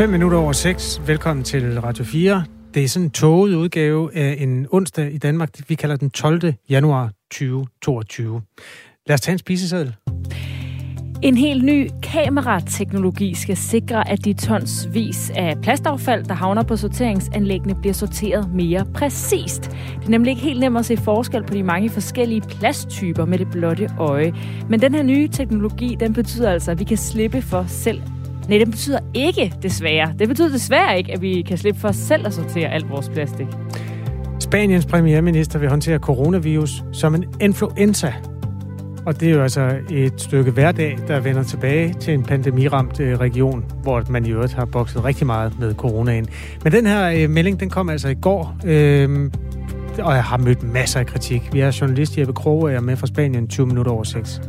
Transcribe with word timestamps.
5 0.00 0.10
minutter 0.10 0.38
over 0.38 0.52
6. 0.52 1.02
Velkommen 1.06 1.44
til 1.44 1.80
Radio 1.80 2.04
4. 2.04 2.44
Det 2.74 2.84
er 2.84 2.88
sådan 2.88 3.06
en 3.06 3.10
toget 3.10 3.54
udgave 3.54 4.16
af 4.16 4.36
en 4.38 4.66
onsdag 4.70 5.14
i 5.14 5.18
Danmark. 5.18 5.50
Vi 5.68 5.74
kalder 5.74 5.96
den 5.96 6.10
12. 6.10 6.54
januar 6.70 7.10
2022. 7.30 8.42
Lad 9.06 9.14
os 9.14 9.20
tage 9.20 9.32
en 9.32 9.38
spiseseddel. 9.38 9.96
En 11.22 11.36
helt 11.36 11.64
ny 11.64 11.90
kamerateknologi 12.02 13.34
skal 13.34 13.56
sikre, 13.56 14.10
at 14.10 14.24
de 14.24 14.32
tonsvis 14.32 15.30
af 15.34 15.54
plastaffald, 15.62 16.24
der 16.24 16.34
havner 16.34 16.62
på 16.62 16.76
sorteringsanlæggene, 16.76 17.74
bliver 17.74 17.94
sorteret 17.94 18.54
mere 18.54 18.86
præcist. 18.94 19.62
Det 19.62 20.04
er 20.04 20.10
nemlig 20.10 20.30
ikke 20.30 20.42
helt 20.42 20.60
nemt 20.60 20.78
at 20.78 20.84
se 20.84 20.96
forskel 20.96 21.42
på 21.42 21.54
de 21.54 21.62
mange 21.62 21.90
forskellige 21.90 22.40
plasttyper 22.40 23.24
med 23.24 23.38
det 23.38 23.50
blotte 23.50 23.90
øje. 23.98 24.32
Men 24.68 24.80
den 24.80 24.94
her 24.94 25.02
nye 25.02 25.28
teknologi, 25.28 25.96
den 26.00 26.12
betyder 26.12 26.50
altså, 26.50 26.70
at 26.70 26.78
vi 26.78 26.84
kan 26.84 26.96
slippe 26.96 27.42
for 27.42 27.64
selv 27.68 28.02
Nej, 28.48 28.58
det 28.58 28.70
betyder 28.70 28.98
ikke 29.14 29.52
desværre. 29.62 30.14
Det 30.18 30.28
betyder 30.28 30.48
desværre 30.48 30.98
ikke, 30.98 31.12
at 31.12 31.22
vi 31.22 31.42
kan 31.42 31.58
slippe 31.58 31.80
for 31.80 31.88
os 31.88 31.96
selv 31.96 32.26
at 32.26 32.34
sortere 32.34 32.68
alt 32.68 32.90
vores 32.90 33.08
plastik. 33.08 33.46
Spaniens 34.40 34.86
premierminister 34.86 35.58
vil 35.58 35.68
håndtere 35.68 35.98
coronavirus 35.98 36.84
som 36.92 37.14
en 37.14 37.24
influenza. 37.40 38.12
Og 39.06 39.20
det 39.20 39.28
er 39.28 39.32
jo 39.32 39.42
altså 39.42 39.78
et 39.90 40.20
stykke 40.20 40.50
hverdag, 40.50 40.98
der 41.08 41.20
vender 41.20 41.42
tilbage 41.42 41.94
til 42.00 42.14
en 42.14 42.22
pandemiramt 42.22 43.00
øh, 43.00 43.18
region, 43.18 43.64
hvor 43.82 44.02
man 44.10 44.26
i 44.26 44.30
øvrigt 44.30 44.52
har 44.52 44.64
bokset 44.64 45.04
rigtig 45.04 45.26
meget 45.26 45.58
med 45.60 45.74
coronaen. 45.74 46.26
Men 46.64 46.72
den 46.72 46.86
her 46.86 47.10
øh, 47.10 47.30
melding, 47.30 47.60
den 47.60 47.70
kom 47.70 47.88
altså 47.88 48.08
i 48.08 48.14
går, 48.14 48.56
øh, 48.64 49.30
og 49.98 50.14
jeg 50.14 50.24
har 50.24 50.38
mødt 50.38 50.62
masser 50.62 51.00
af 51.00 51.06
kritik. 51.06 51.50
Vi 51.52 51.60
har 51.60 51.76
journalist 51.80 52.18
Jeppe 52.18 52.32
Kroge 52.32 52.80
med 52.80 52.96
fra 52.96 53.06
Spanien 53.06 53.48
20 53.48 53.66
minutter 53.66 53.92
over 53.92 54.04
6 54.04 54.40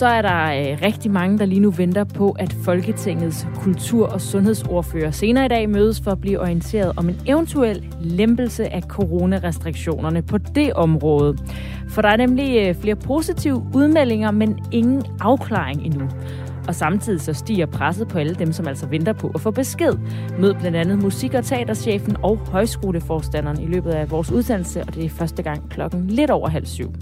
så 0.00 0.06
er 0.06 0.22
der 0.22 0.44
øh, 0.44 0.78
rigtig 0.82 1.10
mange, 1.10 1.38
der 1.38 1.44
lige 1.44 1.60
nu 1.60 1.70
venter 1.70 2.04
på, 2.04 2.30
at 2.38 2.52
Folketingets 2.52 3.46
kultur- 3.54 4.06
og 4.06 4.20
sundhedsordfører 4.20 5.10
senere 5.10 5.44
i 5.44 5.48
dag 5.48 5.68
mødes 5.68 6.00
for 6.00 6.10
at 6.10 6.20
blive 6.20 6.40
orienteret 6.40 6.92
om 6.96 7.08
en 7.08 7.20
eventuel 7.26 7.94
lempelse 8.00 8.72
af 8.72 8.82
coronarestriktionerne 8.82 10.22
på 10.22 10.38
det 10.38 10.72
område. 10.72 11.36
For 11.88 12.02
der 12.02 12.08
er 12.08 12.16
nemlig 12.16 12.68
øh, 12.68 12.74
flere 12.74 12.96
positive 12.96 13.66
udmeldinger, 13.74 14.30
men 14.30 14.58
ingen 14.72 15.02
afklaring 15.20 15.86
endnu. 15.86 16.08
Og 16.68 16.74
samtidig 16.74 17.20
så 17.20 17.32
stiger 17.32 17.66
presset 17.66 18.08
på 18.08 18.18
alle 18.18 18.34
dem, 18.34 18.52
som 18.52 18.68
altså 18.68 18.86
venter 18.86 19.12
på 19.12 19.30
at 19.34 19.40
få 19.40 19.50
besked. 19.50 19.92
Mød 20.38 20.54
blandt 20.54 20.76
andet 20.76 21.02
musik- 21.02 21.34
og 21.34 21.44
teaterchefen 21.44 22.16
og 22.22 22.36
højskoleforstanderen 22.36 23.60
i 23.60 23.66
løbet 23.66 23.90
af 23.90 24.10
vores 24.10 24.32
uddannelse, 24.32 24.80
og 24.80 24.94
det 24.94 25.04
er 25.04 25.08
første 25.08 25.42
gang 25.42 25.70
klokken 25.70 26.06
lidt 26.06 26.30
over 26.30 26.48
halv 26.48 26.66
syv. 26.66 26.92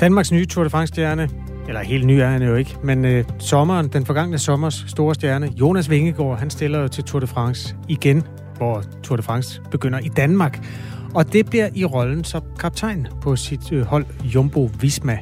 Danmarks 0.00 0.32
nye 0.32 0.46
Tour 0.46 0.64
de 0.64 0.70
France-stjerne 0.70 1.28
eller 1.68 1.80
helt 1.80 2.06
ny 2.06 2.12
er 2.12 2.26
han 2.26 2.42
jo 2.42 2.54
ikke, 2.54 2.76
men 2.82 3.04
øh, 3.04 3.24
sommeren, 3.38 3.88
den 3.88 4.06
forgangne 4.06 4.38
sommers 4.38 4.84
store 4.88 5.14
stjerne, 5.14 5.50
Jonas 5.60 5.90
Vingegaard, 5.90 6.38
han 6.38 6.50
stiller 6.50 6.78
jo 6.78 6.88
til 6.88 7.04
Tour 7.04 7.20
de 7.20 7.26
France 7.26 7.76
igen, 7.88 8.22
hvor 8.56 8.82
Tour 9.02 9.16
de 9.16 9.22
France 9.22 9.60
begynder 9.70 9.98
i 9.98 10.08
Danmark. 10.08 10.66
Og 11.14 11.32
det 11.32 11.50
bliver 11.50 11.68
i 11.74 11.84
rollen 11.84 12.24
som 12.24 12.42
kaptajn 12.60 13.06
på 13.22 13.36
sit 13.36 13.72
øh, 13.72 13.82
hold 13.82 14.04
Jumbo 14.24 14.70
Visma. 14.80 15.18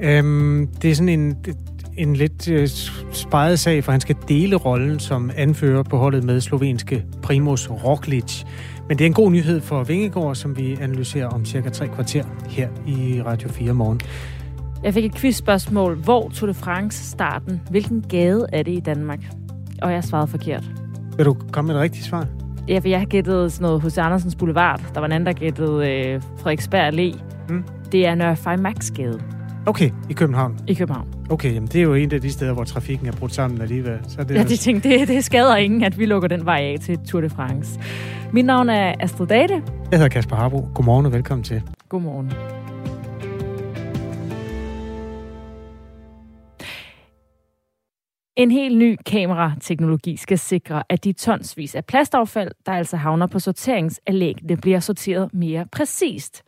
Øhm, 0.00 0.68
det 0.82 0.90
er 0.90 0.94
sådan 0.94 1.08
en, 1.08 1.36
en 1.96 2.16
lidt 2.16 2.48
øh, 2.48 2.68
spejet 3.12 3.58
sag, 3.58 3.84
for 3.84 3.92
han 3.92 4.00
skal 4.00 4.16
dele 4.28 4.56
rollen 4.56 5.00
som 5.00 5.30
anfører 5.36 5.82
på 5.82 5.98
holdet 5.98 6.24
med 6.24 6.40
slovenske 6.40 7.04
Primoz 7.22 7.70
Roglic. 7.70 8.42
Men 8.88 8.98
det 8.98 9.04
er 9.04 9.06
en 9.06 9.14
god 9.14 9.30
nyhed 9.30 9.60
for 9.60 9.84
Vingegaard, 9.84 10.34
som 10.34 10.56
vi 10.56 10.78
analyserer 10.80 11.26
om 11.26 11.44
cirka 11.44 11.68
tre 11.68 11.88
kvarter 11.88 12.24
her 12.48 12.68
i 12.86 13.22
Radio 13.22 13.48
4 13.48 13.72
morgen. 13.72 14.00
Jeg 14.82 14.94
fik 14.94 15.04
et 15.04 15.14
quizspørgsmål. 15.14 15.96
Hvor 15.96 16.28
Tour 16.28 16.46
de 16.46 16.54
France 16.54 17.04
starten? 17.04 17.60
Hvilken 17.70 18.04
gade 18.08 18.46
er 18.52 18.62
det 18.62 18.72
i 18.72 18.80
Danmark? 18.80 19.20
Og 19.82 19.92
jeg 19.92 20.04
svarede 20.04 20.26
forkert. 20.26 20.64
Vil 21.16 21.26
du 21.26 21.36
komme 21.52 21.68
med 21.68 21.76
et 21.76 21.82
rigtigt 21.82 22.04
svar? 22.04 22.26
Ja, 22.68 22.78
for 22.78 22.88
jeg 22.88 22.98
har 22.98 23.06
gættet 23.06 23.52
sådan 23.52 23.62
noget 23.62 23.80
hos 23.80 23.98
Andersens 23.98 24.34
Boulevard. 24.34 24.80
Der 24.94 25.00
var 25.00 25.06
en 25.06 25.12
anden, 25.12 25.26
der 25.26 25.32
gættede 25.32 25.90
øh, 25.90 26.22
Frederiksberg 26.38 26.94
Allé. 26.94 27.18
Mm. 27.48 27.64
Det 27.92 28.06
er 28.06 28.14
Nørre 28.14 28.56
Max 28.56 28.90
gade. 28.90 29.20
Okay, 29.66 29.90
i 30.10 30.12
København? 30.12 30.58
I 30.66 30.74
København. 30.74 31.08
Okay, 31.30 31.54
jamen 31.54 31.68
det 31.68 31.76
er 31.76 31.82
jo 31.82 31.94
en 31.94 32.14
af 32.14 32.20
de 32.20 32.32
steder, 32.32 32.52
hvor 32.52 32.64
trafikken 32.64 33.06
er 33.06 33.12
brudt 33.12 33.34
sammen 33.34 33.60
alligevel. 33.60 33.98
Så 34.08 34.24
det 34.24 34.34
ja, 34.34 34.42
de 34.42 34.56
tænkte, 34.56 34.88
det, 34.88 35.08
det 35.08 35.24
skader 35.24 35.56
ingen, 35.56 35.84
at 35.84 35.98
vi 35.98 36.06
lukker 36.06 36.28
den 36.28 36.44
vej 36.44 36.60
af 36.60 36.76
til 36.80 36.98
Tour 36.98 37.20
de 37.20 37.30
France. 37.30 37.80
Mit 38.32 38.44
navn 38.44 38.68
er 38.68 38.94
Astrid 39.00 39.26
Date. 39.26 39.54
Jeg 39.90 39.98
hedder 39.98 40.08
Kasper 40.08 40.36
Harbo. 40.36 40.68
Godmorgen 40.74 41.06
og 41.06 41.12
velkommen 41.12 41.44
til. 41.44 41.62
Godmorgen. 41.88 42.32
En 48.38 48.50
helt 48.50 48.78
ny 48.78 48.96
kamerateknologi 49.06 50.16
skal 50.16 50.38
sikre, 50.38 50.82
at 50.88 51.04
de 51.04 51.12
tonsvis 51.12 51.74
af 51.74 51.84
plastaffald, 51.84 52.50
der 52.66 52.72
altså 52.72 52.96
havner 52.96 53.26
på 53.26 53.38
sorteringsanlæggene, 53.38 54.56
bliver 54.56 54.80
sorteret 54.80 55.34
mere 55.34 55.66
præcist. 55.72 56.42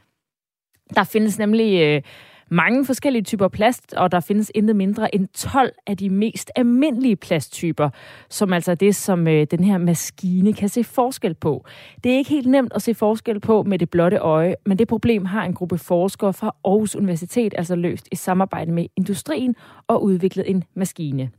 Der 0.94 1.04
findes 1.04 1.38
nemlig 1.38 1.82
øh, 1.82 2.02
mange 2.50 2.86
forskellige 2.86 3.22
typer 3.22 3.48
plast, 3.48 3.94
og 3.94 4.12
der 4.12 4.20
findes 4.20 4.52
intet 4.54 4.76
mindre 4.76 5.14
end 5.14 5.28
12 5.28 5.72
af 5.86 5.96
de 5.96 6.10
mest 6.10 6.50
almindelige 6.56 7.16
plasttyper, 7.16 7.90
som 8.28 8.52
altså 8.52 8.70
er 8.70 8.74
det, 8.74 8.96
som 8.96 9.28
øh, 9.28 9.46
den 9.50 9.64
her 9.64 9.78
maskine 9.78 10.52
kan 10.52 10.68
se 10.68 10.84
forskel 10.84 11.34
på. 11.34 11.64
Det 12.04 12.12
er 12.12 12.16
ikke 12.16 12.30
helt 12.30 12.48
nemt 12.48 12.72
at 12.74 12.82
se 12.82 12.94
forskel 12.94 13.40
på 13.40 13.62
med 13.62 13.78
det 13.78 13.90
blotte 13.90 14.16
øje, 14.16 14.54
men 14.66 14.78
det 14.78 14.88
problem 14.88 15.24
har 15.24 15.44
en 15.44 15.54
gruppe 15.54 15.78
forskere 15.78 16.32
fra 16.32 16.54
Aarhus 16.64 16.96
Universitet 16.96 17.54
altså 17.56 17.76
løst 17.76 18.08
i 18.12 18.16
samarbejde 18.16 18.72
med 18.72 18.86
industrien 18.96 19.54
og 19.86 20.02
udviklet 20.02 20.50
en 20.50 20.64
maskine. 20.74 21.30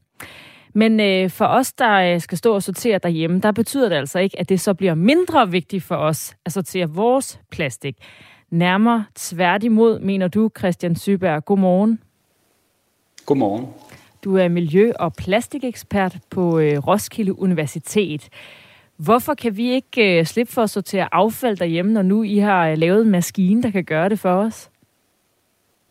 Men 0.73 0.99
øh, 0.99 1.29
for 1.29 1.45
os, 1.45 1.73
der 1.73 2.13
øh, 2.13 2.21
skal 2.21 2.37
stå 2.37 2.55
og 2.55 2.63
sortere 2.63 2.99
derhjemme, 3.03 3.39
der 3.39 3.51
betyder 3.51 3.89
det 3.89 3.95
altså 3.95 4.19
ikke, 4.19 4.39
at 4.39 4.49
det 4.49 4.59
så 4.59 4.73
bliver 4.73 4.95
mindre 4.95 5.51
vigtigt 5.51 5.83
for 5.83 5.95
os 5.95 6.35
at 6.45 6.53
sortere 6.53 6.89
vores 6.89 7.39
plastik. 7.51 7.95
Nærmere 8.49 9.05
tværtimod, 9.15 9.99
mener 9.99 10.27
du, 10.27 10.49
Christian 10.57 10.95
Syberg. 10.95 11.45
Godmorgen. 11.45 11.99
Godmorgen. 13.25 13.65
Du 14.23 14.37
er 14.37 14.47
miljø- 14.47 14.93
og 14.99 15.13
plastikekspert 15.13 16.17
på 16.29 16.59
øh, 16.59 16.87
Roskilde 16.87 17.39
Universitet. 17.39 18.29
Hvorfor 18.97 19.33
kan 19.33 19.57
vi 19.57 19.71
ikke 19.71 20.19
øh, 20.19 20.25
slippe 20.25 20.53
for 20.53 20.63
at 20.63 20.69
sortere 20.69 21.07
affald 21.11 21.57
derhjemme, 21.57 21.93
når 21.93 22.01
nu 22.01 22.23
I 22.23 22.37
har 22.37 22.67
øh, 22.67 22.77
lavet 22.77 23.05
en 23.05 23.11
maskine, 23.11 23.63
der 23.63 23.71
kan 23.71 23.83
gøre 23.83 24.09
det 24.09 24.19
for 24.19 24.33
os? 24.33 24.69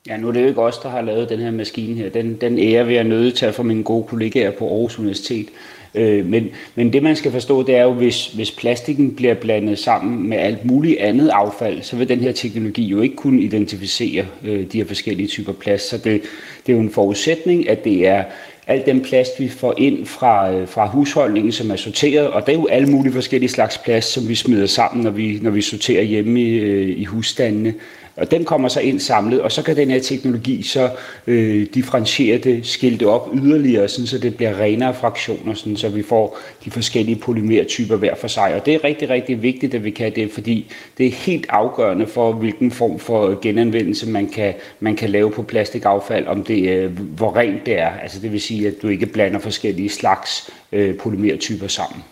Ja, 0.09 0.17
nu 0.17 0.29
er 0.29 0.33
det 0.33 0.43
jo 0.43 0.47
ikke 0.47 0.63
os, 0.63 0.79
der 0.79 0.89
har 0.89 1.01
lavet 1.01 1.29
den 1.29 1.39
her 1.39 1.51
maskine 1.51 1.95
her. 1.95 2.11
Den, 2.11 2.37
den 2.41 2.59
ære 2.59 2.87
vil 2.87 2.95
jeg 2.95 3.05
nødt 3.05 3.35
til 3.35 3.47
at 3.47 3.55
fra 3.55 3.63
mine 3.63 3.83
gode 3.83 4.05
kollegaer 4.05 4.51
på 4.51 4.69
Aarhus 4.69 4.99
Universitet. 4.99 5.49
Øh, 5.95 6.27
men, 6.27 6.49
men 6.75 6.93
det 6.93 7.03
man 7.03 7.17
skal 7.17 7.33
forstå, 7.33 7.63
det 7.63 7.77
er 7.77 7.83
jo, 7.83 7.93
hvis, 7.93 8.27
hvis 8.27 8.51
plastikken 8.51 9.15
bliver 9.15 9.35
blandet 9.35 9.79
sammen 9.79 10.29
med 10.29 10.39
alt 10.39 10.65
muligt 10.65 10.99
andet 10.99 11.29
affald, 11.29 11.83
så 11.83 11.97
vil 11.97 12.09
den 12.09 12.21
her 12.21 12.33
teknologi 12.33 12.85
jo 12.85 13.01
ikke 13.01 13.17
kunne 13.17 13.43
identificere 13.43 14.27
øh, 14.45 14.67
de 14.73 14.79
her 14.79 14.85
forskellige 14.85 15.29
typer 15.29 15.53
plast. 15.53 15.89
Så 15.89 15.97
det, 15.97 16.23
det 16.67 16.73
er 16.73 16.77
jo 16.77 16.81
en 16.81 16.91
forudsætning, 16.91 17.69
at 17.69 17.85
det 17.85 18.07
er 18.07 18.25
al 18.67 18.83
den 18.87 19.01
plast, 19.01 19.41
vi 19.41 19.49
får 19.49 19.75
ind 19.79 20.07
fra, 20.07 20.53
øh, 20.53 20.69
fra 20.69 20.87
husholdningen, 20.87 21.53
som 21.53 21.71
er 21.71 21.77
sorteret, 21.77 22.27
og 22.27 22.47
det 22.47 22.55
er 22.55 22.59
jo 22.59 22.67
alle 22.67 22.89
mulige 22.91 23.13
forskellige 23.13 23.51
slags 23.51 23.79
plast, 23.79 24.13
som 24.13 24.29
vi 24.29 24.35
smider 24.35 24.67
sammen, 24.67 25.05
når 25.05 25.11
vi, 25.11 25.39
når 25.43 25.51
vi 25.51 25.63
sorterer 25.63 26.03
hjemme 26.03 26.41
i, 26.41 26.55
øh, 26.55 27.01
i 27.01 27.05
husstandene. 27.05 27.75
Og 28.21 28.31
den 28.31 28.45
kommer 28.45 28.69
så 28.69 28.81
ind 28.81 29.01
samlet, 29.01 29.41
og 29.41 29.53
så 29.53 29.63
kan 29.63 29.77
den 29.77 29.91
her 29.91 30.01
teknologi 30.01 30.63
så 30.63 30.91
øh, 31.27 31.67
differentiere 31.75 32.39
det, 32.39 32.67
skilte 32.67 33.07
op 33.07 33.31
yderligere, 33.35 33.89
sådan, 33.89 34.07
så 34.07 34.19
det 34.19 34.37
bliver 34.37 34.61
renere 34.61 34.95
fraktioner, 34.95 35.55
sådan, 35.55 35.77
så 35.77 35.89
vi 35.89 36.03
får 36.03 36.39
de 36.65 36.71
forskellige 36.71 37.17
polymertyper 37.17 37.97
hver 37.97 38.15
for 38.15 38.29
sig. 38.29 38.55
Og 38.55 38.67
det 38.67 38.75
er 38.75 38.85
rigtig, 38.85 39.11
rigtig 39.11 39.43
vigtigt, 39.43 39.75
at 39.75 39.85
vi 39.85 39.91
kan 39.91 40.15
det, 40.15 40.33
fordi 40.33 40.73
det 40.99 41.07
er 41.07 41.11
helt 41.11 41.47
afgørende 41.49 42.07
for, 42.07 42.33
hvilken 42.33 42.71
form 42.71 42.99
for 42.99 43.41
genanvendelse 43.43 44.09
man 44.09 44.29
kan, 44.29 44.55
man 44.81 44.97
kan 44.97 45.11
lave 45.11 45.31
på 45.31 45.43
plastikaffald, 45.43 46.27
om 46.27 46.45
det, 46.45 46.69
øh, 46.69 46.99
hvor 46.99 47.37
rent 47.37 47.67
det 47.67 47.79
er. 47.79 47.91
Altså 47.91 48.21
det 48.21 48.33
vil 48.33 48.41
sige, 48.41 48.69
at 48.69 48.75
du 48.83 48.89
ikke 48.89 49.07
blander 49.07 49.39
forskellige 49.39 49.89
slags 49.89 50.51
øh, 50.73 50.97
polymertyper 50.97 51.69
sammen. 51.69 52.03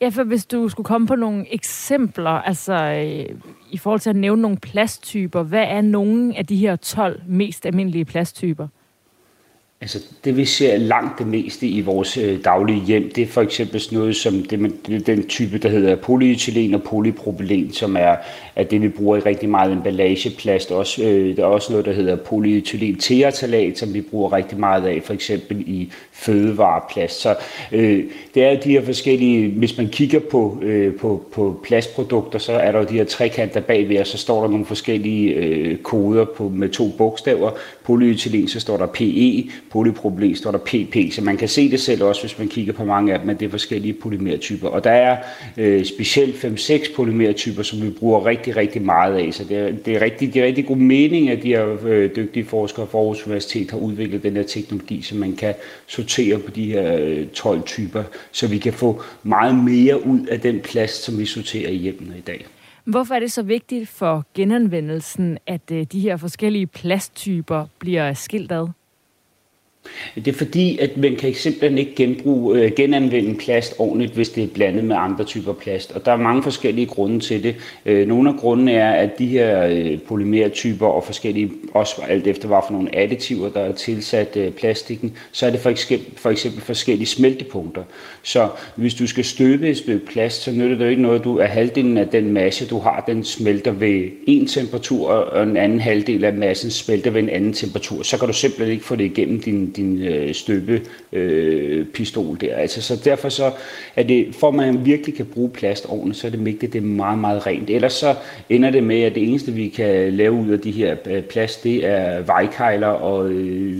Ja, 0.00 0.08
for 0.08 0.24
hvis 0.24 0.46
du 0.46 0.68
skulle 0.68 0.84
komme 0.84 1.06
på 1.06 1.16
nogle 1.16 1.54
eksempler, 1.54 2.30
altså 2.30 2.74
øh, 2.74 3.40
i 3.70 3.78
forhold 3.78 4.00
til 4.00 4.10
at 4.10 4.16
nævne 4.16 4.42
nogle 4.42 4.56
plasttyper, 4.56 5.42
hvad 5.42 5.64
er 5.68 5.80
nogle 5.80 6.36
af 6.36 6.46
de 6.46 6.56
her 6.56 6.76
12 6.76 7.22
mest 7.26 7.66
almindelige 7.66 8.04
plasttyper? 8.04 8.68
Altså 9.82 9.98
det 10.24 10.36
vi 10.36 10.44
ser 10.44 10.76
langt 10.76 11.18
det 11.18 11.26
meste 11.26 11.66
i 11.66 11.80
vores 11.80 12.16
øh, 12.16 12.44
daglige 12.44 12.80
hjem, 12.80 13.10
det 13.10 13.22
er 13.22 13.26
for 13.26 13.42
eksempel 13.42 13.80
sådan 13.80 13.98
noget 13.98 14.16
som 14.16 14.42
det, 14.42 15.06
den 15.06 15.28
type, 15.28 15.58
der 15.58 15.68
hedder 15.68 15.96
polyethylen 15.96 16.74
og 16.74 16.82
polypropylen, 16.82 17.72
som 17.72 17.96
er, 17.96 18.16
er 18.56 18.64
det, 18.64 18.82
vi 18.82 18.88
bruger 18.88 19.16
i 19.16 19.20
rigtig 19.20 19.48
meget 19.48 19.72
emballageplast. 19.72 20.70
Også, 20.70 21.02
øh, 21.02 21.36
der 21.36 21.42
er 21.42 21.46
også 21.46 21.72
noget, 21.72 21.86
der 21.86 21.92
hedder 21.92 22.16
polyethylen 22.16 22.98
teratalat, 22.98 23.78
som 23.78 23.94
vi 23.94 24.00
bruger 24.00 24.32
rigtig 24.32 24.58
meget 24.58 24.86
af, 24.86 25.02
for 25.04 25.12
eksempel 25.12 25.60
i 25.66 25.92
fødevareplast. 26.12 27.20
Så 27.20 27.34
øh, 27.72 28.04
det 28.34 28.44
er 28.44 28.60
de 28.60 28.70
her 28.70 28.84
forskellige, 28.84 29.48
hvis 29.48 29.78
man 29.78 29.88
kigger 29.88 30.20
på, 30.30 30.58
øh, 30.62 30.94
på, 30.94 31.24
på 31.32 31.60
plastprodukter, 31.64 32.38
så 32.38 32.52
er 32.52 32.72
der 32.72 32.78
jo 32.78 32.84
de 32.84 32.94
her 32.94 33.04
trekanter 33.04 33.60
bagved, 33.60 34.00
og 34.00 34.06
så 34.06 34.18
står 34.18 34.42
der 34.42 34.50
nogle 34.50 34.66
forskellige 34.66 35.34
øh, 35.34 35.78
koder 35.78 36.24
på, 36.24 36.48
med 36.48 36.68
to 36.68 36.88
bogstaver. 36.98 37.50
Polyethylen, 37.84 38.48
så 38.48 38.60
står 38.60 38.76
der 38.76 38.86
PE, 38.86 39.50
polyproblem, 39.70 40.34
står 40.34 40.50
der 40.50 40.58
PP, 40.58 41.12
så 41.12 41.22
man 41.22 41.36
kan 41.36 41.48
se 41.48 41.70
det 41.70 41.80
selv 41.80 42.04
også, 42.04 42.22
hvis 42.22 42.38
man 42.38 42.48
kigger 42.48 42.72
på 42.72 42.84
mange 42.84 43.12
af 43.12 43.20
dem, 43.20 43.30
at 43.30 43.40
det 43.40 43.46
er 43.46 43.50
forskellige 43.50 43.92
polymertyper. 43.92 44.68
Og 44.68 44.84
der 44.84 44.90
er 44.90 45.16
øh, 45.56 45.84
specielt 45.84 46.44
5-6 46.44 46.96
polymertyper, 46.96 47.62
som 47.62 47.82
vi 47.82 47.90
bruger 47.90 48.26
rigtig, 48.26 48.56
rigtig 48.56 48.82
meget 48.82 49.14
af, 49.14 49.34
så 49.34 49.44
det 49.44 49.56
er, 49.56 49.72
det 49.72 49.96
er, 49.96 50.00
rigtig, 50.00 50.34
det 50.34 50.42
er 50.42 50.46
rigtig 50.46 50.66
god 50.66 50.76
mening, 50.76 51.30
at 51.30 51.42
de 51.42 51.48
her 51.48 51.76
øh, 51.86 52.16
dygtige 52.16 52.44
forskere 52.44 52.86
fra 52.86 52.98
Aarhus 52.98 53.26
Universitet 53.26 53.70
har 53.70 53.78
udviklet 53.78 54.22
den 54.22 54.36
her 54.36 54.42
teknologi, 54.42 55.02
så 55.02 55.14
man 55.16 55.36
kan 55.36 55.54
sortere 55.86 56.38
på 56.38 56.50
de 56.50 56.64
her 56.64 56.96
øh, 57.00 57.26
12 57.26 57.62
typer, 57.62 58.02
så 58.32 58.48
vi 58.48 58.58
kan 58.58 58.72
få 58.72 59.02
meget 59.22 59.54
mere 59.54 60.06
ud 60.06 60.26
af 60.26 60.40
den 60.40 60.60
plast, 60.60 61.04
som 61.04 61.18
vi 61.18 61.26
sorterer 61.26 61.70
i 61.70 61.76
hjemmene 61.76 62.18
i 62.18 62.20
dag. 62.20 62.46
Hvorfor 62.84 63.14
er 63.14 63.20
det 63.20 63.32
så 63.32 63.42
vigtigt 63.42 63.88
for 63.88 64.24
genanvendelsen, 64.34 65.38
at 65.46 65.70
øh, 65.72 65.86
de 65.92 66.00
her 66.00 66.16
forskellige 66.16 66.66
plasttyper 66.66 67.66
bliver 67.78 68.14
skilt 68.14 68.52
ad? 68.52 68.68
Det 70.14 70.28
er 70.28 70.32
fordi, 70.32 70.78
at 70.78 70.96
man 70.96 71.16
kan 71.16 71.34
simpelthen 71.34 71.78
ikke 71.78 71.94
genbruge, 71.94 72.58
øh, 72.58 72.72
genanvende 72.76 73.34
plast 73.34 73.74
ordentligt, 73.78 74.12
hvis 74.12 74.28
det 74.28 74.44
er 74.44 74.48
blandet 74.48 74.84
med 74.84 74.96
andre 74.98 75.24
typer 75.24 75.52
plast. 75.52 75.92
Og 75.92 76.04
der 76.04 76.12
er 76.12 76.16
mange 76.16 76.42
forskellige 76.42 76.86
grunde 76.86 77.20
til 77.20 77.42
det. 77.42 77.54
Øh, 77.86 78.08
nogle 78.08 78.30
af 78.30 78.36
grundene 78.36 78.72
er, 78.72 78.90
at 78.92 79.18
de 79.18 79.26
her 79.26 79.66
øh, 79.66 79.98
polymertyper 80.00 80.86
og 80.86 81.04
forskellige, 81.04 81.50
også 81.74 82.02
alt 82.08 82.26
efter 82.26 82.48
hvad 82.48 82.58
for 82.66 82.72
nogle 82.72 82.96
additiver, 82.96 83.48
der 83.48 83.60
er 83.60 83.72
tilsat 83.72 84.52
plastikken, 84.56 85.16
så 85.32 85.46
er 85.46 85.50
det 85.50 85.60
for 85.60 85.70
eksempel, 85.70 86.12
for 86.16 86.30
eksempel 86.30 86.62
forskellige 86.62 87.06
smeltepunkter. 87.06 87.82
Så 88.22 88.48
hvis 88.76 88.94
du 88.94 89.06
skal 89.06 89.24
støbe 89.24 89.68
et 89.68 89.76
stykke 89.76 90.06
plast, 90.06 90.42
så 90.42 90.52
nytter 90.52 90.76
det 90.76 90.84
jo 90.84 90.90
ikke 90.90 91.02
noget, 91.02 91.18
at 91.18 91.24
du 91.24 91.38
er 91.38 91.46
halvdelen 91.46 91.98
af 91.98 92.08
den 92.08 92.32
masse, 92.32 92.66
du 92.66 92.78
har, 92.78 93.04
den 93.06 93.24
smelter 93.24 93.70
ved 93.70 94.10
en 94.26 94.46
temperatur, 94.46 95.08
og 95.08 95.42
en 95.42 95.56
anden 95.56 95.80
halvdel 95.80 96.24
af 96.24 96.34
massen 96.34 96.70
smelter 96.70 97.10
ved 97.10 97.22
en 97.22 97.28
anden 97.28 97.52
temperatur. 97.52 98.02
Så 98.02 98.18
kan 98.18 98.28
du 98.28 98.34
simpelthen 98.34 98.72
ikke 98.72 98.84
få 98.84 98.96
det 98.96 99.04
igennem 99.04 99.40
din 99.40 99.69
din 99.70 100.02
øh, 100.02 100.34
støbe 100.34 100.82
øh, 101.12 101.86
pistol 101.86 102.40
der. 102.40 102.54
Altså, 102.54 102.82
så 102.82 103.00
derfor 103.04 103.28
så 103.28 103.50
er 103.96 104.02
det, 104.02 104.34
for 104.34 104.48
at 104.48 104.54
man 104.54 104.84
virkelig 104.84 105.14
kan 105.14 105.26
bruge 105.26 105.50
plast 105.50 105.86
ordentligt, 105.88 106.18
så 106.18 106.26
er 106.26 106.30
det 106.30 106.44
vigtigt, 106.44 106.70
at 106.70 106.72
det 106.72 106.78
er 106.78 106.86
meget, 106.86 107.18
meget 107.18 107.46
rent. 107.46 107.70
Ellers 107.70 107.92
så 107.92 108.14
ender 108.48 108.70
det 108.70 108.82
med, 108.82 109.02
at 109.02 109.14
det 109.14 109.28
eneste, 109.28 109.52
vi 109.52 109.68
kan 109.68 110.12
lave 110.12 110.32
ud 110.32 110.48
af 110.48 110.60
de 110.60 110.70
her 110.70 110.96
øh, 111.06 111.22
plast, 111.22 111.64
det 111.64 111.86
er 111.86 112.20
vejkejler 112.20 112.86
og 112.86 113.30
øh, 113.30 113.78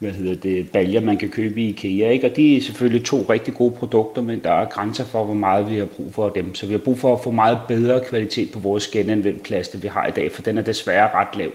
hvad 0.00 0.10
hedder 0.10 0.34
det, 0.34 0.70
baljer, 0.70 1.00
man 1.00 1.16
kan 1.16 1.28
købe 1.28 1.60
i 1.60 1.68
IKEA. 1.68 2.10
Ikke? 2.10 2.30
Og 2.30 2.36
de 2.36 2.56
er 2.56 2.60
selvfølgelig 2.60 3.04
to 3.04 3.26
rigtig 3.30 3.54
gode 3.54 3.70
produkter, 3.70 4.22
men 4.22 4.40
der 4.44 4.52
er 4.52 4.64
grænser 4.64 5.04
for, 5.04 5.24
hvor 5.24 5.34
meget 5.34 5.70
vi 5.70 5.76
har 5.78 5.84
brug 5.84 6.14
for 6.14 6.28
dem. 6.28 6.54
Så 6.54 6.66
vi 6.66 6.72
har 6.72 6.78
brug 6.78 6.98
for 6.98 7.12
at 7.12 7.22
få 7.24 7.30
meget 7.30 7.58
bedre 7.68 8.00
kvalitet 8.08 8.52
på 8.52 8.58
vores 8.58 8.88
genanvendt 8.88 9.42
plast, 9.42 9.82
vi 9.82 9.88
har 9.88 10.06
i 10.06 10.10
dag, 10.10 10.32
for 10.32 10.42
den 10.42 10.58
er 10.58 10.62
desværre 10.62 11.10
ret 11.14 11.36
lav. 11.36 11.50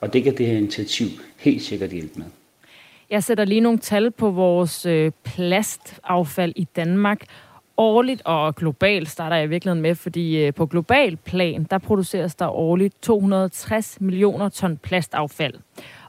Og 0.00 0.12
det 0.12 0.24
kan 0.24 0.36
det 0.38 0.46
her 0.46 0.56
initiativ 0.56 1.06
helt 1.36 1.62
sikkert 1.62 1.90
hjælpe 1.90 2.12
med. 2.16 2.26
Jeg 3.10 3.24
sætter 3.24 3.44
lige 3.44 3.60
nogle 3.60 3.78
tal 3.78 4.10
på 4.10 4.30
vores 4.30 4.86
øh, 4.86 5.12
plastaffald 5.24 6.52
i 6.56 6.64
Danmark. 6.64 7.24
Årligt 7.76 8.22
og 8.24 8.56
globalt 8.56 9.08
starter 9.08 9.36
jeg 9.36 9.44
i 9.44 9.48
virkeligheden 9.48 9.82
med, 9.82 9.94
fordi 9.94 10.44
øh, 10.44 10.54
på 10.54 10.66
global 10.66 11.16
plan, 11.16 11.66
der 11.70 11.78
produceres 11.78 12.34
der 12.34 12.48
årligt 12.48 13.02
260 13.02 14.00
millioner 14.00 14.48
ton 14.48 14.76
plastaffald. 14.76 15.54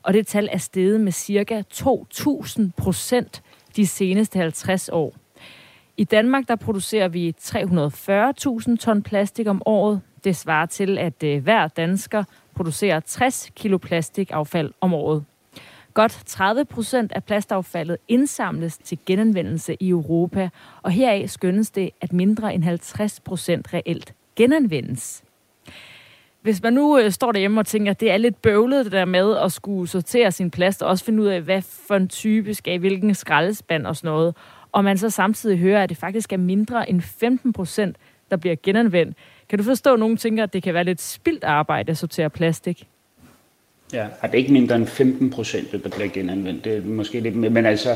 Og 0.01 0.13
det 0.13 0.27
tal 0.27 0.49
er 0.51 0.57
steget 0.57 1.01
med 1.01 1.11
cirka 1.11 1.63
2.000 1.73 2.61
procent 2.77 3.43
de 3.75 3.87
seneste 3.87 4.39
50 4.39 4.89
år. 4.89 5.13
I 5.97 6.03
Danmark 6.03 6.47
der 6.47 6.55
producerer 6.55 7.07
vi 7.07 7.35
340.000 7.41 8.77
ton 8.77 9.03
plastik 9.03 9.47
om 9.47 9.61
året. 9.65 10.01
Det 10.23 10.35
svarer 10.35 10.65
til, 10.65 10.97
at 10.97 11.23
øh, 11.23 11.43
hver 11.43 11.67
dansker 11.67 12.23
producerer 12.55 12.99
60 12.99 13.51
kilo 13.55 13.77
plastikaffald 13.77 14.73
om 14.81 14.93
året. 14.93 15.25
Godt 15.93 16.23
30 16.25 16.65
procent 16.65 17.11
af 17.11 17.23
plastaffaldet 17.23 17.97
indsamles 18.07 18.77
til 18.77 18.97
genanvendelse 19.05 19.77
i 19.79 19.89
Europa, 19.89 20.49
og 20.81 20.91
heraf 20.91 21.29
skønnes 21.29 21.71
det, 21.71 21.89
at 22.01 22.13
mindre 22.13 22.53
end 22.53 22.63
50 22.63 23.19
procent 23.19 23.73
reelt 23.73 24.13
genanvendes. 24.35 25.23
Hvis 26.41 26.63
man 26.63 26.73
nu 26.73 26.99
øh, 26.99 27.11
står 27.11 27.31
derhjemme 27.31 27.59
og 27.59 27.65
tænker, 27.65 27.91
at 27.91 27.99
det 27.99 28.11
er 28.11 28.17
lidt 28.17 28.41
bøvlet 28.41 28.85
det 28.85 28.91
der 28.91 29.05
med 29.05 29.37
at 29.37 29.51
skulle 29.51 29.89
sortere 29.89 30.31
sin 30.31 30.51
plast, 30.51 30.81
og 30.81 30.89
også 30.89 31.05
finde 31.05 31.23
ud 31.23 31.27
af, 31.27 31.41
hvad 31.41 31.61
for 31.61 31.95
en 31.95 32.07
type 32.07 32.53
skal 32.53 32.73
i 32.73 32.77
hvilken 32.77 33.15
skraldespand 33.15 33.87
og 33.87 33.95
sådan 33.95 34.11
noget, 34.11 34.35
og 34.71 34.83
man 34.83 34.97
så 34.97 35.09
samtidig 35.09 35.57
hører, 35.57 35.83
at 35.83 35.89
det 35.89 35.97
faktisk 35.97 36.33
er 36.33 36.37
mindre 36.37 36.89
end 36.89 37.01
15 37.01 37.53
procent, 37.53 37.97
der 38.31 38.37
bliver 38.37 38.55
genanvendt. 38.63 39.17
Kan 39.49 39.59
du 39.59 39.63
forstå, 39.63 39.93
at 39.93 39.99
nogen 39.99 40.17
tænker, 40.17 40.43
at 40.43 40.53
det 40.53 40.63
kan 40.63 40.73
være 40.73 40.83
lidt 40.83 41.01
spildt 41.01 41.43
arbejde 41.43 41.91
at 41.91 41.97
sortere 41.97 42.29
plastik? 42.29 42.87
Ja, 43.93 44.05
er 44.21 44.27
det 44.27 44.37
ikke 44.37 44.53
mindre 44.53 44.75
end 44.75 44.85
15 44.85 45.29
procent, 45.29 45.71
der 45.71 45.89
bliver 45.89 46.09
genanvendt. 46.09 46.65
Det 46.65 46.77
er 46.77 46.81
måske 46.85 47.19
lidt 47.19 47.35
mere, 47.35 47.51
men 47.51 47.65
altså, 47.65 47.89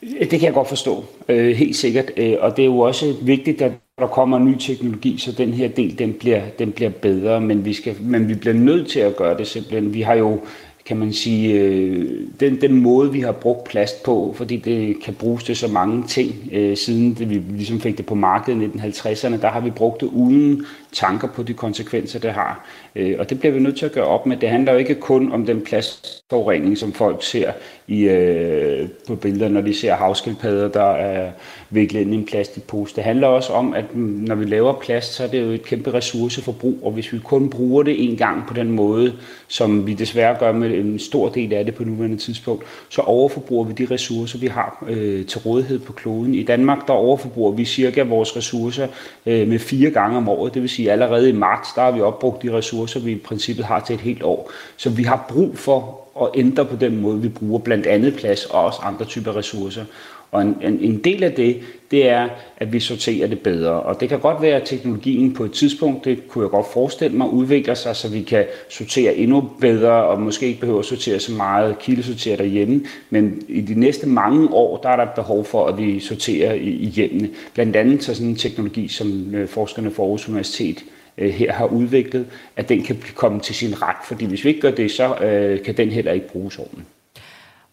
det 0.00 0.30
kan 0.30 0.42
jeg 0.42 0.54
godt 0.54 0.68
forstå, 0.68 1.04
øh, 1.28 1.56
helt 1.56 1.76
sikkert. 1.76 2.10
Øh, 2.16 2.36
og 2.40 2.56
det 2.56 2.62
er 2.62 2.66
jo 2.66 2.78
også 2.78 3.14
vigtigt, 3.22 3.62
at 3.62 3.72
der 3.98 4.06
kommer 4.06 4.38
ny 4.38 4.58
teknologi, 4.58 5.18
så 5.18 5.32
den 5.32 5.52
her 5.52 5.68
del, 5.68 5.98
den 5.98 6.12
bliver, 6.12 6.42
den 6.58 6.72
bliver 6.72 6.90
bedre, 6.90 7.40
men 7.40 7.64
vi, 7.64 7.72
skal, 7.72 7.96
men 8.00 8.28
vi 8.28 8.34
bliver 8.34 8.54
nødt 8.54 8.88
til 8.88 9.00
at 9.00 9.16
gøre 9.16 9.38
det 9.38 9.46
simpelthen. 9.46 9.94
Vi 9.94 10.02
har 10.02 10.14
jo 10.14 10.40
kan 10.86 10.96
man 10.96 11.12
sige, 11.12 11.52
øh, 11.52 12.20
den, 12.40 12.60
den 12.60 12.80
måde, 12.80 13.12
vi 13.12 13.20
har 13.20 13.32
brugt 13.32 13.64
plast 13.64 14.02
på, 14.02 14.34
fordi 14.36 14.56
det 14.56 14.96
kan 15.04 15.14
bruges 15.14 15.44
til 15.44 15.56
så 15.56 15.68
mange 15.68 16.04
ting, 16.08 16.34
øh, 16.52 16.76
siden 16.76 17.14
det, 17.14 17.30
vi 17.30 17.42
ligesom 17.48 17.80
fik 17.80 17.96
det 17.96 18.06
på 18.06 18.14
markedet 18.14 18.62
i 18.62 18.66
1950'erne, 18.66 19.40
der 19.40 19.48
har 19.48 19.60
vi 19.60 19.70
brugt 19.70 20.00
det 20.00 20.06
uden 20.06 20.66
tanker 20.96 21.28
på 21.28 21.42
de 21.42 21.54
konsekvenser, 21.54 22.18
det 22.18 22.32
har. 22.32 22.66
Øh, 22.96 23.16
og 23.18 23.30
det 23.30 23.38
bliver 23.38 23.52
vi 23.52 23.60
nødt 23.60 23.78
til 23.78 23.86
at 23.86 23.92
gøre 23.92 24.04
op 24.04 24.26
med. 24.26 24.36
Det 24.36 24.48
handler 24.48 24.72
jo 24.72 24.78
ikke 24.78 24.94
kun 24.94 25.32
om 25.32 25.46
den 25.46 25.60
plastforurening, 25.60 26.78
som 26.78 26.92
folk 26.92 27.24
ser 27.24 27.52
i, 27.88 28.02
øh, 28.02 28.88
på 29.06 29.14
billeder, 29.14 29.48
når 29.48 29.60
de 29.60 29.74
ser 29.74 29.94
havskildpadder, 29.94 30.68
der 30.68 30.90
er 30.90 31.30
viklet 31.70 32.00
ind 32.00 32.14
i 32.14 32.16
en 32.16 32.26
plastikpose. 32.26 32.96
Det 32.96 33.04
handler 33.04 33.26
også 33.26 33.52
om, 33.52 33.74
at 33.74 33.96
når 33.96 34.34
vi 34.34 34.44
laver 34.44 34.72
plast, 34.72 35.14
så 35.14 35.24
er 35.24 35.28
det 35.28 35.42
jo 35.42 35.50
et 35.50 35.62
kæmpe 35.62 35.94
ressourceforbrug, 35.94 36.78
og 36.82 36.92
hvis 36.92 37.12
vi 37.12 37.18
kun 37.18 37.50
bruger 37.50 37.82
det 37.82 38.04
en 38.04 38.16
gang 38.16 38.46
på 38.48 38.54
den 38.54 38.70
måde, 38.70 39.12
som 39.48 39.86
vi 39.86 39.94
desværre 39.94 40.36
gør 40.38 40.52
med 40.52 40.70
en 40.70 40.98
stor 40.98 41.28
del 41.28 41.52
af 41.52 41.64
det 41.64 41.74
på 41.74 41.84
nuværende 41.84 42.16
tidspunkt, 42.16 42.64
så 42.88 43.00
overforbruger 43.00 43.64
vi 43.64 43.72
de 43.72 43.86
ressourcer, 43.90 44.38
vi 44.38 44.46
har 44.46 44.84
øh, 44.88 45.26
til 45.26 45.40
rådighed 45.40 45.78
på 45.78 45.92
kloden. 45.92 46.34
I 46.34 46.42
Danmark, 46.42 46.86
der 46.86 46.92
overforbruger 46.92 47.52
vi 47.52 47.64
cirka 47.64 48.02
vores 48.02 48.36
ressourcer 48.36 48.86
øh, 49.26 49.48
med 49.48 49.58
fire 49.58 49.90
gange 49.90 50.16
om 50.16 50.28
året. 50.28 50.54
Det 50.54 50.62
vil 50.62 50.70
sige, 50.70 50.85
at 50.86 50.92
allerede 50.92 51.28
i 51.28 51.32
marts, 51.32 51.72
der 51.72 51.82
har 51.82 51.90
vi 51.90 52.00
opbrugt 52.00 52.42
de 52.42 52.52
ressourcer, 52.52 53.00
vi 53.00 53.12
i 53.12 53.18
princippet 53.18 53.64
har 53.64 53.80
til 53.80 53.94
et 53.94 54.00
helt 54.00 54.22
år. 54.22 54.50
Så 54.76 54.90
vi 54.90 55.02
har 55.02 55.26
brug 55.28 55.58
for 55.58 56.00
at 56.22 56.28
ændre 56.34 56.64
på 56.64 56.76
den 56.76 57.00
måde, 57.00 57.20
vi 57.20 57.28
bruger 57.28 57.58
blandt 57.58 57.86
andet 57.86 58.16
plads 58.16 58.44
og 58.44 58.64
også 58.64 58.80
andre 58.82 59.04
typer 59.04 59.36
ressourcer. 59.36 59.84
Og 60.30 60.42
en, 60.42 60.56
en, 60.62 60.80
en 60.80 60.98
del 60.98 61.24
af 61.24 61.32
det, 61.32 61.60
det 61.90 62.08
er, 62.08 62.28
at 62.56 62.72
vi 62.72 62.80
sorterer 62.80 63.26
det 63.26 63.40
bedre. 63.40 63.82
Og 63.82 64.00
det 64.00 64.08
kan 64.08 64.20
godt 64.20 64.42
være, 64.42 64.56
at 64.56 64.62
teknologien 64.64 65.34
på 65.34 65.44
et 65.44 65.52
tidspunkt, 65.52 66.04
det 66.04 66.28
kunne 66.28 66.42
jeg 66.44 66.50
godt 66.50 66.66
forestille 66.72 67.16
mig, 67.16 67.28
udvikler 67.28 67.74
sig, 67.74 67.96
så 67.96 68.08
vi 68.08 68.22
kan 68.22 68.44
sortere 68.68 69.14
endnu 69.14 69.50
bedre, 69.60 69.90
og 69.90 70.20
måske 70.20 70.46
ikke 70.46 70.60
behøver 70.60 70.78
at 70.78 70.84
sortere 70.84 71.20
så 71.20 71.32
meget 71.32 71.78
kildesortere 71.78 72.36
derhjemme. 72.36 72.84
Men 73.10 73.42
i 73.48 73.60
de 73.60 73.80
næste 73.80 74.08
mange 74.08 74.48
år, 74.52 74.76
der 74.76 74.88
er 74.88 74.96
der 74.96 75.06
behov 75.14 75.44
for, 75.44 75.66
at 75.66 75.78
vi 75.78 76.00
sorterer 76.00 76.54
i, 76.54 76.68
i 76.68 76.86
hjemmene. 76.86 77.28
Blandt 77.54 77.76
andet 77.76 78.04
så 78.04 78.14
sådan 78.14 78.28
en 78.28 78.36
teknologi, 78.36 78.88
som 78.88 79.34
øh, 79.34 79.48
forskerne 79.48 79.90
fra 79.90 80.02
Aarhus 80.02 80.28
Universitet 80.28 80.84
øh, 81.18 81.30
her 81.30 81.52
har 81.52 81.66
udviklet, 81.66 82.26
at 82.56 82.68
den 82.68 82.82
kan 82.82 82.96
komme 83.14 83.40
til 83.40 83.54
sin 83.54 83.82
ret. 83.82 83.96
Fordi 84.04 84.24
hvis 84.24 84.44
vi 84.44 84.48
ikke 84.48 84.60
gør 84.60 84.70
det, 84.70 84.90
så 84.90 85.14
øh, 85.16 85.62
kan 85.62 85.76
den 85.76 85.90
heller 85.90 86.12
ikke 86.12 86.28
bruges 86.28 86.58
ordentligt. 86.58 86.88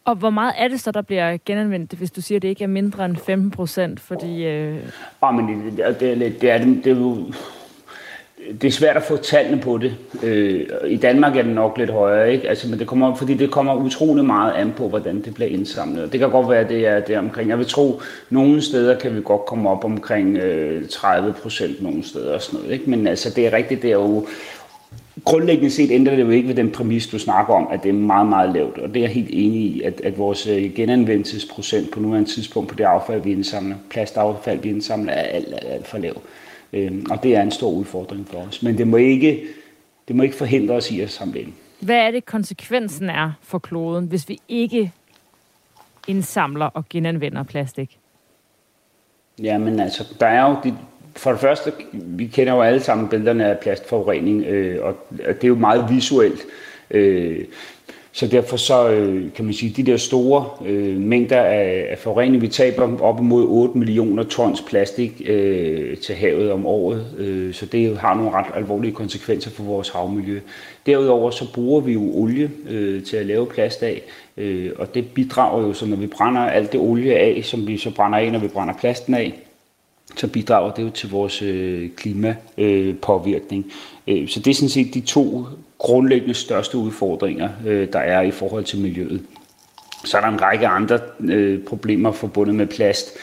Og 0.05 0.15
hvor 0.15 0.29
meget 0.29 0.53
er 0.57 0.67
det 0.67 0.79
så, 0.79 0.91
der 0.91 1.01
bliver 1.01 1.37
genanvendt, 1.45 1.93
hvis 1.93 2.11
du 2.11 2.21
siger, 2.21 2.37
at 2.37 2.41
det 2.41 2.47
ikke 2.47 2.63
er 2.63 2.67
mindre 2.67 3.05
end 3.05 3.17
15 3.17 3.51
procent? 3.51 3.99
Fordi, 3.99 4.45
øh... 4.45 4.77
oh, 5.21 5.35
men 5.35 5.47
det, 5.47 5.77
det, 5.77 5.99
det, 5.99 6.41
det, 6.41 6.51
er, 6.51 6.57
det 6.57 6.87
er 6.87 6.95
jo 6.95 7.33
det 8.61 8.63
er 8.63 8.71
svært 8.71 8.97
at 8.97 9.03
få 9.03 9.17
tallene 9.17 9.61
på 9.61 9.77
det. 9.77 9.95
Øh, 10.23 10.67
I 10.87 10.97
Danmark 10.97 11.37
er 11.37 11.41
det 11.41 11.55
nok 11.55 11.77
lidt 11.77 11.89
højere, 11.89 12.33
ikke? 12.33 12.49
Altså, 12.49 12.69
men 12.69 12.79
det 12.79 12.87
kommer, 12.87 13.15
fordi 13.15 13.33
det 13.33 13.51
kommer 13.51 13.75
utrolig 13.75 14.25
meget 14.25 14.53
an 14.53 14.73
på, 14.77 14.89
hvordan 14.89 15.21
det 15.21 15.33
bliver 15.33 15.49
indsamlet. 15.49 16.11
Det 16.11 16.19
kan 16.19 16.29
godt 16.29 16.49
være, 16.49 16.59
at 16.59 16.69
det 16.69 16.87
er 16.87 16.99
der 16.99 17.19
omkring. 17.19 17.49
Jeg 17.49 17.57
vil 17.57 17.67
tro, 17.67 18.01
nogle 18.29 18.61
steder 18.61 18.99
kan 18.99 19.15
vi 19.15 19.21
godt 19.21 19.45
komme 19.45 19.69
op 19.69 19.85
omkring 19.85 20.37
øh, 20.37 20.89
30 20.89 21.33
procent 21.33 21.81
nogle 21.81 22.03
steder 22.03 22.33
og 22.33 22.41
sådan 22.41 22.59
noget. 22.59 22.73
Ikke? 22.73 22.89
Men 22.89 23.07
altså, 23.07 23.29
det 23.29 23.47
er 23.47 23.53
rigtigt, 23.53 23.81
det 23.81 23.89
er 23.89 23.95
jo 23.95 24.27
grundlæggende 25.25 25.71
set 25.71 25.91
ændrer 25.91 26.15
det 26.15 26.23
jo 26.23 26.29
ikke 26.29 26.47
ved 26.47 26.55
den 26.55 26.71
præmis, 26.71 27.07
du 27.07 27.19
snakker 27.19 27.53
om, 27.53 27.67
at 27.71 27.83
det 27.83 27.89
er 27.89 27.93
meget, 27.93 28.27
meget 28.27 28.53
lavt. 28.53 28.77
Og 28.77 28.89
det 28.89 28.97
er 28.97 29.01
jeg 29.01 29.09
helt 29.09 29.29
enig 29.31 29.61
i, 29.61 29.81
at, 29.81 30.01
at 30.01 30.17
vores 30.17 30.47
øh, 30.47 30.73
genanvendelsesprocent 30.75 31.91
på 31.91 31.99
nuværende 31.99 32.29
tidspunkt 32.29 32.69
på 32.69 32.75
det 32.75 32.83
affald, 32.83 33.21
vi 33.21 33.31
indsamler, 33.31 33.75
plastaffald, 33.89 34.59
vi 34.59 34.69
indsamler, 34.69 35.13
er 35.13 35.21
alt, 35.21 35.53
alt, 35.53 35.65
alt 35.65 35.87
for 35.87 35.97
lavt. 35.97 36.21
Øhm, 36.73 37.05
og 37.09 37.23
det 37.23 37.35
er 37.35 37.41
en 37.41 37.51
stor 37.51 37.69
udfordring 37.69 38.27
for 38.27 38.37
os. 38.37 38.63
Men 38.63 38.77
det 38.77 38.87
må 38.87 38.97
ikke, 38.97 39.43
det 40.07 40.15
må 40.15 40.23
ikke 40.23 40.35
forhindre 40.35 40.75
os 40.75 40.91
i 40.91 41.01
at 41.01 41.09
samle 41.09 41.39
ind. 41.39 41.53
Hvad 41.79 41.95
er 41.95 42.11
det, 42.11 42.25
konsekvensen 42.25 43.09
er 43.09 43.31
for 43.41 43.59
kloden, 43.59 44.05
hvis 44.05 44.29
vi 44.29 44.39
ikke 44.47 44.91
indsamler 46.07 46.65
og 46.65 46.85
genanvender 46.89 47.43
plastik? 47.43 47.99
Jamen 49.39 49.79
altså, 49.79 50.15
der 50.19 50.27
er 50.27 50.49
jo 50.49 50.57
de, 50.63 50.77
for 51.15 51.31
det 51.31 51.39
første, 51.39 51.71
vi 51.91 52.25
kender 52.25 52.53
jo 52.53 52.61
alle 52.61 52.79
sammen 52.79 53.07
billederne 53.07 53.45
af 53.45 53.59
plastforurening, 53.59 54.45
øh, 54.45 54.85
og 54.85 54.95
det 55.27 55.43
er 55.43 55.47
jo 55.47 55.55
meget 55.55 55.85
visuelt. 55.89 56.41
Øh, 56.91 57.39
Så 58.15 58.27
derfor 58.27 58.57
så 58.57 58.89
øh, 58.89 59.33
kan 59.35 59.45
man 59.45 59.53
sige, 59.53 59.83
de 59.83 59.91
der 59.91 59.97
store 59.97 60.45
øh, 60.65 60.97
mængder 60.97 61.41
af, 61.41 61.87
af 61.89 61.97
forurening, 61.97 62.41
vi 62.41 62.47
taber 62.47 63.01
op 63.01 63.19
imod 63.19 63.45
8 63.47 63.77
millioner 63.77 64.23
tons 64.23 64.61
plastik 64.61 65.21
øh, 65.25 65.97
til 65.97 66.15
havet 66.15 66.51
om 66.51 66.65
året. 66.65 67.05
Øh, 67.17 67.53
så 67.53 67.65
det 67.65 67.97
har 67.97 68.15
nogle 68.15 68.31
ret 68.31 68.45
alvorlige 68.55 68.91
konsekvenser 68.93 69.51
for 69.51 69.63
vores 69.63 69.89
havmiljø. 69.89 70.39
Derudover 70.85 71.31
så 71.31 71.53
bruger 71.53 71.81
vi 71.81 71.93
jo 71.93 72.01
olie 72.15 72.51
øh, 72.69 73.03
til 73.03 73.17
at 73.17 73.25
lave 73.25 73.45
plast 73.47 73.83
af, 73.83 74.01
øh, 74.37 74.71
og 74.75 74.93
det 74.95 75.09
bidrager 75.13 75.67
jo, 75.67 75.73
så 75.73 75.85
når 75.85 75.97
vi 75.97 76.07
brænder 76.07 76.41
alt 76.41 76.71
det 76.71 76.79
olie 76.79 77.15
af, 77.15 77.41
som 77.43 77.67
vi 77.67 77.77
så 77.77 77.95
brænder 77.95 78.17
af, 78.17 78.31
når 78.31 78.39
vi 78.39 78.47
brænder 78.47 78.73
plasten 78.73 79.13
af, 79.13 79.42
så 80.15 80.27
bidrager 80.27 80.71
det 80.73 80.83
jo 80.83 80.89
til 80.89 81.09
vores 81.09 81.41
øh, 81.41 81.89
klimapåvirkning. 81.97 83.71
Øh, 84.07 84.27
så 84.27 84.39
det 84.39 84.51
er 84.51 84.55
sådan 84.55 84.69
set 84.69 84.93
de 84.93 85.01
to 85.01 85.45
grundlæggende 85.77 86.33
største 86.33 86.77
udfordringer, 86.77 87.49
øh, 87.67 87.87
der 87.93 87.99
er 87.99 88.21
i 88.21 88.31
forhold 88.31 88.63
til 88.63 88.79
miljøet. 88.79 89.21
Så 90.05 90.17
er 90.17 90.21
der 90.21 90.27
en 90.27 90.41
række 90.41 90.67
andre 90.67 90.99
øh, 91.19 91.63
problemer 91.63 92.11
forbundet 92.11 92.55
med 92.55 92.67
plast, 92.67 93.17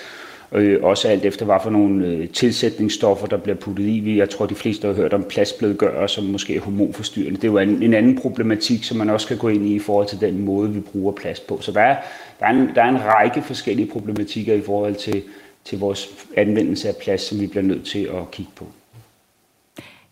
øh, 0.52 0.78
også 0.82 1.08
alt 1.08 1.24
efter, 1.24 1.44
hvad 1.44 1.56
for 1.62 1.70
nogle 1.70 2.06
øh, 2.06 2.28
tilsætningsstoffer, 2.28 3.26
der 3.26 3.36
bliver 3.36 3.56
puttet 3.56 3.84
i. 3.84 4.18
Jeg 4.18 4.30
tror, 4.30 4.46
de 4.46 4.54
fleste 4.54 4.86
har 4.86 4.94
hørt 4.94 5.12
om 5.12 5.24
plastblødgører, 5.24 6.06
som 6.06 6.24
måske 6.24 6.56
er 6.56 6.60
hormonforstyrrende. 6.60 7.36
Det 7.36 7.44
er 7.44 7.52
jo 7.52 7.58
en, 7.58 7.82
en 7.82 7.94
anden 7.94 8.18
problematik, 8.18 8.84
som 8.84 8.96
man 8.96 9.10
også 9.10 9.28
kan 9.28 9.36
gå 9.36 9.48
ind 9.48 9.66
i 9.66 9.74
i 9.74 9.78
forhold 9.78 10.06
til 10.06 10.20
den 10.20 10.44
måde, 10.44 10.70
vi 10.70 10.80
bruger 10.80 11.12
plast 11.12 11.46
på. 11.46 11.58
Så 11.60 11.72
der 11.72 11.80
er, 11.80 11.96
der 12.40 12.46
er, 12.46 12.50
en, 12.50 12.70
der 12.74 12.82
er 12.82 12.88
en 12.88 13.04
række 13.04 13.42
forskellige 13.42 13.86
problematikker 13.86 14.54
i 14.54 14.60
forhold 14.60 14.94
til, 14.94 15.22
til 15.64 15.78
vores 15.78 16.08
anvendelse 16.36 16.88
af 16.88 16.94
plast, 17.02 17.28
som 17.28 17.40
vi 17.40 17.46
bliver 17.46 17.62
nødt 17.62 17.86
til 17.86 18.04
at 18.04 18.30
kigge 18.30 18.52
på. 18.54 18.66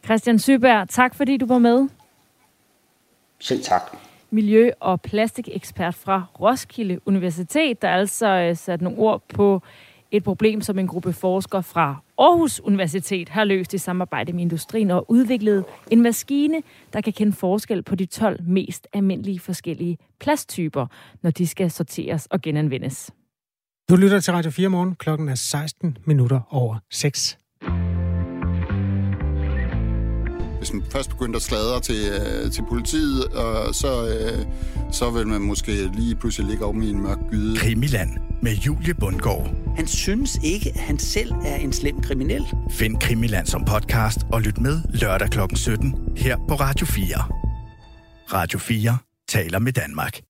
Christian 0.04 0.38
Syberg, 0.38 0.88
tak 0.88 1.14
fordi 1.14 1.36
du 1.36 1.46
var 1.46 1.58
med. 1.58 1.88
Selv 3.38 3.62
tak. 3.62 3.96
Miljø- 4.30 4.70
og 4.80 5.00
plastikekspert 5.00 5.94
fra 5.94 6.24
Roskilde 6.40 7.00
Universitet, 7.06 7.82
der 7.82 7.88
altså 7.88 8.26
øh, 8.26 8.56
sat 8.56 8.82
nogle 8.82 8.98
ord 8.98 9.22
på 9.28 9.62
et 10.10 10.24
problem, 10.24 10.60
som 10.60 10.78
en 10.78 10.86
gruppe 10.86 11.12
forskere 11.12 11.62
fra 11.62 11.96
Aarhus 12.18 12.60
Universitet 12.60 13.28
har 13.28 13.44
løst 13.44 13.74
i 13.74 13.78
samarbejde 13.78 14.32
med 14.32 14.42
industrien 14.42 14.90
og 14.90 15.10
udviklet 15.10 15.64
en 15.90 16.02
maskine, 16.02 16.62
der 16.92 17.00
kan 17.00 17.12
kende 17.12 17.32
forskel 17.32 17.82
på 17.82 17.94
de 17.94 18.06
12 18.06 18.42
mest 18.42 18.86
almindelige 18.92 19.40
forskellige 19.40 19.98
plasttyper, 20.18 20.86
når 21.22 21.30
de 21.30 21.46
skal 21.46 21.70
sorteres 21.70 22.26
og 22.26 22.42
genanvendes. 22.42 23.10
Du 23.90 23.96
lytter 23.96 24.20
til 24.20 24.32
Radio 24.32 24.50
4 24.50 24.68
morgen. 24.68 24.94
Klokken 24.94 25.28
er 25.28 25.34
16 25.34 25.98
minutter 26.06 26.40
over 26.50 26.76
6. 26.92 27.38
Hvis 30.58 30.72
man 30.72 30.82
først 30.92 31.10
begyndte 31.10 31.36
at 31.36 31.42
sladre 31.42 31.80
til, 31.80 32.10
øh, 32.12 32.52
til 32.52 32.62
politiet, 32.68 33.24
og 33.24 33.74
så, 33.74 34.08
øh, 34.08 34.46
så 34.92 35.10
vil 35.10 35.26
man 35.26 35.40
måske 35.40 35.72
lige 35.94 36.16
pludselig 36.16 36.48
ligge 36.50 36.64
om 36.64 36.82
i 36.82 36.90
en 36.90 37.02
mørk 37.02 37.18
gyde. 37.30 37.56
Krimiland 37.56 38.10
med 38.42 38.52
Julie 38.52 38.94
Bundgaard. 38.94 39.54
Han 39.76 39.86
synes 39.86 40.38
ikke, 40.44 40.70
at 40.74 40.80
han 40.80 40.98
selv 40.98 41.32
er 41.32 41.56
en 41.56 41.72
slem 41.72 42.00
kriminel. 42.00 42.44
Find 42.70 42.96
Krimiland 43.00 43.46
som 43.46 43.64
podcast 43.64 44.18
og 44.32 44.42
lyt 44.42 44.58
med 44.58 44.80
lørdag 44.88 45.30
kl. 45.30 45.38
17 45.54 45.94
her 46.16 46.36
på 46.48 46.54
Radio 46.54 46.86
4. 46.86 47.06
Radio 48.32 48.58
4 48.58 48.98
taler 49.28 49.58
med 49.58 49.72
Danmark. 49.72 50.20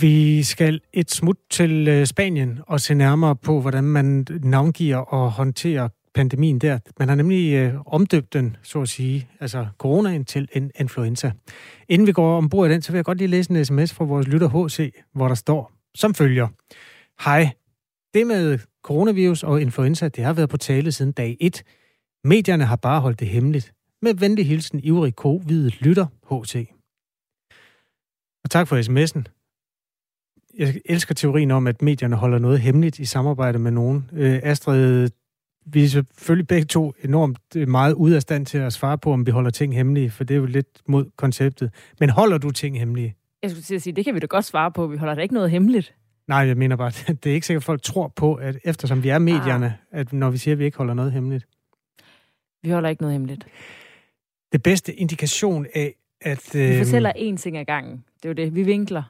Vi 0.00 0.42
skal 0.42 0.80
et 0.92 1.10
smut 1.10 1.36
til 1.50 1.88
øh, 1.88 2.06
Spanien 2.06 2.60
og 2.66 2.80
se 2.80 2.94
nærmere 2.94 3.36
på, 3.36 3.60
hvordan 3.60 3.84
man 3.84 4.26
navngiver 4.42 4.96
og 4.96 5.32
håndterer 5.32 5.88
pandemien 6.14 6.58
der. 6.58 6.78
Man 6.98 7.08
har 7.08 7.14
nemlig 7.14 7.54
øh, 7.54 7.74
omdøbt 7.86 8.32
den, 8.32 8.56
så 8.62 8.82
at 8.82 8.88
sige, 8.88 9.28
altså 9.40 9.66
coronaen 9.78 10.24
til 10.24 10.48
en 10.52 10.70
influenza. 10.80 11.32
Inden 11.88 12.06
vi 12.06 12.12
går 12.12 12.36
ombord 12.36 12.70
i 12.70 12.72
den, 12.72 12.82
så 12.82 12.92
vil 12.92 12.98
jeg 12.98 13.04
godt 13.04 13.18
lige 13.18 13.28
læse 13.28 13.50
en 13.50 13.64
sms 13.64 13.94
fra 13.94 14.04
vores 14.04 14.28
lytter 14.28 14.48
HC, 14.48 14.94
hvor 15.12 15.28
der 15.28 15.34
står 15.34 15.72
som 15.94 16.14
følger. 16.14 16.48
Hej, 17.24 17.50
det 18.14 18.26
med 18.26 18.58
coronavirus 18.82 19.42
og 19.42 19.60
influenza, 19.60 20.08
det 20.08 20.24
har 20.24 20.32
været 20.32 20.48
på 20.48 20.56
tale 20.56 20.92
siden 20.92 21.12
dag 21.12 21.36
1. 21.40 21.62
Medierne 22.24 22.64
har 22.64 22.76
bare 22.76 23.00
holdt 23.00 23.20
det 23.20 23.28
hemmeligt. 23.28 23.72
Med 24.02 24.14
venlig 24.14 24.46
hilsen, 24.46 24.80
ivrig 24.84 25.12
covid 25.12 25.70
lytter 25.70 26.06
HC. 26.30 26.70
Og 28.44 28.50
tak 28.50 28.68
for 28.68 28.76
sms'en 28.76 29.35
jeg 30.58 30.74
elsker 30.84 31.14
teorien 31.14 31.50
om, 31.50 31.66
at 31.66 31.82
medierne 31.82 32.16
holder 32.16 32.38
noget 32.38 32.60
hemmeligt 32.60 32.98
i 32.98 33.04
samarbejde 33.04 33.58
med 33.58 33.70
nogen. 33.70 34.10
Øh, 34.12 34.40
Astrid, 34.42 35.10
vi 35.66 35.84
er 35.84 35.88
selvfølgelig 35.88 36.48
begge 36.48 36.66
to 36.66 36.94
enormt 37.04 37.38
øh, 37.56 37.68
meget 37.68 37.92
ude 37.92 38.16
af 38.16 38.22
stand 38.22 38.46
til 38.46 38.58
at 38.58 38.72
svare 38.72 38.98
på, 38.98 39.12
om 39.12 39.26
vi 39.26 39.30
holder 39.30 39.50
ting 39.50 39.74
hemmelige, 39.74 40.10
for 40.10 40.24
det 40.24 40.34
er 40.34 40.38
jo 40.38 40.46
lidt 40.46 40.82
mod 40.88 41.04
konceptet. 41.16 41.70
Men 42.00 42.10
holder 42.10 42.38
du 42.38 42.50
ting 42.50 42.78
hemmelige? 42.78 43.16
Jeg 43.42 43.50
skulle 43.50 43.64
til 43.64 43.74
at 43.74 43.82
sige, 43.82 43.92
det 43.92 44.04
kan 44.04 44.14
vi 44.14 44.18
da 44.18 44.26
godt 44.26 44.44
svare 44.44 44.72
på. 44.72 44.86
Vi 44.86 44.96
holder 44.96 45.14
da 45.14 45.20
ikke 45.20 45.34
noget 45.34 45.50
hemmeligt. 45.50 45.94
Nej, 46.28 46.38
jeg 46.38 46.56
mener 46.56 46.76
bare, 46.76 46.90
det 47.24 47.30
er 47.30 47.34
ikke 47.34 47.46
sikkert, 47.46 47.60
at 47.60 47.64
folk 47.64 47.82
tror 47.82 48.08
på, 48.16 48.34
at 48.34 48.58
eftersom 48.64 49.02
vi 49.02 49.08
er 49.08 49.18
medierne, 49.18 49.66
ah. 49.66 50.00
at 50.00 50.12
når 50.12 50.30
vi 50.30 50.38
siger, 50.38 50.54
at 50.54 50.58
vi 50.58 50.64
ikke 50.64 50.78
holder 50.78 50.94
noget 50.94 51.12
hemmeligt. 51.12 51.46
Vi 52.62 52.70
holder 52.70 52.88
ikke 52.88 53.02
noget 53.02 53.12
hemmeligt. 53.12 53.46
Det 54.52 54.62
bedste 54.62 54.94
indikation 54.94 55.66
af, 55.74 55.94
at... 56.20 56.50
Vi 56.52 56.60
øh, 56.60 56.78
fortæller 56.78 57.12
én 57.12 57.36
ting 57.36 57.56
ad 57.56 57.64
gangen. 57.64 58.04
Det 58.16 58.24
er 58.24 58.28
jo 58.28 58.34
det. 58.34 58.54
Vi 58.54 58.62
vinkler. 58.62 59.02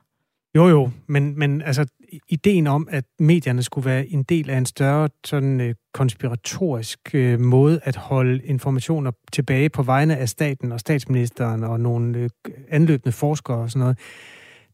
Jo, 0.56 0.68
jo, 0.68 0.90
men, 1.06 1.38
men 1.38 1.62
altså, 1.62 1.86
ideen 2.28 2.66
om, 2.66 2.88
at 2.90 3.04
medierne 3.18 3.62
skulle 3.62 3.84
være 3.90 4.06
en 4.06 4.22
del 4.22 4.50
af 4.50 4.56
en 4.58 4.66
større 4.66 5.08
sådan 5.25 5.60
øh, 5.60 5.75
konspiratorisk 5.94 6.98
øh, 7.14 7.40
måde 7.40 7.80
at 7.82 7.96
holde 7.96 8.44
informationer 8.44 9.10
tilbage 9.32 9.68
på 9.68 9.82
vegne 9.82 10.16
af 10.16 10.28
staten 10.28 10.72
og 10.72 10.80
statsministeren 10.80 11.64
og 11.64 11.80
nogle 11.80 12.18
øh, 12.18 12.30
anløbende 12.68 13.12
forskere 13.12 13.56
og 13.56 13.70
sådan 13.70 13.80
noget, 13.80 13.98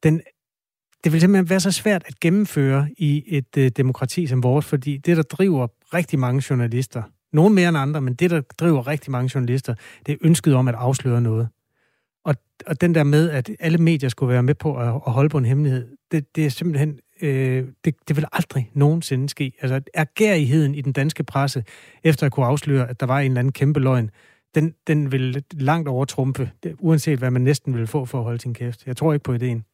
den, 0.03 0.21
det 1.05 1.13
vil 1.13 1.21
simpelthen 1.21 1.51
være 1.51 1.61
så 1.61 1.71
svært 1.71 2.03
at 2.07 2.21
gennemføre 2.21 2.89
i 2.99 3.25
et 3.27 3.57
øh, 3.59 3.71
demokrati 3.77 4.27
som 4.27 4.43
vores, 4.43 4.67
fordi 4.67 4.97
det, 4.97 5.17
der 5.17 5.23
driver 5.23 5.67
rigtig 5.95 6.19
mange 6.19 6.43
journalister, 6.51 7.03
nogen 7.33 7.55
mere 7.55 7.69
end 7.69 7.79
andre, 7.79 8.01
men 8.01 8.15
det, 8.15 8.31
der 8.31 8.41
driver 8.41 8.87
rigtig 8.87 9.11
mange 9.11 9.31
journalister, 9.35 9.75
det 10.07 10.13
er 10.13 10.17
ønsket 10.21 10.55
om 10.55 10.69
at 10.69 10.75
afsløre 10.75 11.21
noget. 11.21 11.49
Og, 12.25 12.35
og 12.67 12.81
den 12.81 12.95
der 12.95 13.05
med, 13.05 13.31
at 13.31 13.51
alle 13.61 13.79
medier 13.79 14.09
skulle 14.09 14.33
være 14.33 14.43
med 14.43 14.55
på 14.55 14.77
at, 14.77 14.89
at 14.89 15.13
holde 15.13 15.29
på 15.29 15.39
en 15.39 15.45
hemmelighed, 15.45 15.97
det, 16.13 16.37
det 16.37 16.47
er 16.47 16.51
simpelthen, 16.51 16.99
øh, 17.23 17.65
det, 17.85 17.95
det 18.09 18.17
vil 18.17 18.25
aldrig 18.33 18.71
nogensinde 18.75 19.29
ske. 19.29 19.53
Altså, 19.61 19.81
ergærigheden 19.95 20.75
i 20.75 20.81
den 20.81 20.93
danske 20.93 21.25
presse, 21.25 21.65
efter 22.05 22.27
at 22.27 22.33
kunne 22.33 22.47
afsløre, 22.47 22.91
at 22.91 23.01
der 23.01 23.07
var 23.07 23.21
en 23.21 23.31
eller 23.31 23.41
anden 23.41 23.53
kæmpe 23.53 23.81
løgn, 23.81 24.11
den, 24.55 24.75
den 24.87 25.13
vil 25.13 25.45
langt 25.53 25.89
overtrumfe, 25.89 26.51
det, 26.63 26.75
uanset 26.79 27.19
hvad 27.19 27.31
man 27.31 27.43
næsten 27.43 27.77
vil 27.77 27.87
få 27.87 28.05
for 28.05 28.19
at 28.19 28.25
holde 28.25 28.41
sin 28.41 28.55
kæft. 28.55 28.87
Jeg 28.87 28.97
tror 28.97 29.13
ikke 29.13 29.25
på 29.25 29.33
ideen. 29.33 29.65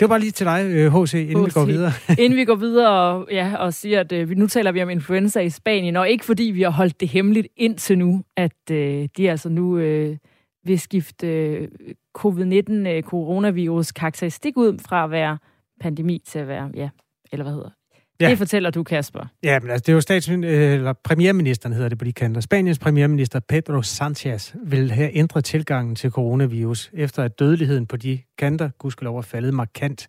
Det 0.00 0.08
var 0.08 0.14
bare 0.14 0.20
lige 0.20 0.30
til 0.30 0.46
dig, 0.46 0.90
H.C., 0.90 1.14
øh, 1.14 1.20
inden 1.30 1.44
H.C. 1.44 1.54
vi 1.54 1.60
går 1.60 1.64
videre. 1.64 1.92
inden 2.24 2.36
vi 2.36 2.44
går 2.44 2.54
videre 2.54 2.90
og, 2.90 3.28
ja, 3.30 3.56
og 3.56 3.74
siger, 3.74 4.00
at 4.00 4.12
øh, 4.12 4.30
nu 4.30 4.46
taler 4.46 4.72
vi 4.72 4.82
om 4.82 4.90
influenza 4.90 5.40
i 5.40 5.50
Spanien, 5.50 5.96
og 5.96 6.08
ikke 6.10 6.24
fordi 6.24 6.42
vi 6.42 6.62
har 6.62 6.70
holdt 6.70 7.00
det 7.00 7.08
hemmeligt 7.08 7.48
indtil 7.56 7.98
nu, 7.98 8.24
at 8.36 8.70
øh, 8.70 9.08
de 9.16 9.30
altså 9.30 9.48
nu 9.48 9.78
øh, 9.78 10.16
vil 10.70 10.80
skifte 10.80 11.26
øh, 11.26 11.68
covid-19 12.18 12.72
øh, 12.72 13.02
coronavirus 13.02 13.92
karakteristik 13.92 14.56
ud 14.56 14.78
fra 14.78 15.04
at 15.04 15.10
være 15.10 15.38
pandemi 15.80 16.22
til 16.26 16.38
at 16.38 16.48
være, 16.48 16.70
ja, 16.74 16.88
eller 17.32 17.44
hvad 17.44 17.52
hedder 17.52 17.70
Ja. 18.20 18.30
Det 18.30 18.38
fortæller 18.38 18.70
du, 18.70 18.82
Kasper. 18.82 19.26
Ja, 19.42 19.60
men 19.60 19.70
altså, 19.70 19.82
det 19.82 19.88
er 19.88 19.94
jo 19.94 20.00
stats- 20.00 20.28
eller 20.28 20.92
premierministeren 20.92 21.72
hedder 21.72 21.88
det 21.88 21.98
på 21.98 22.04
de 22.04 22.12
kanter. 22.12 22.40
Spaniens 22.40 22.78
premierminister 22.78 23.40
Pedro 23.40 23.82
Sanchez 23.82 24.54
vil 24.64 24.90
have 24.90 25.16
ændret 25.16 25.44
tilgangen 25.44 25.94
til 25.94 26.10
coronavirus, 26.10 26.90
efter 26.94 27.22
at 27.22 27.38
dødeligheden 27.38 27.86
på 27.86 27.96
de 27.96 28.18
kanter, 28.38 28.70
gudskelov, 28.78 29.18
er 29.18 29.22
faldet 29.22 29.54
markant 29.54 30.06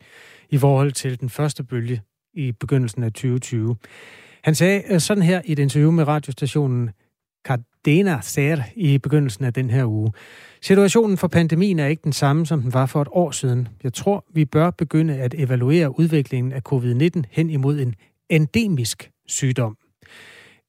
i 0.49 0.57
forhold 0.57 0.91
til 0.91 1.19
den 1.19 1.29
første 1.29 1.63
bølge 1.63 2.01
i 2.33 2.51
begyndelsen 2.51 3.03
af 3.03 3.11
2020. 3.11 3.75
Han 4.43 4.55
sagde 4.55 4.83
øh, 4.89 4.99
sådan 4.99 5.23
her 5.23 5.41
i 5.45 5.51
et 5.51 5.59
interview 5.59 5.91
med 5.91 6.07
radiostationen 6.07 6.89
Dena 7.85 8.19
Ser 8.21 8.57
i 8.75 8.97
begyndelsen 8.97 9.45
af 9.45 9.53
den 9.53 9.69
her 9.69 9.85
uge. 9.85 10.11
Situationen 10.61 11.17
for 11.17 11.27
pandemien 11.27 11.79
er 11.79 11.87
ikke 11.87 12.03
den 12.03 12.13
samme, 12.13 12.45
som 12.45 12.61
den 12.61 12.73
var 12.73 12.85
for 12.85 13.01
et 13.01 13.07
år 13.11 13.31
siden. 13.31 13.67
Jeg 13.83 13.93
tror, 13.93 14.25
vi 14.33 14.45
bør 14.45 14.69
begynde 14.69 15.19
at 15.19 15.35
evaluere 15.37 15.99
udviklingen 15.99 16.51
af 16.53 16.61
covid-19 16.73 17.21
hen 17.31 17.49
imod 17.49 17.79
en 17.79 17.95
endemisk 18.29 19.11
sygdom. 19.27 19.77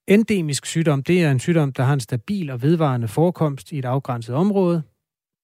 Endemisk 0.09 0.67
sygdom, 0.67 1.03
det 1.03 1.23
er 1.23 1.31
en 1.31 1.41
sygdom, 1.41 1.73
der 1.73 1.83
har 1.83 1.95
en 1.95 2.01
stabil 2.01 2.51
og 2.51 2.63
vedvarende 2.63 3.09
forekomst 3.09 3.73
i 3.73 3.79
et 3.79 3.85
afgrænset 3.85 4.35
område. 4.35 4.83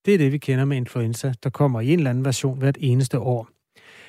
Det 0.05 0.13
er 0.13 0.17
det, 0.17 0.31
vi 0.31 0.37
kender 0.37 0.65
med 0.65 0.77
influenza, 0.77 1.33
der 1.43 1.49
kommer 1.49 1.81
i 1.81 1.93
en 1.93 1.99
eller 1.99 2.09
anden 2.09 2.25
version 2.25 2.59
hvert 2.59 2.77
eneste 2.79 3.19
år. 3.19 3.58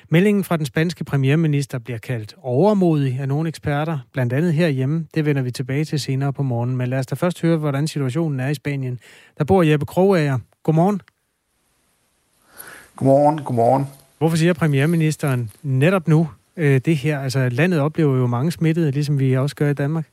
Meldingen 0.09 0.43
fra 0.43 0.57
den 0.57 0.65
spanske 0.65 1.03
premierminister 1.03 1.79
bliver 1.79 1.97
kaldt 1.97 2.35
overmodig 2.41 3.19
af 3.19 3.27
nogle 3.27 3.49
eksperter, 3.49 3.99
blandt 4.13 4.33
andet 4.33 4.53
herhjemme. 4.53 5.07
Det 5.15 5.25
vender 5.25 5.41
vi 5.41 5.51
tilbage 5.51 5.85
til 5.85 5.99
senere 5.99 6.33
på 6.33 6.43
morgen. 6.43 6.77
Men 6.77 6.87
lad 6.87 6.99
os 6.99 7.05
da 7.05 7.15
først 7.15 7.41
høre, 7.41 7.57
hvordan 7.57 7.87
situationen 7.87 8.39
er 8.39 8.47
i 8.47 8.53
Spanien. 8.53 8.99
Der 9.37 9.43
bor 9.43 9.63
Jeppe 9.63 9.85
Krogager. 9.85 10.39
Godmorgen. 10.63 11.01
Godmorgen, 12.95 13.43
godmorgen. 13.43 13.87
Hvorfor 14.17 14.37
siger 14.37 14.53
premierministeren 14.53 15.51
netop 15.63 16.07
nu 16.07 16.29
øh, 16.57 16.81
det 16.85 16.97
her? 16.97 17.19
Altså, 17.19 17.49
landet 17.49 17.79
oplever 17.79 18.17
jo 18.17 18.27
mange 18.27 18.51
smittede, 18.51 18.91
ligesom 18.91 19.19
vi 19.19 19.37
også 19.37 19.55
gør 19.55 19.69
i 19.69 19.73
Danmark. 19.73 20.05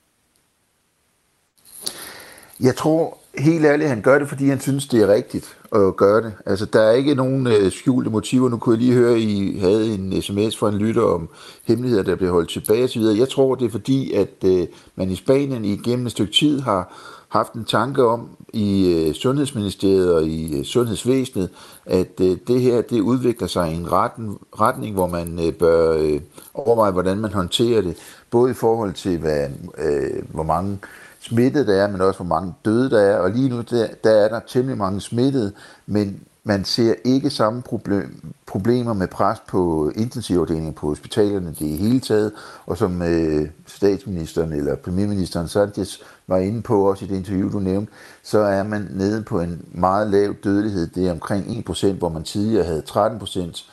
Jeg 2.60 2.76
tror 2.76 3.18
helt 3.38 3.64
ærligt, 3.64 3.88
han 3.88 4.00
gør 4.00 4.18
det, 4.18 4.28
fordi 4.28 4.48
han 4.48 4.60
synes, 4.60 4.86
det 4.88 5.02
er 5.02 5.14
rigtigt 5.14 5.56
at 5.72 5.96
gøre 5.96 6.22
det. 6.22 6.32
Altså, 6.46 6.66
der 6.66 6.80
er 6.80 6.92
ikke 6.92 7.14
nogen 7.14 7.46
øh, 7.46 7.72
skjulte 7.72 8.10
motiver. 8.10 8.48
Nu 8.48 8.56
kunne 8.56 8.74
jeg 8.74 8.82
lige 8.82 8.94
høre, 8.94 9.12
at 9.12 9.18
I 9.18 9.58
havde 9.58 9.94
en 9.94 10.22
sms 10.22 10.56
fra 10.56 10.68
en 10.68 10.78
lytter 10.78 11.02
om 11.02 11.28
hemmeligheder, 11.64 12.02
der 12.02 12.16
bliver 12.16 12.32
holdt 12.32 12.50
tilbage 12.50 12.84
osv. 12.84 13.02
Jeg 13.02 13.28
tror, 13.28 13.54
det 13.54 13.66
er 13.66 13.70
fordi, 13.70 14.12
at 14.12 14.44
øh, 14.44 14.66
man 14.96 15.10
i 15.10 15.16
Spanien 15.16 15.64
igennem 15.64 16.06
et 16.06 16.12
stykke 16.12 16.32
tid 16.32 16.60
har 16.60 16.94
haft 17.28 17.52
en 17.52 17.64
tanke 17.64 18.06
om 18.06 18.28
i 18.52 18.92
øh, 18.92 19.14
Sundhedsministeriet 19.14 20.14
og 20.14 20.24
i 20.24 20.58
øh, 20.58 20.64
Sundhedsvæsenet, 20.64 21.50
at 21.86 22.20
øh, 22.20 22.36
det 22.46 22.60
her 22.60 22.80
det 22.80 23.00
udvikler 23.00 23.46
sig 23.46 23.72
i 23.72 23.76
en 23.76 23.92
retten, 23.92 24.38
retning, 24.60 24.94
hvor 24.94 25.06
man 25.06 25.46
øh, 25.46 25.52
bør 25.52 25.96
øh, 25.98 26.20
overveje, 26.54 26.92
hvordan 26.92 27.18
man 27.18 27.32
håndterer 27.32 27.82
det, 27.82 27.96
både 28.30 28.50
i 28.50 28.54
forhold 28.54 28.92
til, 28.92 29.18
hvad, 29.18 29.48
øh, 29.78 30.22
hvor 30.32 30.42
mange 30.42 30.72
øh, 30.72 31.07
smittede 31.20 31.66
der 31.66 31.82
er, 31.82 31.88
men 31.88 32.00
også 32.00 32.18
hvor 32.18 32.34
mange 32.36 32.54
døde 32.64 32.90
der 32.90 33.00
er. 33.00 33.16
Og 33.16 33.30
lige 33.30 33.48
nu 33.48 33.60
der, 33.60 33.86
der 34.04 34.10
er 34.10 34.28
der 34.28 34.40
temmelig 34.46 34.78
mange 34.78 35.00
smittede, 35.00 35.52
men 35.86 36.20
man 36.48 36.64
ser 36.64 36.94
ikke 37.04 37.30
samme 37.30 37.62
problem, 37.62 38.32
problemer 38.46 38.92
med 38.92 39.08
pres 39.08 39.38
på 39.48 39.92
intensivafdelingen 39.96 40.72
på 40.72 40.86
hospitalerne 40.86 41.48
det 41.48 41.60
i 41.60 41.76
hele 41.76 42.00
taget. 42.00 42.32
Og 42.66 42.76
som 42.76 43.02
øh, 43.02 43.48
statsministeren 43.66 44.52
eller 44.52 44.76
premierministeren 44.76 45.48
Sanchez 45.48 45.98
var 46.26 46.38
inde 46.38 46.62
på 46.62 46.88
også 46.88 47.04
i 47.04 47.08
det 47.08 47.16
interview, 47.16 47.52
du 47.52 47.58
nævnte, 47.58 47.92
så 48.22 48.38
er 48.38 48.62
man 48.62 48.88
nede 48.90 49.22
på 49.22 49.40
en 49.40 49.64
meget 49.72 50.10
lav 50.10 50.34
dødelighed. 50.44 50.86
Det 50.86 51.06
er 51.06 51.12
omkring 51.12 51.68
1%, 51.68 51.92
hvor 51.92 52.08
man 52.08 52.22
tidligere 52.22 52.64
havde 52.64 52.82
13% 52.88 53.64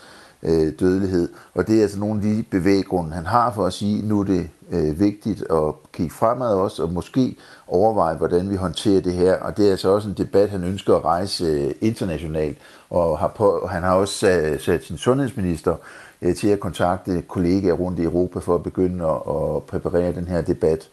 øh, 0.43 0.73
dødelighed. 0.79 1.29
Og 1.53 1.67
det 1.67 1.77
er 1.77 1.81
altså 1.81 1.99
nogle 1.99 2.15
af 2.15 2.21
de 2.21 2.43
bevæggrunde, 2.51 3.13
han 3.13 3.25
har 3.25 3.51
for 3.53 3.65
at 3.65 3.73
sige, 3.73 3.99
at 3.99 4.05
nu 4.05 4.19
er 4.19 4.23
det 4.23 4.49
øh, 4.71 4.99
vigtigt 4.99 5.43
at 5.51 5.73
kigge 5.93 6.13
fremad 6.13 6.55
også, 6.55 6.83
og 6.83 6.93
måske 6.93 7.35
overveje, 7.67 8.15
hvordan 8.15 8.49
vi 8.49 8.55
håndterer 8.55 9.01
det 9.01 9.13
her. 9.13 9.35
Og 9.35 9.57
det 9.57 9.67
er 9.67 9.71
altså 9.71 9.89
også 9.89 10.09
en 10.09 10.13
debat, 10.17 10.49
han 10.49 10.63
ønsker 10.63 10.95
at 10.95 11.03
rejse 11.03 11.45
øh, 11.45 11.71
internationalt. 11.81 12.57
Og 12.89 13.19
har 13.19 13.27
på, 13.27 13.67
han 13.71 13.83
har 13.83 13.95
også 13.95 14.13
sat, 14.13 14.61
sat 14.61 14.83
sin 14.83 14.97
sundhedsminister 14.97 15.75
øh, 16.21 16.35
til 16.35 16.47
at 16.47 16.59
kontakte 16.59 17.21
kollegaer 17.27 17.73
rundt 17.73 17.99
i 17.99 18.03
Europa 18.03 18.39
for 18.39 18.55
at 18.55 18.63
begynde 18.63 19.05
at, 19.05 19.55
at 19.55 19.63
præparere 19.63 20.13
den 20.13 20.27
her 20.27 20.41
debat. 20.41 20.89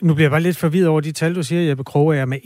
Nu 0.00 0.14
bliver 0.14 0.24
jeg 0.24 0.30
bare 0.30 0.40
lidt 0.40 0.56
forvirret 0.56 0.88
over 0.88 1.00
de 1.00 1.12
tal, 1.12 1.34
du 1.34 1.42
siger, 1.42 1.62
Jeppe 1.62 1.84
Kroge, 1.84 2.16
er 2.16 2.24
med 2.24 2.38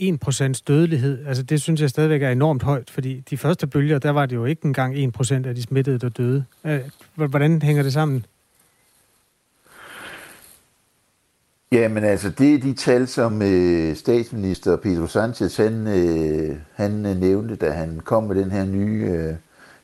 1% 0.57 0.61
dødelighed. 0.67 1.25
Altså 1.27 1.43
det 1.43 1.61
synes 1.61 1.81
jeg 1.81 1.89
stadigvæk 1.89 2.21
er 2.21 2.29
enormt 2.29 2.63
højt, 2.63 2.89
fordi 2.89 3.23
de 3.29 3.37
første 3.37 3.67
bølger, 3.67 3.99
der 3.99 4.09
var 4.09 4.25
det 4.25 4.35
jo 4.35 4.45
ikke 4.45 4.65
engang 4.65 4.95
1% 4.95 5.47
af 5.47 5.55
de 5.55 5.61
smittede, 5.61 5.99
der 5.99 6.09
døde. 6.09 6.45
Øh, 6.65 6.79
hvordan 7.15 7.61
hænger 7.61 7.83
det 7.83 7.93
sammen? 7.93 8.25
Jamen 11.75 12.03
altså, 12.03 12.29
det 12.29 12.53
er 12.53 12.59
de 12.59 12.73
tal, 12.73 13.07
som 13.07 13.41
øh, 13.41 13.95
statsminister 13.95 14.75
Pedro 14.75 15.07
Sanchez, 15.07 15.57
han, 15.57 15.87
øh, 15.87 16.57
han 16.73 17.05
øh, 17.05 17.17
nævnte, 17.17 17.55
da 17.55 17.71
han 17.71 18.01
kom 18.03 18.23
med 18.23 18.35
den 18.35 18.51
her 18.51 18.65
nye 18.65 19.05
øh, 19.09 19.35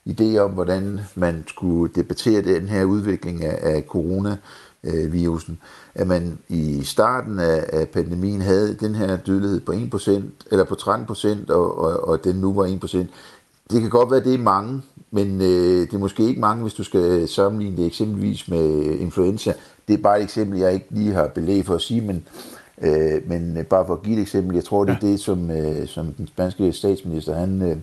idé 0.10 0.38
om, 0.38 0.51
hvordan 0.51 1.00
man 1.15 1.43
skulle 1.48 1.93
debattere 1.95 2.41
den 2.41 2.67
her 2.67 2.83
udvikling 2.83 3.45
af, 3.45 3.75
af 3.75 3.83
coronavirusen. 3.88 5.60
At 5.95 6.07
man 6.07 6.38
i 6.50 6.83
starten 6.83 7.39
af, 7.39 7.65
af 7.74 7.89
pandemien 7.89 8.41
havde 8.41 8.74
den 8.74 8.95
her 8.95 9.17
dødelighed 9.17 9.60
på 9.60 9.71
1%, 9.71 10.21
eller 10.51 10.63
på 10.63 10.75
13%, 10.75 11.53
og, 11.53 11.77
og, 11.77 12.07
og 12.07 12.24
den 12.24 12.36
nu 12.36 12.53
var 12.53 12.67
1%. 12.67 12.98
Det 13.71 13.81
kan 13.81 13.89
godt 13.89 14.12
være, 14.12 14.24
det 14.24 14.33
er 14.33 14.38
mange, 14.38 14.81
men 15.12 15.41
øh, 15.41 15.81
det 15.81 15.93
er 15.93 15.98
måske 15.98 16.24
ikke 16.24 16.41
mange, 16.41 16.62
hvis 16.62 16.74
du 16.74 16.83
skal 16.83 17.27
sammenligne 17.27 17.77
det 17.77 17.86
eksempelvis 17.86 18.48
med 18.48 18.83
influenza. 18.99 19.54
Det 19.91 19.97
er 19.99 20.04
bare 20.04 20.19
et 20.19 20.23
eksempel, 20.23 20.60
jeg 20.60 20.73
ikke 20.73 20.86
lige 20.89 21.13
har 21.13 21.27
belæg 21.27 21.65
for 21.65 21.75
at 21.75 21.82
sige, 21.82 22.01
men, 22.01 22.27
øh, 22.82 23.30
men 23.30 23.65
bare 23.69 23.86
for 23.86 23.93
at 23.93 24.04
give 24.04 24.15
et 24.15 24.21
eksempel, 24.21 24.56
jeg 24.56 24.63
tror, 24.63 24.86
det 24.86 24.91
er 24.91 25.08
ja. 25.08 25.08
det, 25.08 25.19
som, 25.19 25.51
øh, 25.51 25.88
som 25.88 26.13
den 26.13 26.27
spanske 26.27 26.73
statsminister, 26.73 27.36
han, 27.36 27.62
øh, 27.62 27.77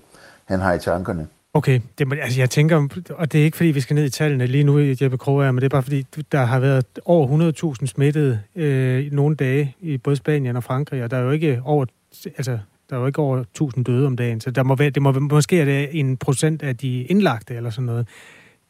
han 0.44 0.60
har 0.60 0.72
i 0.74 0.78
tankerne. 0.78 1.26
Okay, 1.54 1.80
det, 1.98 2.12
altså 2.22 2.40
jeg 2.40 2.50
tænker, 2.50 2.88
og 3.10 3.32
det 3.32 3.40
er 3.40 3.44
ikke 3.44 3.56
fordi, 3.56 3.70
vi 3.70 3.80
skal 3.80 3.94
ned 3.94 4.04
i 4.04 4.10
tallene 4.10 4.46
lige 4.46 4.64
nu, 4.64 4.78
Jeppe 4.78 5.18
Kroger, 5.18 5.52
men 5.52 5.56
det 5.56 5.64
er 5.64 5.68
bare 5.68 5.82
fordi, 5.82 6.06
der 6.32 6.44
har 6.44 6.60
været 6.60 6.86
over 7.04 7.74
100.000 7.80 7.86
smittede 7.86 8.40
øh, 8.56 9.12
nogle 9.12 9.36
dage 9.36 9.76
i 9.80 9.98
både 9.98 10.16
Spanien 10.16 10.56
og 10.56 10.64
Frankrig, 10.64 11.04
og 11.04 11.10
der 11.10 11.16
er 11.16 11.22
jo 11.22 11.30
ikke 11.30 11.60
over, 11.64 11.86
altså, 12.24 12.58
der 12.90 12.96
er 12.96 13.00
jo 13.00 13.06
ikke 13.06 13.18
over 13.18 13.38
1000 13.38 13.84
døde 13.84 14.06
om 14.06 14.16
dagen, 14.16 14.40
så 14.40 14.50
der 14.50 14.62
må 14.62 14.74
være, 14.74 14.90
det 14.90 15.02
må, 15.02 15.12
måske 15.12 15.60
er 15.60 15.64
det 15.64 15.88
en 15.92 16.16
procent 16.16 16.62
af 16.62 16.76
de 16.76 17.02
indlagte 17.02 17.54
eller 17.54 17.70
sådan 17.70 17.86
noget 17.86 18.06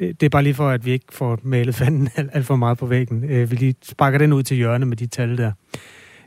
Øh, 0.01 0.09
det 0.09 0.23
er 0.23 0.29
bare 0.29 0.43
lige 0.43 0.55
for, 0.55 0.69
at 0.69 0.85
vi 0.85 0.93
ikke 0.93 1.07
får 1.11 1.39
malet 1.43 1.75
fanden 1.75 2.09
alt, 2.17 2.31
alt 2.33 2.47
for 2.47 2.57
meget 2.57 2.79
på 2.79 2.87
væggen. 2.87 3.25
Øh, 3.31 3.51
vi 3.51 3.57
lige 3.57 3.75
sparker 3.83 4.19
den 4.19 4.33
ud 4.33 4.43
til 4.43 4.57
hjørne 4.57 4.87
med 4.87 4.97
de 4.97 5.07
tal 5.07 5.39
der. 5.39 5.53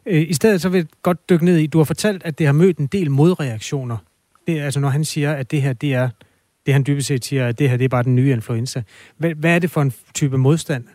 Øh, 0.06 0.30
I 0.30 0.34
stedet 0.34 0.62
så 0.62 0.70
vil 0.70 0.78
jeg 0.78 0.88
godt 1.02 1.30
dykke 1.30 1.46
ned 1.46 1.58
i, 1.58 1.68
du 1.68 1.78
har 1.78 1.86
fortalt, 1.86 2.24
at 2.24 2.40
det 2.40 2.46
har 2.46 2.54
mødt 2.54 2.78
en 2.78 2.88
del 2.88 3.12
modreaktioner. 3.12 3.98
Det 4.48 4.60
er 4.60 4.66
altså, 4.66 4.80
når 4.80 4.90
han 4.90 5.06
siger, 5.06 5.34
at 5.34 5.52
det 5.52 5.62
her, 5.62 5.74
det 5.74 5.94
er, 5.94 6.10
det 6.66 6.74
han 6.74 6.84
dybest 6.88 7.08
set 7.08 7.26
siger, 7.26 7.48
at 7.48 7.60
det 7.60 7.70
her, 7.70 7.78
det 7.78 7.86
er 7.86 7.90
bare 7.90 8.04
den 8.04 8.16
nye 8.16 8.32
influenza. 8.32 8.84
Hvad, 9.18 9.34
hvad 9.34 9.56
er 9.56 9.60
det 9.60 9.72
for 9.72 9.82
en 9.82 9.94
type 10.14 10.38
modstand? 10.38 10.86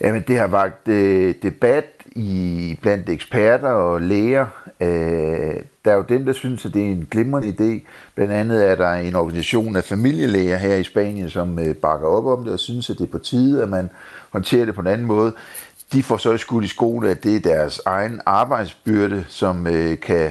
Jamen, 0.00 0.24
det 0.28 0.38
har 0.38 0.46
vagt 0.46 0.88
øh, 0.88 1.34
debat 1.42 1.97
i 2.18 2.78
blandt 2.82 3.08
eksperter 3.08 3.68
og 3.68 4.00
læger. 4.00 4.46
Øh, 4.80 5.62
der 5.84 5.92
er 5.92 5.96
jo 5.96 6.04
dem, 6.08 6.24
der 6.24 6.32
synes, 6.32 6.66
at 6.66 6.74
det 6.74 6.82
er 6.82 6.86
en 6.86 7.08
glimrende 7.10 7.48
idé. 7.48 7.88
Blandt 8.14 8.32
andet 8.32 8.70
er 8.70 8.74
der 8.74 8.92
en 8.92 9.14
organisation 9.14 9.76
af 9.76 9.84
familielæger 9.84 10.56
her 10.56 10.76
i 10.76 10.84
Spanien, 10.84 11.30
som 11.30 11.58
øh, 11.58 11.74
bakker 11.74 12.08
op 12.08 12.26
om 12.26 12.44
det 12.44 12.52
og 12.52 12.58
synes, 12.58 12.90
at 12.90 12.98
det 12.98 13.04
er 13.04 13.12
på 13.12 13.18
tide, 13.18 13.62
at 13.62 13.68
man 13.68 13.90
håndterer 14.30 14.64
det 14.64 14.74
på 14.74 14.80
en 14.80 14.86
anden 14.86 15.06
måde. 15.06 15.32
De 15.92 16.02
får 16.02 16.16
så 16.16 16.36
skudt 16.36 16.64
i 16.64 16.68
skole, 16.68 17.10
at 17.10 17.24
det 17.24 17.36
er 17.36 17.40
deres 17.40 17.80
egen 17.86 18.20
arbejdsbyrde, 18.26 19.24
som 19.28 19.66
øh, 19.66 20.00
kan 20.00 20.30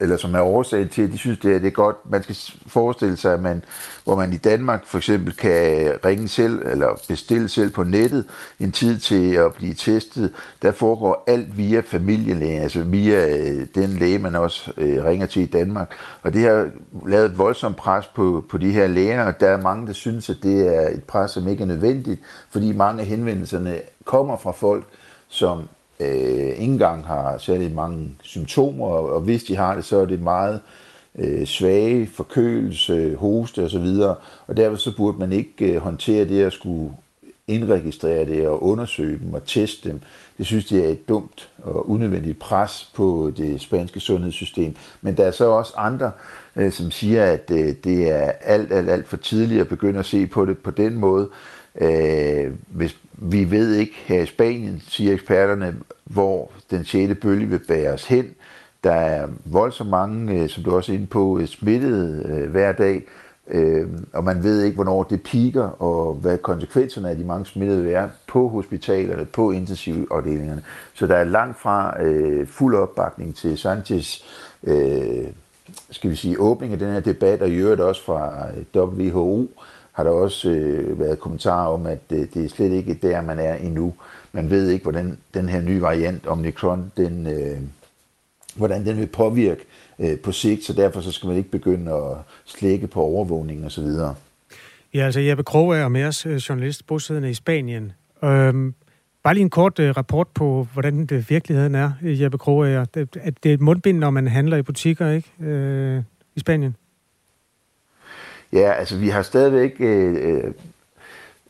eller 0.00 0.16
som 0.16 0.34
er 0.34 0.40
årsag 0.40 0.90
til, 0.90 1.02
at 1.02 1.12
de 1.12 1.18
synes, 1.18 1.38
det 1.38 1.54
er, 1.54 1.58
det 1.58 1.66
er 1.66 1.70
godt. 1.70 1.96
Man 2.10 2.22
skal 2.22 2.36
forestille 2.66 3.16
sig, 3.16 3.34
at 3.34 3.40
man, 3.40 3.64
hvor 4.04 4.16
man 4.16 4.32
i 4.32 4.36
Danmark 4.36 4.86
for 4.86 4.98
eksempel 4.98 5.36
kan 5.36 5.92
ringe 6.04 6.28
selv, 6.28 6.66
eller 6.66 6.88
bestille 7.08 7.48
selv 7.48 7.70
på 7.70 7.84
nettet 7.84 8.24
en 8.60 8.72
tid 8.72 8.98
til 8.98 9.34
at 9.34 9.54
blive 9.54 9.74
testet, 9.74 10.32
der 10.62 10.72
foregår 10.72 11.24
alt 11.26 11.56
via 11.56 11.80
familielægen, 11.80 12.62
altså 12.62 12.82
via 12.82 13.38
øh, 13.38 13.66
den 13.74 13.90
læge, 13.90 14.18
man 14.18 14.34
også 14.34 14.72
øh, 14.76 15.04
ringer 15.04 15.26
til 15.26 15.42
i 15.42 15.46
Danmark. 15.46 15.90
Og 16.22 16.32
det 16.32 16.42
har 16.42 16.70
lavet 17.06 17.30
et 17.30 17.38
voldsomt 17.38 17.76
pres 17.76 18.06
på, 18.06 18.44
på 18.50 18.58
de 18.58 18.72
her 18.72 18.86
læger, 18.86 19.24
og 19.24 19.40
der 19.40 19.48
er 19.48 19.62
mange, 19.62 19.86
der 19.86 19.92
synes, 19.92 20.30
at 20.30 20.36
det 20.42 20.76
er 20.76 20.88
et 20.88 21.04
pres, 21.04 21.30
som 21.30 21.48
ikke 21.48 21.62
er 21.62 21.66
nødvendigt, 21.66 22.20
fordi 22.50 22.72
mange 22.72 23.00
af 23.00 23.06
henvendelserne 23.06 23.80
kommer 24.04 24.36
fra 24.36 24.52
folk, 24.52 24.84
som 25.28 25.68
øh, 26.00 26.48
ikke 26.48 26.64
engang 26.64 27.06
har 27.06 27.38
særlig 27.38 27.74
mange 27.74 28.10
symptomer, 28.22 28.86
og, 28.86 29.12
og 29.12 29.20
hvis 29.20 29.44
de 29.44 29.56
har 29.56 29.74
det, 29.74 29.84
så 29.84 29.96
er 29.96 30.04
det 30.06 30.22
meget 30.22 30.60
øh, 31.18 31.46
svage, 31.46 32.06
forkølelse, 32.06 33.16
hoste 33.16 33.64
osv., 33.64 33.86
og 34.46 34.56
derfor 34.56 34.76
så 34.76 34.96
burde 34.96 35.18
man 35.18 35.32
ikke 35.32 35.72
øh, 35.72 35.76
håndtere 35.76 36.24
det 36.24 36.42
at 36.42 36.52
skulle 36.52 36.92
indregistrere 37.50 38.26
det 38.26 38.48
og 38.48 38.62
undersøge 38.62 39.18
dem 39.18 39.34
og 39.34 39.44
teste 39.46 39.88
dem. 39.88 40.00
Det 40.38 40.46
synes 40.46 40.64
det 40.64 40.84
er 40.84 40.88
et 40.88 41.08
dumt 41.08 41.48
og 41.62 41.90
unødvendigt 41.90 42.38
pres 42.38 42.90
på 42.94 43.32
det 43.36 43.60
spanske 43.60 44.00
sundhedssystem. 44.00 44.76
Men 45.02 45.16
der 45.16 45.24
er 45.24 45.30
så 45.30 45.44
også 45.44 45.72
andre, 45.76 46.10
øh, 46.56 46.72
som 46.72 46.90
siger, 46.90 47.24
at 47.24 47.50
øh, 47.50 47.74
det 47.84 48.10
er 48.10 48.32
alt, 48.40 48.72
alt, 48.72 48.90
alt 48.90 49.08
for 49.08 49.16
tidligt 49.16 49.60
at 49.60 49.68
begynde 49.68 49.98
at 49.98 50.06
se 50.06 50.26
på 50.26 50.44
det 50.44 50.58
på 50.58 50.70
den 50.70 50.94
måde. 50.94 51.28
Øh, 51.80 52.52
hvis 52.68 52.96
vi 53.12 53.50
ved 53.50 53.74
ikke 53.74 53.94
her 54.04 54.22
i 54.22 54.26
Spanien, 54.26 54.82
siger 54.88 55.12
eksperterne, 55.12 55.76
hvor 56.04 56.50
den 56.70 56.84
6. 56.84 57.20
bølge 57.20 57.46
vil 57.46 57.60
bære 57.68 57.92
os 57.92 58.06
hen. 58.06 58.34
Der 58.84 58.92
er 58.92 59.28
voldsomt 59.44 59.90
mange, 59.90 60.42
øh, 60.42 60.48
som 60.48 60.64
du 60.64 60.76
også 60.76 60.92
er 60.92 60.96
inde 60.96 61.06
på, 61.06 61.36
smittet 61.36 61.48
smittede 61.48 62.26
øh, 62.28 62.50
hver 62.50 62.72
dag, 62.72 63.02
øh, 63.48 63.88
og 64.12 64.24
man 64.24 64.42
ved 64.42 64.62
ikke, 64.62 64.74
hvornår 64.74 65.02
det 65.02 65.22
piker, 65.22 65.82
og 65.82 66.14
hvad 66.14 66.38
konsekvenserne 66.38 67.10
af 67.10 67.16
de 67.16 67.24
mange 67.24 67.46
smittede 67.46 67.82
vil 67.82 67.92
være 67.92 68.10
på 68.26 68.48
hospitalerne, 68.48 69.24
på 69.24 69.50
intensivafdelingerne. 69.50 70.62
Så 70.94 71.06
der 71.06 71.16
er 71.16 71.24
langt 71.24 71.60
fra 71.60 72.02
øh, 72.02 72.46
fuld 72.46 72.74
opbakning 72.74 73.36
til 73.36 73.58
Sanchez 73.58 74.22
øh, 74.64 75.26
skal 75.90 76.10
vi 76.10 76.16
sige, 76.16 76.40
åbning 76.40 76.72
af 76.72 76.78
den 76.78 76.92
her 76.92 77.00
debat, 77.00 77.42
og 77.42 77.48
i 77.48 77.54
øvrigt 77.54 77.80
også 77.80 78.04
fra 78.04 78.46
WHO, 78.74 79.50
har 79.92 80.04
der 80.04 80.10
også 80.10 80.50
øh, 80.50 80.98
været 80.98 81.20
kommentarer 81.20 81.68
om, 81.68 81.86
at 81.86 82.00
øh, 82.12 82.26
det 82.34 82.44
er 82.44 82.48
slet 82.48 82.72
ikke 82.72 82.94
der, 83.02 83.20
man 83.20 83.38
er 83.38 83.54
endnu. 83.54 83.94
Man 84.32 84.50
ved 84.50 84.68
ikke, 84.68 84.82
hvordan 84.82 85.18
den 85.34 85.48
her 85.48 85.60
nye 85.60 85.82
variant, 85.82 86.26
Omicron, 86.26 86.92
den, 86.96 87.26
øh, 87.26 87.58
hvordan 88.54 88.86
den 88.86 88.96
vil 88.96 89.06
påvirke 89.06 89.64
øh, 89.98 90.18
på 90.18 90.32
sigt, 90.32 90.64
så 90.64 90.72
derfor 90.72 91.00
så 91.00 91.12
skal 91.12 91.26
man 91.26 91.36
ikke 91.36 91.50
begynde 91.50 91.92
at 91.92 92.16
slække 92.44 92.86
på 92.86 93.00
overvågningen 93.00 93.66
osv. 93.66 93.86
Ja, 94.94 95.04
altså 95.04 95.20
Jeppe 95.20 95.42
Krog 95.42 95.76
er 95.76 95.88
med 95.88 96.04
os, 96.04 96.26
øh, 96.26 96.36
journalist 96.36 96.86
bosiddende 96.86 97.30
i 97.30 97.34
Spanien. 97.34 97.92
Øhm, 98.24 98.74
bare 99.22 99.34
lige 99.34 99.42
en 99.42 99.50
kort 99.50 99.78
øh, 99.78 99.96
rapport 99.96 100.28
på, 100.28 100.66
hvordan 100.72 101.06
det 101.06 101.30
virkeligheden 101.30 101.74
er, 101.74 101.92
Jeppe 102.02 102.38
Krog 102.38 102.68
er. 102.68 102.84
Det, 102.84 103.16
at 103.22 103.34
det 103.42 103.50
er 103.50 103.54
et 103.54 103.60
mundbind, 103.60 103.98
når 103.98 104.10
man 104.10 104.28
handler 104.28 104.56
i 104.56 104.62
butikker, 104.62 105.10
ikke? 105.10 105.28
Øh, 105.40 106.02
I 106.36 106.40
Spanien? 106.40 106.76
Ja, 108.52 108.72
altså 108.72 108.96
vi 108.96 109.08
har 109.08 109.22
stadigvæk 109.22 109.76
øh, 109.78 110.44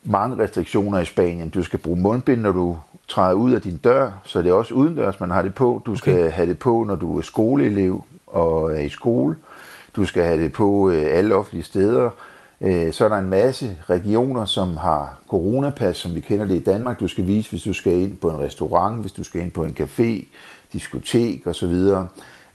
mange 0.03 0.43
restriktioner 0.43 0.99
i 0.99 1.05
Spanien. 1.05 1.49
Du 1.49 1.63
skal 1.63 1.79
bruge 1.79 1.99
mundbind, 1.99 2.41
når 2.41 2.51
du 2.51 2.77
træder 3.07 3.33
ud 3.33 3.51
af 3.51 3.61
din 3.61 3.77
dør, 3.77 4.11
så 4.23 4.41
det 4.41 4.49
er 4.49 4.53
også 4.53 4.73
udendørs, 4.73 5.19
man 5.19 5.31
har 5.31 5.41
det 5.41 5.55
på. 5.55 5.81
Du 5.85 5.95
skal 5.95 6.13
okay. 6.13 6.31
have 6.31 6.49
det 6.49 6.59
på, 6.59 6.83
når 6.87 6.95
du 6.95 7.17
er 7.17 7.21
skoleelev 7.21 8.03
og 8.27 8.75
er 8.75 8.79
i 8.79 8.89
skole. 8.89 9.35
Du 9.95 10.05
skal 10.05 10.23
have 10.23 10.43
det 10.43 10.53
på 10.53 10.89
øh, 10.89 11.05
alle 11.09 11.35
offentlige 11.35 11.63
steder. 11.63 12.09
Øh, 12.61 12.93
så 12.93 13.05
er 13.05 13.09
der 13.09 13.17
en 13.17 13.29
masse 13.29 13.77
regioner, 13.89 14.45
som 14.45 14.77
har 14.77 15.19
coronapas, 15.29 15.97
som 15.97 16.15
vi 16.15 16.19
kender 16.19 16.45
det 16.45 16.55
i 16.55 16.63
Danmark. 16.63 16.99
Du 16.99 17.07
skal 17.07 17.27
vise, 17.27 17.49
hvis 17.49 17.63
du 17.63 17.73
skal 17.73 17.93
ind 17.93 18.17
på 18.17 18.29
en 18.29 18.39
restaurant, 18.39 19.01
hvis 19.01 19.11
du 19.11 19.23
skal 19.23 19.41
ind 19.41 19.51
på 19.51 19.63
en 19.63 19.77
café, 19.79 20.25
diskotek 20.73 21.47
osv. 21.47 21.75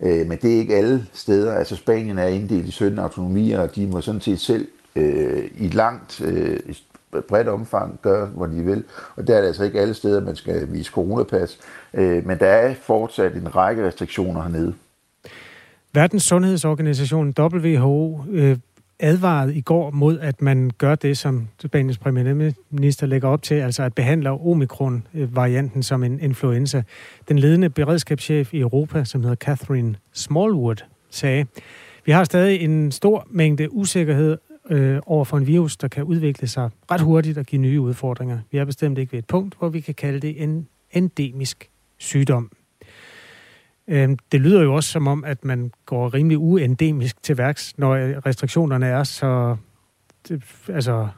Øh, 0.00 0.26
men 0.26 0.38
det 0.42 0.54
er 0.54 0.58
ikke 0.58 0.76
alle 0.76 1.06
steder. 1.12 1.54
Altså 1.54 1.76
Spanien 1.76 2.18
er 2.18 2.26
inddelt 2.26 2.66
i 2.66 2.70
17 2.70 2.98
autonomier, 2.98 3.60
og 3.60 3.76
de 3.76 3.86
må 3.86 4.00
sådan 4.00 4.20
set 4.20 4.40
selv 4.40 4.68
øh, 4.96 5.44
i 5.58 5.68
langt 5.68 6.20
øh, 6.20 6.60
bredt 7.28 7.48
omfang 7.48 7.98
gøre, 8.02 8.26
hvor 8.26 8.46
de 8.46 8.64
vil. 8.64 8.84
Og 9.16 9.26
der 9.26 9.36
er 9.36 9.40
det 9.40 9.46
altså 9.48 9.64
ikke 9.64 9.80
alle 9.80 9.94
steder, 9.94 10.20
man 10.20 10.36
skal 10.36 10.72
vise 10.72 10.90
coronapas. 10.90 11.58
Øh, 11.94 12.26
men 12.26 12.38
der 12.38 12.46
er 12.46 12.74
fortsat 12.74 13.34
en 13.34 13.56
række 13.56 13.86
restriktioner 13.86 14.42
hernede. 14.42 14.74
Verdens 15.92 16.22
Sundhedsorganisation 16.22 17.34
WHO 17.38 18.24
øh, 18.30 18.58
advarede 18.98 19.54
i 19.54 19.60
går 19.60 19.90
mod, 19.90 20.18
at 20.18 20.42
man 20.42 20.70
gør 20.78 20.94
det, 20.94 21.18
som 21.18 21.48
Spaniens 21.58 21.98
premierminister 21.98 23.06
lægger 23.06 23.28
op 23.28 23.42
til, 23.42 23.54
altså 23.54 23.82
at 23.82 23.94
behandle 23.94 24.30
omikron-varianten 24.30 25.82
som 25.82 26.04
en 26.04 26.20
influenza. 26.20 26.82
Den 27.28 27.38
ledende 27.38 27.70
beredskabschef 27.70 28.54
i 28.54 28.58
Europa, 28.58 29.04
som 29.04 29.22
hedder 29.22 29.36
Catherine 29.36 29.94
Smallwood, 30.12 30.84
sagde, 31.10 31.46
vi 32.04 32.12
har 32.12 32.24
stadig 32.24 32.60
en 32.60 32.92
stor 32.92 33.26
mængde 33.30 33.72
usikkerhed 33.72 34.38
øh, 34.70 34.98
over 35.06 35.24
for 35.24 35.36
en 35.36 35.46
virus, 35.46 35.76
der 35.76 35.88
kan 35.88 36.04
udvikle 36.04 36.48
sig 36.48 36.70
ret 36.90 37.00
hurtigt 37.00 37.38
og 37.38 37.44
give 37.44 37.60
nye 37.60 37.80
udfordringer. 37.80 38.38
Vi 38.50 38.58
er 38.58 38.64
bestemt 38.64 38.98
ikke 38.98 39.12
ved 39.12 39.18
et 39.18 39.26
punkt, 39.26 39.54
hvor 39.58 39.68
vi 39.68 39.80
kan 39.80 39.94
kalde 39.94 40.20
det 40.20 40.42
en 40.42 40.68
endemisk 40.90 41.70
sygdom. 41.98 42.50
Øh, 43.88 44.08
det 44.32 44.40
lyder 44.40 44.62
jo 44.62 44.74
også 44.74 44.90
som 44.90 45.06
om, 45.06 45.24
at 45.24 45.44
man 45.44 45.72
går 45.86 46.14
rimelig 46.14 46.38
uendemisk 46.38 47.22
til 47.22 47.38
værks, 47.38 47.78
når 47.78 47.90
øh, 47.90 48.16
restriktionerne 48.26 48.86
er 48.86 49.04
så, 49.04 49.56
øh, 50.30 50.40
altså, 50.68 51.08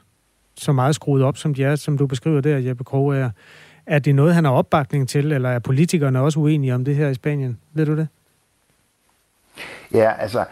så 0.56 0.72
meget 0.72 0.94
skruet 0.94 1.22
op, 1.22 1.36
som 1.36 1.54
de 1.54 1.64
er, 1.64 1.76
som 1.76 1.98
du 1.98 2.06
beskriver 2.06 2.40
der, 2.40 2.58
Jeppe 2.58 2.84
Kroger. 2.84 3.30
Er 3.86 3.98
det 3.98 4.14
noget, 4.14 4.34
han 4.34 4.44
har 4.44 4.52
opbakning 4.52 5.08
til, 5.08 5.32
eller 5.32 5.48
er 5.50 5.58
politikerne 5.58 6.20
også 6.20 6.40
uenige 6.40 6.74
om 6.74 6.84
det 6.84 6.96
her 6.96 7.08
i 7.08 7.14
Spanien? 7.14 7.58
Ved 7.72 7.86
du 7.86 7.96
det? 7.96 8.08
Ja, 9.92 10.12
altså, 10.18 10.44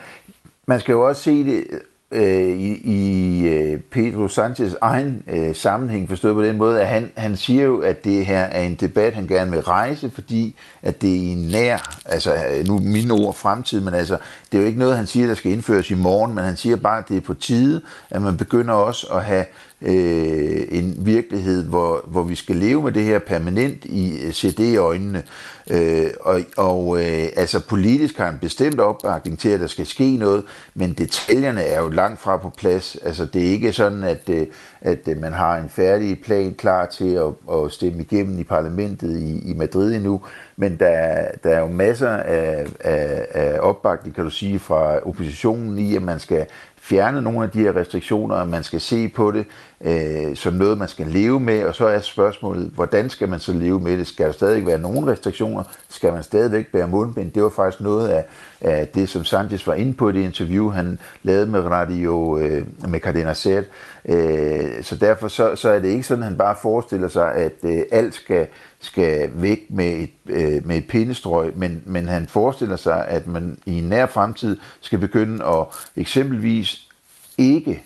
man 0.67 0.81
skal 0.81 0.93
jo 0.93 1.09
også 1.09 1.23
se 1.23 1.45
det 1.45 1.67
øh, 2.11 2.49
i, 2.49 2.73
i 2.85 3.41
øh, 3.49 3.81
Pedro 3.81 4.29
Sanchez 4.29 4.73
egen 4.81 5.23
øh, 5.29 5.55
sammenhæng, 5.55 6.09
forstået 6.09 6.35
på 6.35 6.43
den 6.43 6.57
måde, 6.57 6.81
at 6.81 6.87
han, 6.87 7.13
han 7.17 7.37
siger 7.37 7.65
jo, 7.65 7.79
at 7.81 8.05
det 8.05 8.27
her 8.27 8.41
er 8.41 8.63
en 8.63 8.75
debat, 8.75 9.15
han 9.15 9.27
gerne 9.27 9.51
vil 9.51 9.61
rejse, 9.61 10.11
fordi 10.11 10.57
at 10.83 11.03
det 11.03 11.11
er 11.11 11.31
i 11.31 11.35
nær, 11.35 11.99
altså 12.05 12.35
øh, 12.35 12.67
nu 12.67 12.79
mine 12.79 13.15
ord 13.15 13.35
fremtid, 13.35 13.81
men 13.81 13.95
altså, 13.95 14.19
det 14.53 14.59
er 14.59 14.63
jo 14.63 14.67
ikke 14.67 14.79
noget, 14.79 14.97
han 14.97 15.07
siger, 15.07 15.27
der 15.27 15.35
skal 15.35 15.53
indføres 15.53 15.91
i 15.91 15.95
morgen, 15.95 16.35
men 16.35 16.45
han 16.45 16.57
siger 16.57 16.77
bare, 16.77 16.99
at 16.99 17.09
det 17.09 17.17
er 17.17 17.21
på 17.21 17.35
tide, 17.35 17.81
at 18.11 18.23
man 18.23 18.37
begynder 18.37 18.75
også 18.75 19.07
at 19.07 19.25
have 19.25 19.45
øh, 19.83 20.63
en 20.71 20.95
virkelighed, 20.99 21.65
hvor, 21.65 22.05
hvor 22.07 22.23
vi 22.23 22.35
skal 22.35 22.57
leve 22.57 22.83
med 22.83 22.93
det 22.93 23.05
her 23.05 23.19
permanent 23.19 23.85
i 23.85 24.21
øh, 24.25 24.33
CD-øjnene. 24.33 25.23
Øh, 25.71 26.11
og 26.21 26.41
og 26.57 26.99
øh, 26.99 27.29
altså 27.37 27.61
politisk 27.61 28.19
har 28.19 28.29
en 28.29 28.39
bestemt 28.39 28.81
opbakning 28.81 29.39
til, 29.39 29.49
at 29.49 29.61
der 29.61 29.67
skal 29.67 29.87
ske 29.87 30.17
noget, 30.17 30.45
men 30.75 30.93
detaljerne 30.93 31.63
er 31.63 31.81
jo 31.81 31.89
langt 31.89 32.21
fra 32.21 32.37
på 32.37 32.51
plads. 32.51 32.97
Altså 33.05 33.25
det 33.27 33.47
er 33.47 33.51
ikke 33.51 33.73
sådan, 33.73 34.05
at, 34.05 34.29
øh, 34.29 34.47
at 34.81 35.09
øh, 35.09 35.21
man 35.21 35.33
har 35.33 35.57
en 35.57 35.69
færdig 35.69 36.21
plan 36.25 36.55
klar 36.55 36.87
til 36.87 37.15
at, 37.15 37.57
at 37.57 37.73
stemme 37.73 38.03
igennem 38.03 38.39
i 38.39 38.45
parlamentet 38.45 39.21
i, 39.21 39.51
i 39.51 39.55
Madrid 39.55 39.95
endnu, 39.95 40.21
men 40.57 40.77
der, 40.77 41.29
der 41.43 41.51
er 41.51 41.61
jo 41.61 41.69
masser 41.69 42.11
af, 42.11 42.67
af, 42.81 43.27
af 43.31 43.59
opbakning, 43.61 44.15
kan 44.15 44.25
du 44.25 44.31
sige, 44.31 44.59
fra 44.59 44.99
oppositionen 45.09 45.79
i, 45.79 45.97
at 45.97 46.03
man 46.03 46.21
skal 46.21 46.47
fjerne 46.89 47.23
nogle 47.23 47.43
af 47.43 47.51
de 47.51 47.59
her 47.59 47.77
restriktioner, 47.77 48.35
og 48.35 48.49
man 48.49 48.63
skal 48.63 48.81
se 48.81 49.09
på 49.09 49.31
det 49.31 49.47
øh, 49.81 50.37
som 50.37 50.55
noget, 50.55 50.79
man 50.79 50.89
skal 50.89 51.07
leve 51.07 51.41
med, 51.41 51.65
og 51.65 51.75
så 51.75 51.87
er 51.87 52.01
spørgsmålet, 52.01 52.71
hvordan 52.75 53.11
skal 53.11 53.29
man 53.29 53.41
så 53.41 53.53
leve 53.53 53.81
med 53.81 53.99
det? 53.99 54.07
Skal 54.07 54.27
der 54.27 54.33
stadig 54.33 54.67
være 54.67 54.79
nogle 54.79 55.13
restriktioner? 55.13 55.63
Skal 55.89 56.13
man 56.13 56.23
stadigvæk 56.23 56.67
bære 56.73 56.89
mundbind? 56.89 57.33
Det 57.33 57.43
var 57.43 57.49
faktisk 57.49 57.81
noget 57.81 58.09
af, 58.09 58.25
af 58.61 58.89
det, 58.89 59.09
som 59.09 59.25
Sanchez 59.25 59.67
var 59.67 59.75
inde 59.75 59.95
på 59.95 60.09
i 60.09 60.13
det 60.13 60.21
interview, 60.23 60.71
han 60.71 60.99
lavede 61.23 61.47
med 61.47 61.61
Radio 61.61 62.39
øh, 62.39 62.67
med 62.89 63.01
Cardena 63.01 63.35
Set. 63.35 63.65
Øh, 64.09 64.83
så 64.83 64.97
derfor 64.97 65.29
så, 65.29 65.57
så 65.57 65.71
er 65.71 65.79
det 65.79 65.89
ikke 65.89 66.03
sådan, 66.03 66.23
at 66.23 66.29
han 66.29 66.39
bare 66.39 66.57
forestiller 66.63 67.09
sig, 67.09 67.35
at 67.35 67.53
øh, 67.63 67.83
alt 67.93 68.15
skal 68.15 68.47
skal 68.87 69.31
væk 69.35 69.61
med 69.69 69.93
et, 69.93 70.11
øh, 70.27 70.67
med 70.67 70.77
et 70.77 70.89
pindestrøg, 70.89 71.57
men, 71.57 71.83
men 71.87 72.09
han 72.09 72.29
forestiller 72.29 72.77
sig, 72.77 73.09
at 73.09 73.27
man 73.27 73.59
i 73.67 73.79
en 73.79 73.85
nær 73.85 74.07
fremtid 74.07 74.59
skal 74.81 74.99
begynde 74.99 75.45
at 75.45 75.67
eksempelvis 75.97 76.89
ikke 77.39 77.83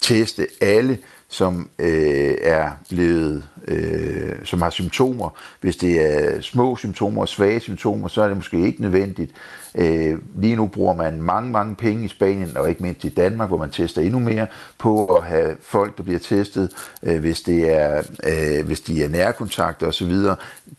teste 0.00 0.46
alle, 0.60 0.98
som 1.28 1.70
øh, 1.78 2.34
er 2.42 2.70
blevet, 2.88 3.44
øh, 3.68 4.32
som 4.44 4.62
har 4.62 4.70
symptomer. 4.70 5.38
Hvis 5.60 5.76
det 5.76 6.00
er 6.00 6.40
små 6.40 6.76
symptomer 6.76 7.20
og 7.20 7.28
svage 7.28 7.60
symptomer, 7.60 8.08
så 8.08 8.22
er 8.22 8.28
det 8.28 8.36
måske 8.36 8.66
ikke 8.66 8.82
nødvendigt. 8.82 9.32
Øh, 9.74 10.18
lige 10.36 10.56
nu 10.56 10.66
bruger 10.66 10.94
man 10.94 11.22
mange, 11.22 11.50
mange 11.50 11.74
penge 11.74 12.04
i 12.04 12.08
Spanien, 12.08 12.56
og 12.56 12.68
ikke 12.68 12.82
mindst 12.82 13.04
i 13.04 13.08
Danmark, 13.08 13.48
hvor 13.48 13.58
man 13.58 13.70
tester 13.70 14.02
endnu 14.02 14.18
mere, 14.18 14.46
på 14.78 15.06
at 15.06 15.24
have 15.24 15.56
folk, 15.60 15.96
der 15.96 16.02
bliver 16.02 16.18
testet, 16.18 16.70
øh, 17.02 17.20
hvis, 17.20 17.40
det 17.40 17.72
er, 17.72 18.02
øh, 18.24 18.66
hvis 18.66 18.80
de 18.80 19.04
er 19.04 19.08
nærkontakter 19.08 19.86
osv. 19.86 20.12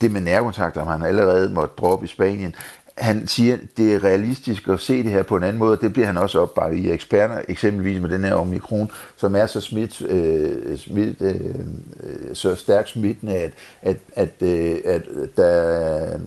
Det 0.02 0.12
med 0.12 0.22
nærkontakter 0.22 0.86
har 0.86 0.98
man 0.98 1.08
allerede 1.08 1.50
måtte 1.50 1.74
droppe 1.78 2.06
i 2.06 2.10
Spanien 2.10 2.56
han 3.00 3.28
siger, 3.28 3.54
at 3.54 3.60
det 3.78 3.96
er 3.96 4.04
realistisk 4.04 4.68
at 4.68 4.80
se 4.80 5.04
det 5.04 5.12
her 5.12 5.24
på 5.24 5.36
en 5.36 5.44
anden 5.44 5.60
måde, 5.60 5.72
og 5.72 5.82
det 5.82 5.94
bliver 5.94 6.06
han 6.06 6.18
også 6.18 6.40
opbakket 6.40 6.80
i 6.80 6.92
eksperter, 6.92 7.42
eksempelvis 7.48 8.02
med 8.02 8.10
den 8.10 8.24
her 8.24 8.34
omikron, 8.34 8.92
som 9.18 9.36
er 9.36 9.46
så 9.46 9.62
smidt, 9.62 10.02
øh, 10.02 10.78
smidt 10.78 11.22
øh, 11.22 11.36
øh 11.36 12.34
så 12.34 12.56
stærkt 12.56 12.90
smittende, 12.90 13.36
at, 13.36 13.52
at, 13.82 13.98
at, 14.16 14.34
øh, 14.42 14.78
at, 14.86 15.02
der, 15.38 16.20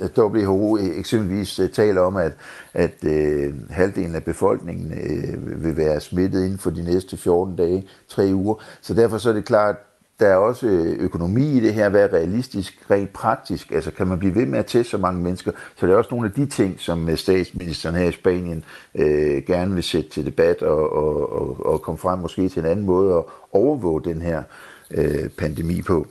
at 0.00 0.18
WHO 0.18 0.78
eksempelvis 0.78 1.58
øh, 1.58 1.70
taler 1.70 2.00
om, 2.00 2.16
at, 2.16 2.32
at 2.74 3.04
øh, 3.04 3.54
halvdelen 3.70 4.14
af 4.14 4.24
befolkningen 4.24 4.92
øh, 4.92 5.64
vil 5.64 5.76
være 5.76 6.00
smittet 6.00 6.44
inden 6.44 6.58
for 6.58 6.70
de 6.70 6.82
næste 6.82 7.16
14 7.16 7.56
dage, 7.56 7.86
tre 8.08 8.30
uger. 8.34 8.54
Så 8.80 8.94
derfor 8.94 9.18
så 9.18 9.28
er 9.28 9.34
det 9.34 9.44
klart, 9.44 9.76
der 10.20 10.26
er 10.26 10.36
også 10.36 10.66
øh, 10.66 10.96
økonomi 10.98 11.56
i 11.56 11.60
det 11.60 11.74
her, 11.74 11.88
hvad 11.88 12.04
er 12.04 12.12
realistisk, 12.12 12.90
rent 12.90 13.12
praktisk. 13.12 13.72
Altså 13.72 13.90
kan 13.90 14.06
man 14.06 14.18
blive 14.18 14.34
ved 14.34 14.46
med 14.46 14.58
at 14.58 14.66
teste 14.66 14.90
så 14.90 14.98
mange 14.98 15.22
mennesker? 15.22 15.52
Så 15.76 15.86
det 15.86 15.92
er 15.92 15.96
også 15.96 16.10
nogle 16.10 16.26
af 16.26 16.32
de 16.32 16.46
ting, 16.46 16.80
som 16.80 17.08
øh, 17.08 17.16
statsministeren 17.16 17.96
her 17.96 18.08
i 18.08 18.12
Spanien 18.12 18.64
øh, 18.94 19.42
gerne 19.46 19.74
vil 19.74 19.82
sætte 19.82 20.10
til 20.10 20.26
debat 20.26 20.62
og, 20.62 20.92
og, 20.92 21.32
og, 21.32 21.66
og 21.66 21.82
komme 21.82 21.98
frem 21.98 22.18
måske 22.18 22.48
til 22.48 22.60
en 22.60 22.66
anden 22.66 22.86
måde 22.86 23.14
at 23.14 23.24
overvåge 23.52 24.02
den 24.04 24.22
her 24.22 24.42
øh, 24.90 25.28
pandemi 25.38 25.82
på. 25.82 26.06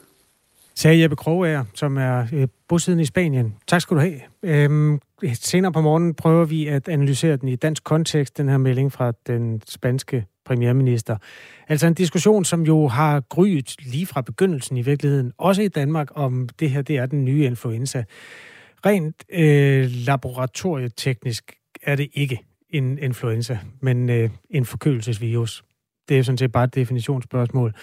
Sagde 0.75 1.01
Jeppe 1.01 1.15
Krogager, 1.15 1.63
som 1.73 1.97
er 1.97 2.25
øh, 2.33 2.47
bosiddende 2.67 3.01
i 3.01 3.05
Spanien. 3.05 3.55
Tak 3.67 3.81
skal 3.81 3.97
du 3.97 4.01
have. 4.01 4.19
Øhm, 4.43 4.99
senere 5.33 5.71
på 5.71 5.81
morgen 5.81 6.13
prøver 6.13 6.45
vi 6.45 6.67
at 6.67 6.89
analysere 6.89 7.35
den 7.35 7.49
i 7.49 7.55
dansk 7.55 7.83
kontekst, 7.83 8.37
den 8.37 8.49
her 8.49 8.57
melding 8.57 8.91
fra 8.91 9.11
den 9.27 9.61
spanske 9.67 10.25
premierminister. 10.49 11.17
Altså 11.67 11.87
en 11.87 11.93
diskussion, 11.93 12.45
som 12.45 12.61
jo 12.61 12.87
har 12.87 13.19
gryet 13.19 13.75
lige 13.85 14.05
fra 14.05 14.21
begyndelsen 14.21 14.77
i 14.77 14.81
virkeligheden, 14.81 15.31
også 15.37 15.61
i 15.61 15.67
Danmark, 15.67 16.07
om 16.15 16.49
det 16.59 16.71
her 16.71 16.81
det 16.81 16.97
er 16.97 17.05
den 17.05 17.25
nye 17.25 17.45
influenza. 17.45 18.03
Rent 18.85 19.23
øh, 19.31 19.89
laboratorieteknisk 19.91 21.53
er 21.83 21.95
det 21.95 22.09
ikke 22.13 22.39
en 22.69 22.97
influenza, 22.97 23.59
men 23.81 24.09
øh, 24.09 24.29
en 24.49 24.65
forkølelsesvirus. 24.65 25.63
Det 26.09 26.19
er 26.19 26.23
sådan 26.23 26.37
set 26.37 26.51
bare 26.51 26.63
et 26.63 26.75
definitionsspørgsmål. 26.75 27.73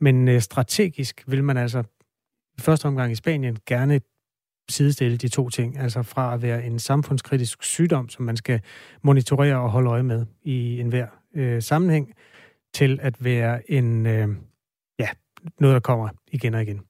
Men 0.00 0.28
øh, 0.28 0.40
strategisk 0.40 1.24
vil 1.26 1.44
man 1.44 1.56
altså 1.56 1.82
i 2.58 2.60
første 2.60 2.86
omgang 2.86 3.12
i 3.12 3.14
Spanien 3.14 3.58
gerne 3.66 4.00
sidestille 4.68 5.16
de 5.16 5.28
to 5.28 5.48
ting, 5.48 5.78
altså 5.78 6.02
fra 6.02 6.34
at 6.34 6.42
være 6.42 6.66
en 6.66 6.78
samfundskritisk 6.78 7.62
sygdom, 7.62 8.08
som 8.08 8.24
man 8.24 8.36
skal 8.36 8.60
monitorere 9.02 9.56
og 9.56 9.70
holde 9.70 9.90
øje 9.90 10.02
med 10.02 10.26
i 10.42 10.80
enhver 10.80 11.06
øh, 11.36 11.62
sammenhæng, 11.62 12.14
til 12.74 12.98
at 13.02 13.24
være 13.24 13.70
en, 13.70 14.06
øh, 14.06 14.28
ja, 14.98 15.08
noget, 15.60 15.74
der 15.74 15.80
kommer 15.80 16.08
igen 16.32 16.54
og 16.54 16.62
igen. 16.62 16.80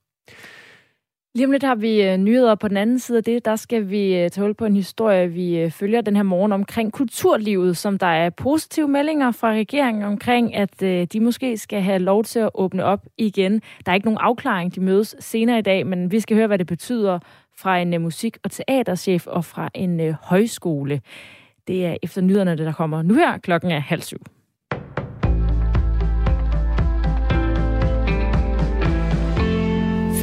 Lige 1.35 1.47
om 1.47 1.53
lidt 1.53 1.63
har 1.63 1.75
vi 1.75 2.03
øh, 2.03 2.17
nyheder 2.17 2.55
på 2.55 2.69
den 2.69 2.77
anden 2.77 2.99
side 2.99 3.19
af 3.19 3.25
det. 3.25 3.45
Der 3.45 3.57
skal 3.57 3.91
vi 3.91 4.17
øh, 4.17 4.31
tage 4.31 4.45
hul 4.45 4.55
på 4.55 4.65
en 4.65 4.77
historie, 4.77 5.29
vi 5.29 5.59
øh, 5.59 5.71
følger 5.71 6.01
den 6.01 6.17
her 6.17 6.23
morgen 6.23 6.53
omkring 6.53 6.93
kulturlivet, 6.93 7.77
som 7.77 7.99
der 7.99 8.07
er 8.07 8.31
positive 8.31 8.89
meldinger 8.89 9.33
fra 9.33 9.51
regeringen 9.51 10.03
omkring, 10.03 10.55
at 10.55 10.81
de 10.81 11.21
måske 11.21 11.59
skal 11.59 11.83
have 11.83 11.99
lov 11.99 12.25
til 12.25 12.39
at 12.39 12.51
åbne 12.55 12.85
op 12.85 13.07
igen. 13.19 13.63
Der 13.87 13.93
er 13.93 13.95
ikke 13.95 14.07
nogen 14.07 14.19
afklaring, 14.21 14.75
de 14.75 14.81
mødes 14.81 15.17
senere 15.21 15.59
i 15.59 15.63
dag, 15.63 15.87
men 15.87 16.11
vi 16.11 16.21
skal 16.21 16.37
høre, 16.37 16.47
hvad 16.47 16.59
det 16.59 16.67
betyder 16.67 17.19
fra 17.59 17.79
en 17.79 18.03
musik- 18.03 18.39
og 18.45 18.51
teaterchef 18.51 19.27
og 19.27 19.45
fra 19.45 19.71
en 19.75 20.15
højskole. 20.23 21.01
Det 21.67 21.87
er 21.87 21.97
efter 22.03 22.21
nyhederne, 22.21 22.57
der 22.57 22.73
kommer 22.73 23.03
nu 23.03 23.15
her. 23.15 23.39
Klokken 23.39 23.71
er 23.71 23.79
halv 23.79 24.01
syv. 24.01 24.19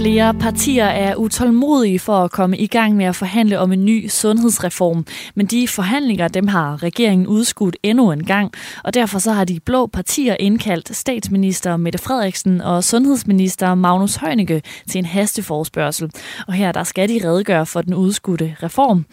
Flere 0.03 0.33
partier 0.33 0.85
er 0.85 1.15
utålmodige 1.15 1.99
for 1.99 2.13
at 2.13 2.31
komme 2.31 2.57
i 2.57 2.67
gang 2.67 2.95
med 2.95 3.05
at 3.05 3.15
forhandle 3.15 3.59
om 3.59 3.71
en 3.71 3.85
ny 3.85 4.07
sundhedsreform, 4.07 5.05
men 5.35 5.45
de 5.45 5.67
forhandlinger 5.67 6.27
dem 6.27 6.47
har 6.47 6.83
regeringen 6.83 7.27
udskudt 7.27 7.77
endnu 7.83 8.11
en 8.11 8.25
gang, 8.25 8.51
og 8.83 8.93
derfor 8.93 9.19
så 9.19 9.31
har 9.31 9.45
de 9.45 9.59
blå 9.65 9.87
partier 9.87 10.35
indkaldt 10.39 10.95
statsminister 10.95 11.77
Mette 11.77 11.99
Frederiksen 11.99 12.61
og 12.61 12.83
sundhedsminister 12.83 13.75
Magnus 13.75 14.15
Heunicke 14.15 14.61
til 14.89 14.99
en 14.99 15.05
hasteforspørgsel. 15.05 16.11
Og 16.47 16.53
her 16.53 16.71
der 16.71 16.83
skal 16.83 17.09
de 17.09 17.27
redegøre 17.27 17.65
for 17.65 17.81
den 17.81 17.93
udskudte 17.93 18.55
reform. 18.63 19.05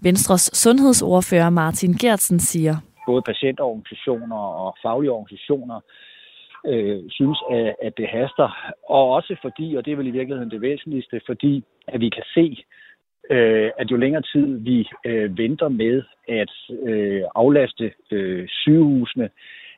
Venstres 0.00 0.50
sundhedsordfører 0.52 1.50
Martin 1.50 1.94
Gertsen 1.94 2.40
siger, 2.40 2.76
både 3.06 3.22
patientorganisationer 3.22 4.36
og 4.36 4.76
faglige 4.84 5.12
organisationer 5.12 5.80
øh, 6.72 7.02
synes, 7.10 7.38
at, 7.50 7.74
at 7.82 7.92
det 7.96 8.08
haster. 8.08 8.48
Og 8.88 9.10
også 9.10 9.36
fordi, 9.42 9.74
og 9.76 9.84
det 9.84 9.92
er 9.92 9.96
vel 9.96 10.06
i 10.06 10.18
virkeligheden 10.18 10.50
det 10.50 10.60
væsentligste, 10.60 11.20
fordi 11.26 11.64
at 11.88 12.00
vi 12.00 12.08
kan 12.08 12.24
se, 12.34 12.64
øh, 13.30 13.70
at 13.78 13.90
jo 13.90 13.96
længere 13.96 14.22
tid 14.22 14.46
vi 14.58 14.88
øh, 15.04 15.38
venter 15.38 15.68
med 15.68 16.02
at 16.28 16.52
øh, 16.88 17.22
aflaste 17.34 17.92
øh, 18.10 18.48
sygehusene, 18.48 19.28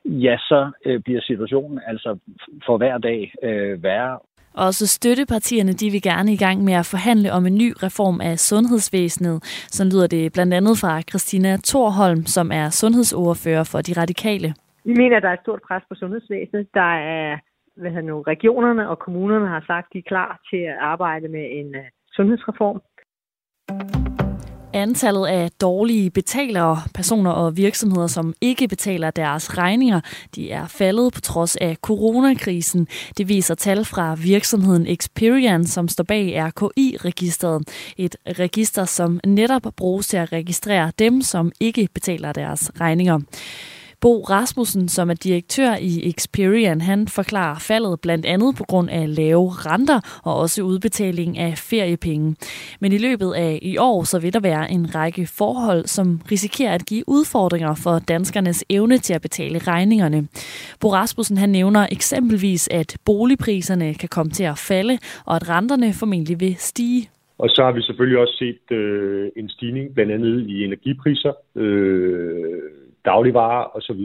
ja, 0.05 0.37
så 0.37 0.71
øh, 0.85 0.99
bliver 0.99 1.21
situationen 1.21 1.79
altså 1.87 2.17
for 2.65 2.77
hver 2.77 2.97
dag 2.97 3.33
øh, 3.43 3.83
værre. 3.83 4.19
Også 4.53 4.87
støttepartierne 4.87 5.73
de 5.73 5.89
vil 5.89 6.01
gerne 6.01 6.33
i 6.33 6.37
gang 6.37 6.63
med 6.63 6.73
at 6.73 6.85
forhandle 6.85 7.31
om 7.31 7.45
en 7.45 7.55
ny 7.55 7.73
reform 7.83 8.21
af 8.21 8.39
sundhedsvæsenet. 8.39 9.43
Så 9.71 9.83
lyder 9.83 10.07
det 10.07 10.33
blandt 10.33 10.53
andet 10.53 10.77
fra 10.77 11.01
Christina 11.01 11.57
Thorholm, 11.67 12.25
som 12.25 12.51
er 12.51 12.69
sundhedsordfører 12.69 13.63
for 13.63 13.81
de 13.81 13.93
radikale. 14.01 14.53
Vi 14.83 14.93
mener, 14.93 15.17
at 15.17 15.23
der 15.23 15.29
er 15.29 15.33
et 15.33 15.45
stort 15.45 15.61
pres 15.67 15.83
på 15.89 15.95
sundhedsvæsenet. 15.95 16.67
Der 16.73 16.93
er 17.15 17.37
hvad 17.75 17.91
hedder 17.91 18.07
nu, 18.07 18.21
regionerne 18.21 18.89
og 18.89 18.99
kommunerne 18.99 19.47
har 19.47 19.63
sagt, 19.67 19.87
at 19.87 19.93
de 19.93 19.97
er 19.97 20.09
klar 20.13 20.39
til 20.49 20.57
at 20.57 20.77
arbejde 20.79 21.27
med 21.27 21.45
en 21.59 21.75
øh, 21.75 21.83
sundhedsreform. 22.11 22.81
Antallet 24.73 25.27
af 25.27 25.49
dårlige 25.61 26.11
betalere, 26.11 26.77
personer 26.95 27.31
og 27.31 27.57
virksomheder, 27.57 28.07
som 28.07 28.33
ikke 28.41 28.67
betaler 28.67 29.11
deres 29.11 29.57
regninger, 29.57 30.01
de 30.35 30.51
er 30.51 30.67
faldet 30.67 31.13
på 31.13 31.21
trods 31.21 31.55
af 31.55 31.75
coronakrisen. 31.75 32.87
Det 33.17 33.29
viser 33.29 33.55
tal 33.55 33.85
fra 33.85 34.15
virksomheden 34.15 34.87
Experian, 34.87 35.63
som 35.63 35.87
står 35.87 36.03
bag 36.03 36.25
RKI-registeret. 36.47 37.93
Et 37.97 38.15
register, 38.39 38.85
som 38.85 39.19
netop 39.25 39.61
bruges 39.77 40.07
til 40.07 40.17
at 40.17 40.33
registrere 40.33 40.91
dem, 40.99 41.21
som 41.21 41.51
ikke 41.59 41.87
betaler 41.93 42.33
deres 42.33 42.71
regninger. 42.81 43.19
Bo 44.01 44.21
Rasmussen, 44.21 44.87
som 44.87 45.09
er 45.09 45.13
direktør 45.13 45.75
i 45.81 46.09
Experian, 46.09 46.81
han 46.81 47.07
forklarer 47.07 47.59
faldet 47.59 48.01
blandt 48.01 48.25
andet 48.25 48.55
på 48.57 48.63
grund 48.63 48.89
af 48.89 49.15
lave 49.15 49.49
renter 49.49 50.21
og 50.23 50.35
også 50.37 50.61
udbetaling 50.63 51.37
af 51.37 51.53
feriepenge. 51.57 52.35
Men 52.79 52.91
i 52.91 52.97
løbet 52.97 53.33
af 53.33 53.59
i 53.61 53.77
år, 53.77 54.03
så 54.03 54.19
vil 54.19 54.33
der 54.33 54.39
være 54.39 54.71
en 54.71 54.95
række 54.95 55.27
forhold, 55.37 55.85
som 55.85 56.21
risikerer 56.31 56.73
at 56.73 56.85
give 56.85 57.03
udfordringer 57.07 57.75
for 57.83 57.99
danskernes 57.99 58.65
evne 58.69 58.97
til 58.97 59.13
at 59.13 59.21
betale 59.21 59.59
regningerne. 59.59 60.27
Bo 60.79 60.93
Rasmussen 60.93 61.37
han 61.37 61.49
nævner 61.49 61.87
eksempelvis, 61.91 62.67
at 62.71 62.97
boligpriserne 63.05 63.93
kan 63.93 64.09
komme 64.09 64.31
til 64.31 64.43
at 64.43 64.57
falde, 64.57 64.97
og 65.25 65.35
at 65.35 65.49
renterne 65.49 65.93
formentlig 65.93 66.39
vil 66.39 66.55
stige. 66.57 67.09
Og 67.37 67.49
så 67.49 67.63
har 67.63 67.71
vi 67.71 67.81
selvfølgelig 67.81 68.19
også 68.19 68.35
set 68.39 68.77
øh, 68.77 69.29
en 69.35 69.49
stigning 69.49 69.93
blandt 69.93 70.11
andet 70.11 70.49
i 70.49 70.63
energipriser. 70.63 71.33
Øh, 71.55 72.80
dagligvarer 73.05 73.77
osv., 73.77 74.01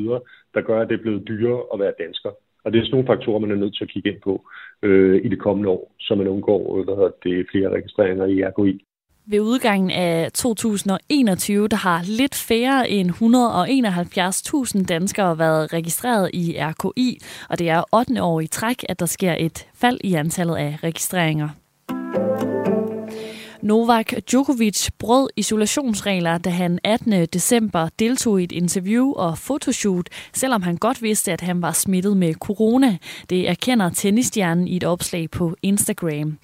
der 0.54 0.60
gør, 0.60 0.80
at 0.80 0.88
det 0.88 0.94
er 0.98 1.02
blevet 1.02 1.28
dyrere 1.28 1.62
at 1.74 1.80
være 1.80 1.92
dansker. 1.98 2.30
Og 2.64 2.72
det 2.72 2.78
er 2.78 2.84
sådan 2.84 2.94
nogle 2.96 3.06
faktorer, 3.06 3.38
man 3.38 3.50
er 3.50 3.54
nødt 3.54 3.76
til 3.76 3.84
at 3.84 3.90
kigge 3.90 4.10
ind 4.12 4.20
på 4.20 4.44
øh, 4.82 5.24
i 5.24 5.28
det 5.28 5.38
kommende 5.38 5.68
år, 5.68 5.94
så 6.00 6.14
man 6.14 6.28
undgår 6.28 6.78
øh, 6.78 6.84
hvad 6.84 6.94
hedder 6.94 7.10
det, 7.22 7.46
flere 7.50 7.68
registreringer 7.68 8.26
i 8.26 8.44
RKI. 8.44 8.84
Ved 9.28 9.40
udgangen 9.40 9.90
af 9.90 10.32
2021, 10.32 11.68
der 11.68 11.76
har 11.76 12.00
lidt 12.18 12.34
færre 12.48 12.90
end 12.90 13.10
171.000 13.10 14.86
danskere 14.86 15.38
været 15.38 15.72
registreret 15.72 16.30
i 16.34 16.56
RKI, 16.58 17.18
og 17.50 17.58
det 17.58 17.68
er 17.68 17.82
8. 17.92 18.22
år 18.22 18.40
i 18.40 18.46
træk, 18.46 18.84
at 18.88 19.00
der 19.00 19.06
sker 19.06 19.34
et 19.38 19.68
fald 19.74 19.98
i 20.04 20.14
antallet 20.14 20.56
af 20.56 20.78
registreringer. 20.84 21.48
Novak 23.62 24.12
Djokovic 24.30 24.88
brød 24.98 25.28
isolationsregler, 25.36 26.38
da 26.38 26.50
han 26.50 26.78
18. 26.84 27.26
december 27.26 27.88
deltog 27.98 28.40
i 28.40 28.44
et 28.44 28.52
interview 28.52 29.12
og 29.12 29.38
fotoshoot, 29.38 30.08
selvom 30.34 30.62
han 30.62 30.76
godt 30.76 31.02
vidste, 31.02 31.32
at 31.32 31.40
han 31.40 31.62
var 31.62 31.72
smittet 31.72 32.16
med 32.16 32.34
corona. 32.34 32.96
Det 33.30 33.48
erkender 33.48 33.90
tennisstjernen 33.90 34.68
i 34.68 34.76
et 34.76 34.84
opslag 34.84 35.30
på 35.30 35.56
Instagram. 35.62 36.38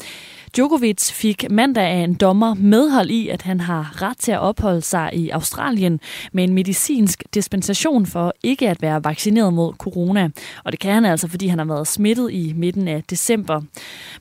Djokovic 0.57 1.13
fik 1.13 1.51
mandag 1.51 1.85
af 1.85 1.97
en 1.97 2.15
dommer 2.15 2.55
medhold 2.55 3.11
i, 3.11 3.29
at 3.29 3.43
han 3.43 3.61
har 3.61 4.03
ret 4.03 4.19
til 4.19 4.33
at 4.33 4.39
opholde 4.39 4.83
sig 4.83 5.11
i 5.13 5.31
Australien 5.31 6.01
med 6.33 6.45
en 6.45 6.55
medicinsk 6.55 7.25
dispensation 7.35 8.07
for 8.07 8.35
ikke 8.43 8.69
at 8.69 8.83
være 8.83 9.05
vaccineret 9.05 9.55
mod 9.55 9.73
corona. 9.73 10.31
Og 10.65 10.73
det 10.73 10.81
kan 10.81 10.93
han 10.93 11.05
altså, 11.05 11.29
fordi 11.29 11.47
han 11.47 11.59
har 11.59 11.65
været 11.65 11.89
smittet 11.89 12.33
i 12.33 12.53
midten 12.57 12.89
af 12.89 13.03
december. 13.11 13.61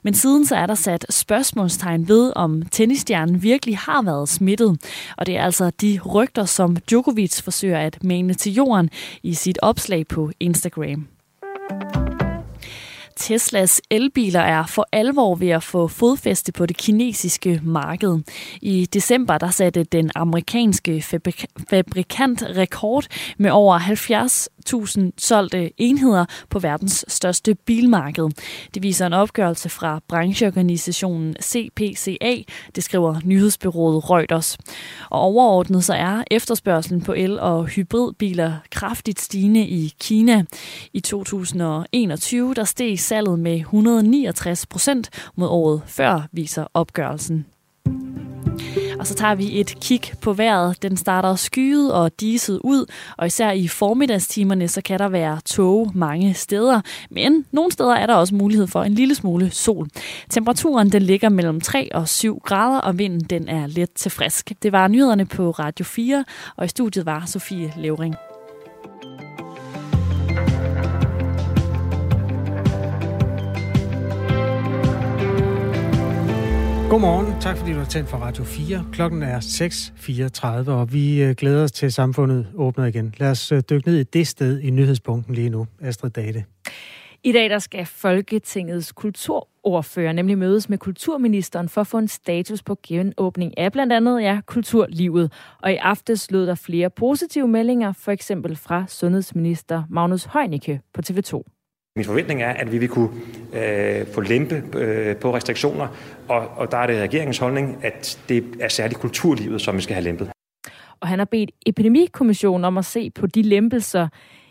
Men 0.02 0.14
siden 0.14 0.46
så 0.46 0.56
er 0.56 0.66
der 0.66 0.74
sat 0.74 1.06
spørgsmålstegn 1.10 2.08
ved, 2.08 2.32
om 2.36 2.62
tennisstjernen 2.82 3.42
virkelig 3.42 3.78
har 3.78 4.02
været 4.02 4.28
smittet. 4.28 4.78
Og 5.16 5.26
det 5.26 5.36
er 5.36 5.44
altså 5.44 5.70
de 5.70 6.00
rygter, 6.14 6.44
som 6.44 6.76
Djokovic 6.76 7.40
forsøger 7.40 7.78
at 7.78 8.04
mane 8.04 8.34
til 8.34 8.54
jorden 8.54 8.90
i 9.22 9.34
sit 9.34 9.58
opslag 9.62 10.06
på 10.06 10.30
Instagram. 10.40 11.06
Teslas 13.16 13.80
elbiler 13.90 14.40
er 14.40 14.66
for 14.66 14.88
alvor 14.92 15.34
ved 15.34 15.48
at 15.48 15.62
få 15.62 15.88
fodfæste 15.88 16.52
på 16.52 16.66
det 16.66 16.76
kinesiske 16.76 17.60
marked. 17.62 18.20
I 18.62 18.86
december 18.92 19.38
der 19.38 19.50
satte 19.50 19.84
den 19.84 20.10
amerikanske 20.14 21.02
fabrikant 21.70 22.42
rekord 22.42 23.06
med 23.38 23.50
over 23.50 23.78
70.000 24.68 25.10
solgte 25.18 25.70
enheder 25.76 26.24
på 26.50 26.58
verdens 26.58 27.04
største 27.08 27.54
bilmarked. 27.54 28.28
Det 28.74 28.82
viser 28.82 29.06
en 29.06 29.12
opgørelse 29.12 29.68
fra 29.68 30.00
brancheorganisationen 30.08 31.36
CPCA, 31.42 32.36
det 32.74 32.84
skriver 32.84 33.20
nyhedsbyrået 33.24 34.10
Reuters. 34.10 34.58
Og 35.10 35.20
overordnet 35.20 35.84
så 35.84 35.94
er 35.94 36.24
efterspørgselen 36.30 37.00
på 37.00 37.12
el- 37.12 37.40
og 37.40 37.66
hybridbiler 37.66 38.54
kraftigt 38.70 39.20
stigende 39.20 39.60
i 39.60 39.94
Kina. 40.00 40.44
I 40.92 41.00
2021 41.00 42.54
der 42.54 42.64
steg 42.64 43.00
salget 43.00 43.38
med 43.38 43.56
169 43.56 44.66
procent 44.66 45.10
mod 45.36 45.48
året 45.48 45.82
før, 45.86 46.28
viser 46.32 46.66
opgørelsen. 46.74 47.46
Og 49.02 49.08
så 49.08 49.14
tager 49.14 49.34
vi 49.34 49.60
et 49.60 49.76
kig 49.80 50.00
på 50.20 50.32
vejret. 50.32 50.82
Den 50.82 50.96
starter 50.96 51.34
skyet 51.34 51.92
og 51.92 52.20
diset 52.20 52.60
ud, 52.64 52.86
og 53.16 53.26
især 53.26 53.50
i 53.50 53.68
formiddagstimerne, 53.68 54.68
så 54.68 54.82
kan 54.82 54.98
der 54.98 55.08
være 55.08 55.40
tog 55.44 55.90
mange 55.94 56.34
steder. 56.34 56.80
Men 57.10 57.46
nogle 57.52 57.72
steder 57.72 57.94
er 57.94 58.06
der 58.06 58.14
også 58.14 58.34
mulighed 58.34 58.66
for 58.66 58.82
en 58.82 58.94
lille 58.94 59.14
smule 59.14 59.50
sol. 59.50 59.88
Temperaturen 60.30 60.92
den 60.92 61.02
ligger 61.02 61.28
mellem 61.28 61.60
3 61.60 61.94
og 61.94 62.08
7 62.08 62.40
grader, 62.44 62.78
og 62.78 62.98
vinden 62.98 63.20
den 63.20 63.48
er 63.48 63.66
let 63.66 63.92
til 63.92 64.10
frisk. 64.10 64.52
Det 64.62 64.72
var 64.72 64.88
nyhederne 64.88 65.26
på 65.26 65.50
Radio 65.50 65.84
4, 65.84 66.24
og 66.56 66.64
i 66.64 66.68
studiet 66.68 67.06
var 67.06 67.22
Sofie 67.26 67.72
Levering. 67.76 68.14
Godmorgen. 76.92 77.40
Tak 77.40 77.56
fordi 77.56 77.72
du 77.72 77.78
har 77.78 77.84
tændt 77.84 78.10
for 78.10 78.16
Radio 78.16 78.44
4. 78.44 78.84
Klokken 78.92 79.22
er 79.22 79.40
6.34, 79.40 80.70
og 80.70 80.92
vi 80.92 81.22
øh, 81.22 81.34
glæder 81.34 81.64
os 81.64 81.72
til, 81.72 81.86
at 81.86 81.92
samfundet 81.92 82.46
åbner 82.54 82.84
igen. 82.84 83.14
Lad 83.18 83.30
os 83.30 83.52
øh, 83.52 83.62
dykke 83.70 83.88
ned 83.88 83.98
i 83.98 84.02
det 84.02 84.26
sted 84.26 84.60
i 84.60 84.70
nyhedspunkten 84.70 85.34
lige 85.34 85.50
nu. 85.50 85.66
Astrid 85.80 86.10
Date. 86.10 86.44
I 87.24 87.32
dag 87.32 87.50
der 87.50 87.58
skal 87.58 87.86
Folketingets 87.86 88.92
kulturordfører 88.92 90.12
nemlig 90.12 90.38
mødes 90.38 90.68
med 90.68 90.78
kulturministeren 90.78 91.68
for 91.68 91.80
at 91.80 91.86
få 91.86 91.98
en 91.98 92.08
status 92.08 92.62
på 92.62 92.78
genåbning 92.86 93.58
af 93.58 93.72
blandt 93.72 93.92
andet 93.92 94.22
ja, 94.22 94.40
kulturlivet. 94.46 95.32
Og 95.62 95.72
i 95.72 95.76
aftes 95.76 96.30
lød 96.30 96.46
der 96.46 96.54
flere 96.54 96.90
positive 96.90 97.48
meldinger, 97.48 97.92
for 97.92 98.12
eksempel 98.12 98.56
fra 98.56 98.84
sundhedsminister 98.88 99.82
Magnus 99.90 100.24
Heunicke 100.24 100.80
på 100.94 101.00
TV2. 101.10 101.51
Min 101.96 102.04
forventning 102.04 102.42
er, 102.42 102.50
at 102.50 102.72
vi 102.72 102.78
vil 102.78 102.88
kunne 102.88 103.10
øh, 103.54 104.06
få 104.06 104.20
lempe 104.20 104.62
øh, 104.78 105.16
på 105.16 105.34
restriktioner, 105.34 105.88
og, 106.28 106.48
og 106.56 106.70
der 106.70 106.78
er 106.78 106.86
det 106.86 107.00
regeringens 107.00 107.38
holdning, 107.38 107.84
at 107.84 108.18
det 108.28 108.44
er 108.60 108.68
særligt 108.68 109.00
kulturlivet, 109.00 109.60
som 109.60 109.76
vi 109.76 109.82
skal 109.82 109.94
have 109.94 110.04
lempet. 110.04 110.30
Og 111.00 111.08
han 111.08 111.18
har 111.18 111.24
bedt 111.24 111.50
Epidemikommissionen 111.66 112.64
om 112.64 112.78
at 112.78 112.84
se 112.84 113.10
på 113.10 113.26
de 113.26 113.42
lempelser. 113.42 114.08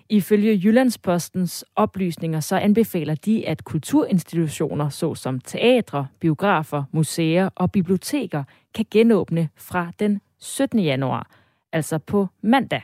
Ifølge 0.09 0.61
Jyllandspostens 0.63 1.65
oplysninger, 1.75 2.39
så 2.39 2.55
anbefaler 2.55 3.15
de, 3.15 3.47
at 3.47 3.63
kulturinstitutioner, 3.63 4.89
såsom 4.89 5.39
teatre, 5.39 6.07
biografer, 6.19 6.83
museer 6.91 7.49
og 7.55 7.71
biblioteker, 7.71 8.43
kan 8.75 8.85
genåbne 8.91 9.49
fra 9.57 9.91
den 9.99 10.21
17. 10.39 10.79
januar, 10.79 11.27
altså 11.71 11.97
på 11.97 12.27
mandag. 12.41 12.81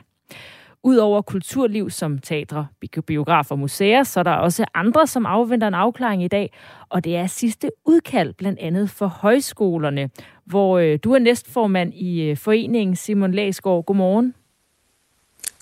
Udover 0.82 1.22
kulturliv 1.22 1.90
som 1.90 2.18
teatre, 2.18 2.66
biografer 3.06 3.54
og 3.54 3.58
museer, 3.58 4.02
så 4.02 4.20
er 4.20 4.24
der 4.24 4.32
også 4.32 4.64
andre, 4.74 5.06
som 5.06 5.26
afventer 5.26 5.68
en 5.68 5.74
afklaring 5.74 6.24
i 6.24 6.28
dag. 6.28 6.52
Og 6.88 7.04
det 7.04 7.16
er 7.16 7.26
sidste 7.26 7.70
udkald, 7.84 8.34
blandt 8.34 8.58
andet 8.58 8.90
for 8.90 9.06
højskolerne, 9.06 10.10
hvor 10.44 10.78
øh, 10.78 10.98
du 11.04 11.12
er 11.12 11.18
næstformand 11.18 11.94
i 11.94 12.22
øh, 12.22 12.36
foreningen 12.36 12.96
Simon 12.96 13.32
Læsgaard. 13.32 13.84
Godmorgen. 13.84 14.34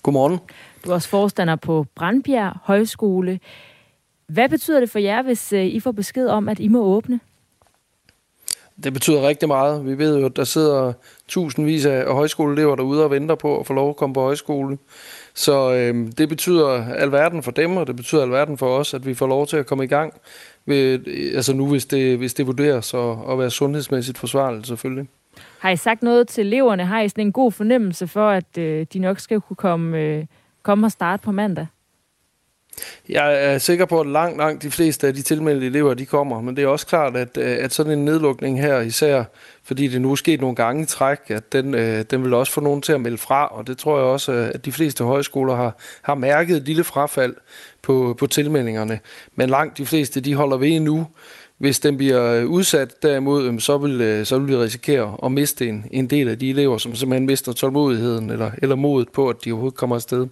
Godmorgen. 0.03 0.39
Du 0.85 0.89
er 0.89 0.93
også 0.93 1.09
forstander 1.09 1.55
på 1.55 1.85
Brandbjerg 1.95 2.57
Højskole. 2.63 3.39
Hvad 4.27 4.49
betyder 4.49 4.79
det 4.79 4.89
for 4.89 4.99
jer, 4.99 5.21
hvis 5.21 5.53
øh, 5.53 5.65
I 5.65 5.79
får 5.79 5.91
besked 5.91 6.27
om, 6.27 6.49
at 6.49 6.59
I 6.59 6.67
må 6.67 6.83
åbne? 6.83 7.19
Det 8.83 8.93
betyder 8.93 9.27
rigtig 9.27 9.47
meget. 9.47 9.85
Vi 9.85 9.97
ved 9.97 10.19
jo, 10.19 10.25
at 10.25 10.35
der 10.35 10.43
sidder 10.43 10.93
tusindvis 11.27 11.85
af 11.85 12.13
højskoleelever 12.13 12.75
derude 12.75 13.03
og 13.03 13.11
venter 13.11 13.35
på 13.35 13.59
at 13.59 13.65
få 13.67 13.73
lov 13.73 13.89
at 13.89 13.95
komme 13.95 14.13
på 14.13 14.21
højskole. 14.21 14.77
Så 15.33 15.73
øh, 15.73 16.11
det 16.17 16.29
betyder 16.29 16.93
alverden 16.93 17.43
for 17.43 17.51
dem, 17.51 17.77
og 17.77 17.87
det 17.87 17.95
betyder 17.95 18.21
alverden 18.21 18.57
for 18.57 18.77
os, 18.77 18.93
at 18.93 19.05
vi 19.05 19.13
får 19.13 19.27
lov 19.27 19.47
til 19.47 19.57
at 19.57 19.65
komme 19.65 19.83
i 19.83 19.87
gang. 19.87 20.13
Ved, 20.65 21.07
altså 21.35 21.53
nu, 21.53 21.67
hvis 21.67 21.85
det, 21.85 22.17
hvis 22.17 22.33
det 22.33 22.47
vurderes 22.47 22.93
at, 22.93 23.17
at 23.29 23.39
være 23.39 23.49
sundhedsmæssigt 23.49 24.17
forsvarligt, 24.17 24.67
selvfølgelig. 24.67 25.07
Har 25.59 25.69
I 25.69 25.75
sagt 25.75 26.03
noget 26.03 26.27
til 26.27 26.45
eleverne? 26.45 26.85
Har 26.85 27.01
I 27.01 27.09
sådan 27.09 27.25
en 27.25 27.31
god 27.31 27.51
fornemmelse 27.51 28.07
for, 28.07 28.29
at 28.29 28.57
øh, 28.57 28.85
de 28.93 28.99
nok 28.99 29.19
skal 29.19 29.41
kunne 29.41 29.55
komme, 29.55 29.99
øh, 29.99 30.25
komme 30.63 30.87
og 30.87 30.91
starte 30.91 31.23
på 31.23 31.31
mandag? 31.31 31.67
Jeg 33.09 33.53
er 33.53 33.57
sikker 33.57 33.85
på, 33.85 33.99
at 33.99 34.07
langt, 34.07 34.37
langt 34.37 34.63
de 34.63 34.71
fleste 34.71 35.07
af 35.07 35.13
de 35.13 35.21
tilmeldte 35.21 35.65
elever, 35.65 35.93
de 35.93 36.05
kommer. 36.05 36.41
Men 36.41 36.55
det 36.55 36.63
er 36.63 36.67
også 36.67 36.87
klart, 36.87 37.17
at, 37.17 37.37
øh, 37.37 37.57
at 37.59 37.73
sådan 37.73 37.91
en 37.91 38.05
nedlukning 38.05 38.61
her, 38.61 38.79
især 38.79 39.23
fordi 39.63 39.87
det 39.87 40.01
nu 40.01 40.11
er 40.11 40.15
sket 40.15 40.41
nogle 40.41 40.55
gange 40.55 40.83
i 40.83 40.85
træk, 40.85 41.19
at 41.27 41.53
den, 41.53 41.73
øh, 41.73 42.05
den 42.11 42.23
vil 42.23 42.33
også 42.33 42.53
få 42.53 42.61
nogen 42.61 42.81
til 42.81 42.93
at 42.93 43.01
melde 43.01 43.17
fra. 43.17 43.47
Og 43.47 43.67
det 43.67 43.77
tror 43.77 43.97
jeg 43.97 44.05
også, 44.05 44.31
øh, 44.31 44.51
at 44.53 44.65
de 44.65 44.71
fleste 44.71 45.03
højskoler 45.03 45.55
har, 45.55 45.77
har 46.01 46.15
mærket 46.15 46.57
et 46.57 46.63
lille 46.63 46.83
frafald 46.83 47.35
på, 47.81 48.15
på 48.19 48.27
tilmeldingerne. 48.27 48.99
Men 49.35 49.49
langt 49.49 49.77
de 49.77 49.85
fleste, 49.85 50.19
de 50.19 50.35
holder 50.35 50.57
ved 50.57 50.79
nu. 50.79 51.07
Hvis 51.57 51.79
den 51.79 51.97
bliver 51.97 52.43
udsat 52.43 53.03
derimod, 53.03 53.45
øhm, 53.45 53.59
så 53.59 53.77
vil, 53.77 54.01
øh, 54.01 54.25
så 54.25 54.39
vil 54.39 54.47
vi 54.47 54.57
risikere 54.57 55.17
at 55.23 55.31
miste 55.31 55.67
en, 55.67 55.85
en 55.91 56.07
del 56.07 56.29
af 56.29 56.39
de 56.39 56.49
elever, 56.49 56.77
som 56.77 56.95
simpelthen 56.95 57.25
mister 57.25 57.53
tålmodigheden 57.53 58.29
eller, 58.29 58.51
eller 58.57 58.75
modet 58.75 59.09
på, 59.09 59.29
at 59.29 59.35
de 59.45 59.51
overhovedet 59.51 59.77
kommer 59.77 59.95
afsted. 59.95 60.27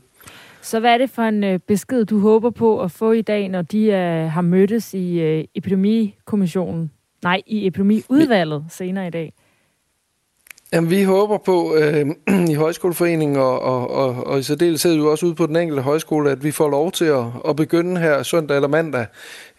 Så 0.65 0.79
hvad 0.79 0.93
er 0.93 0.97
det 0.97 1.09
for 1.09 1.21
en 1.21 1.43
øh, 1.43 1.59
besked, 1.59 2.05
du 2.05 2.19
håber 2.19 2.49
på 2.49 2.81
at 2.81 2.91
få 2.91 3.11
i 3.11 3.21
dag, 3.21 3.49
når 3.49 3.61
de 3.61 3.87
uh, 3.87 4.31
har 4.31 4.41
mødtes 4.41 4.93
i 4.93 5.37
uh, 5.37 5.45
epidemikommissionen? 5.55 6.91
Nej, 7.23 7.41
i 7.47 7.67
epidemiudvalget 7.67 8.65
senere 8.69 9.07
i 9.07 9.09
dag. 9.09 9.33
Jamen, 10.73 10.89
vi 10.89 11.03
håber 11.03 11.37
på 11.37 11.75
øh, 11.75 12.05
i 12.51 12.53
Højskoleforeningen 12.53 13.37
og, 13.37 13.61
og, 13.61 13.91
og, 13.91 14.27
og 14.27 14.39
i 14.39 14.43
særdeleshed 14.43 14.95
jo 14.95 15.11
også 15.11 15.25
ude 15.25 15.35
på 15.35 15.45
den 15.45 15.55
enkelte 15.55 15.83
højskole, 15.83 16.31
at 16.31 16.43
vi 16.43 16.51
får 16.51 16.69
lov 16.69 16.91
til 16.91 17.05
at, 17.05 17.25
at 17.49 17.55
begynde 17.55 18.01
her 18.01 18.23
søndag 18.23 18.55
eller 18.55 18.67
mandag, 18.67 19.05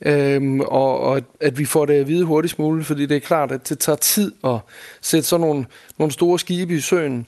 øh, 0.07 0.61
og, 0.61 1.01
og 1.01 1.17
at, 1.17 1.25
at 1.41 1.59
vi 1.59 1.65
får 1.65 1.87
det 1.87 1.95
at 1.95 2.09
vide 2.09 2.25
hurtigst 2.25 2.59
muligt, 2.59 2.87
fordi 2.87 3.07
det 3.07 3.17
er 3.17 3.21
klart, 3.21 3.53
at 3.53 3.69
det 3.69 3.79
tager 3.79 3.97
tid 3.97 4.33
at 4.45 4.59
sætte 5.01 5.29
sådan 5.29 5.47
nogle, 5.47 5.67
nogle 5.99 6.13
store 6.13 6.39
skibe 6.39 6.75
i 6.75 6.81
søen. 6.81 7.27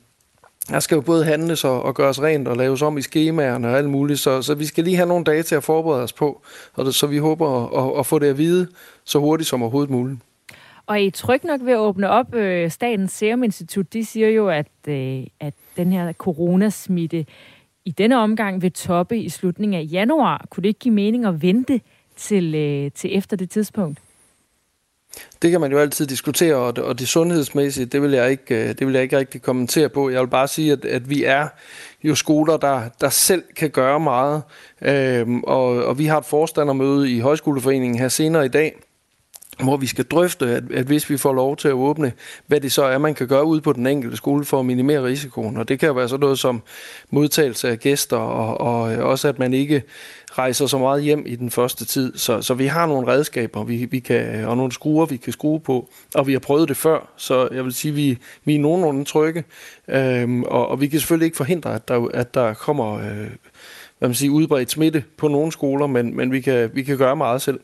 Der 0.68 0.80
skal 0.80 0.94
jo 0.94 1.00
både 1.00 1.24
handles 1.24 1.64
og, 1.64 1.82
og 1.82 1.94
gøres 1.94 2.22
rent 2.22 2.48
og 2.48 2.56
laves 2.56 2.82
om 2.82 2.98
i 2.98 3.02
skemaerne 3.02 3.68
og 3.68 3.78
alt 3.78 3.90
muligt, 3.90 4.20
så, 4.20 4.42
så 4.42 4.54
vi 4.54 4.64
skal 4.64 4.84
lige 4.84 4.96
have 4.96 5.08
nogle 5.08 5.24
dage 5.24 5.42
til 5.42 5.54
at 5.54 5.64
forberede 5.64 6.02
os 6.02 6.12
på, 6.12 6.42
og 6.74 6.84
det, 6.84 6.94
så 6.94 7.06
vi 7.06 7.18
håber 7.18 7.64
at, 7.64 7.84
at, 7.84 7.98
at 7.98 8.06
få 8.06 8.18
det 8.18 8.26
at 8.26 8.38
vide 8.38 8.68
så 9.04 9.18
hurtigt 9.18 9.48
som 9.48 9.62
overhovedet 9.62 9.90
muligt. 9.90 10.20
Og 10.86 10.94
er 10.94 11.00
I 11.00 11.10
tryg 11.10 11.44
nok 11.44 11.60
ved 11.64 11.72
at 11.72 11.78
åbne 11.78 12.08
op? 12.10 12.34
Øh, 12.34 12.70
Statens 12.70 13.12
Serum 13.12 13.42
Institut, 13.42 13.92
de 13.92 14.04
siger 14.04 14.28
jo, 14.28 14.48
at, 14.48 14.66
øh, 14.88 15.22
at 15.40 15.54
den 15.76 15.92
her 15.92 16.12
coronasmitte 16.12 17.26
i 17.84 17.90
denne 17.90 18.18
omgang 18.18 18.62
vil 18.62 18.72
toppe 18.72 19.18
i 19.18 19.28
slutningen 19.28 19.80
af 19.80 19.88
januar. 19.92 20.46
Kunne 20.50 20.62
det 20.62 20.68
ikke 20.68 20.80
give 20.80 20.94
mening 20.94 21.26
at 21.26 21.42
vente 21.42 21.80
til, 22.16 22.54
øh, 22.54 22.90
til 22.90 23.16
efter 23.16 23.36
det 23.36 23.50
tidspunkt? 23.50 23.98
Det 25.42 25.50
kan 25.50 25.60
man 25.60 25.72
jo 25.72 25.78
altid 25.78 26.06
diskutere, 26.06 26.54
og 26.56 26.76
det, 26.76 26.84
og 26.84 26.98
det 26.98 27.08
sundhedsmæssige, 27.08 27.86
det 27.86 28.02
vil, 28.02 28.10
jeg 28.10 28.30
ikke, 28.30 28.54
øh, 28.54 28.68
det 28.68 28.86
vil 28.86 28.94
jeg 28.94 29.02
ikke 29.02 29.18
rigtig 29.18 29.42
kommentere 29.42 29.88
på. 29.88 30.10
Jeg 30.10 30.20
vil 30.20 30.28
bare 30.28 30.48
sige, 30.48 30.72
at, 30.72 30.84
at 30.84 31.10
vi 31.10 31.24
er 31.24 31.48
jo 32.04 32.14
skoler, 32.14 32.56
der, 32.56 32.82
der 33.00 33.08
selv 33.08 33.42
kan 33.56 33.70
gøre 33.70 34.00
meget. 34.00 34.42
Øhm, 34.82 35.42
og, 35.42 35.66
og 35.84 35.98
vi 35.98 36.06
har 36.06 36.18
et 36.18 36.24
forstandermøde 36.24 37.10
i 37.10 37.20
Højskoleforeningen 37.20 37.98
her 37.98 38.08
senere 38.08 38.44
i 38.44 38.48
dag, 38.48 38.74
hvor 39.62 39.76
vi 39.76 39.86
skal 39.86 40.04
drøfte, 40.04 40.46
at, 40.46 40.62
at 40.72 40.86
hvis 40.86 41.10
vi 41.10 41.16
får 41.16 41.32
lov 41.32 41.56
til 41.56 41.68
at 41.68 41.74
åbne, 41.74 42.12
hvad 42.46 42.60
det 42.60 42.72
så 42.72 42.84
er, 42.84 42.98
man 42.98 43.14
kan 43.14 43.28
gøre 43.28 43.44
ud 43.44 43.60
på 43.60 43.72
den 43.72 43.86
enkelte 43.86 44.16
skole 44.16 44.44
for 44.44 44.60
at 44.60 44.66
minimere 44.66 45.04
risikoen. 45.04 45.56
Og 45.56 45.68
det 45.68 45.80
kan 45.80 45.96
være 45.96 46.08
sådan 46.08 46.20
noget 46.20 46.38
som 46.38 46.62
modtagelse 47.10 47.68
af 47.68 47.78
gæster, 47.78 48.16
og, 48.16 48.60
og 48.60 48.80
også 48.82 49.28
at 49.28 49.38
man 49.38 49.54
ikke 49.54 49.82
rejser 50.38 50.66
så 50.66 50.78
meget 50.78 51.02
hjem 51.02 51.22
i 51.26 51.36
den 51.36 51.50
første 51.50 51.84
tid. 51.84 52.16
Så, 52.16 52.42
så 52.42 52.54
vi 52.54 52.66
har 52.66 52.86
nogle 52.86 53.06
redskaber, 53.06 53.64
vi, 53.64 53.84
vi 53.90 53.98
kan, 53.98 54.44
og 54.44 54.56
nogle 54.56 54.72
skruer, 54.72 55.06
vi 55.06 55.16
kan 55.16 55.32
skrue 55.32 55.60
på, 55.60 55.88
og 56.14 56.26
vi 56.26 56.32
har 56.32 56.40
prøvet 56.40 56.68
det 56.68 56.76
før, 56.76 57.12
så 57.16 57.48
jeg 57.52 57.64
vil 57.64 57.72
sige, 57.72 57.94
vi, 57.94 58.18
vi 58.44 58.54
er 58.54 58.58
nogenlunde 58.58 59.04
trygge, 59.04 59.44
øhm, 59.88 60.42
og, 60.42 60.68
og 60.68 60.80
vi 60.80 60.88
kan 60.88 61.00
selvfølgelig 61.00 61.24
ikke 61.24 61.36
forhindre, 61.36 61.74
at 61.74 61.88
der, 61.88 62.08
at 62.14 62.34
der 62.34 62.54
kommer 62.54 62.94
øh, 62.94 63.30
hvad 63.98 64.08
man 64.08 64.14
siger, 64.14 64.32
udbredt 64.32 64.70
smitte 64.70 65.04
på 65.16 65.28
nogle 65.28 65.52
skoler, 65.52 65.86
men, 65.86 66.16
men 66.16 66.32
vi, 66.32 66.40
kan, 66.40 66.70
vi 66.74 66.82
kan 66.82 66.98
gøre 66.98 67.16
meget 67.16 67.42
selv. 67.42 67.60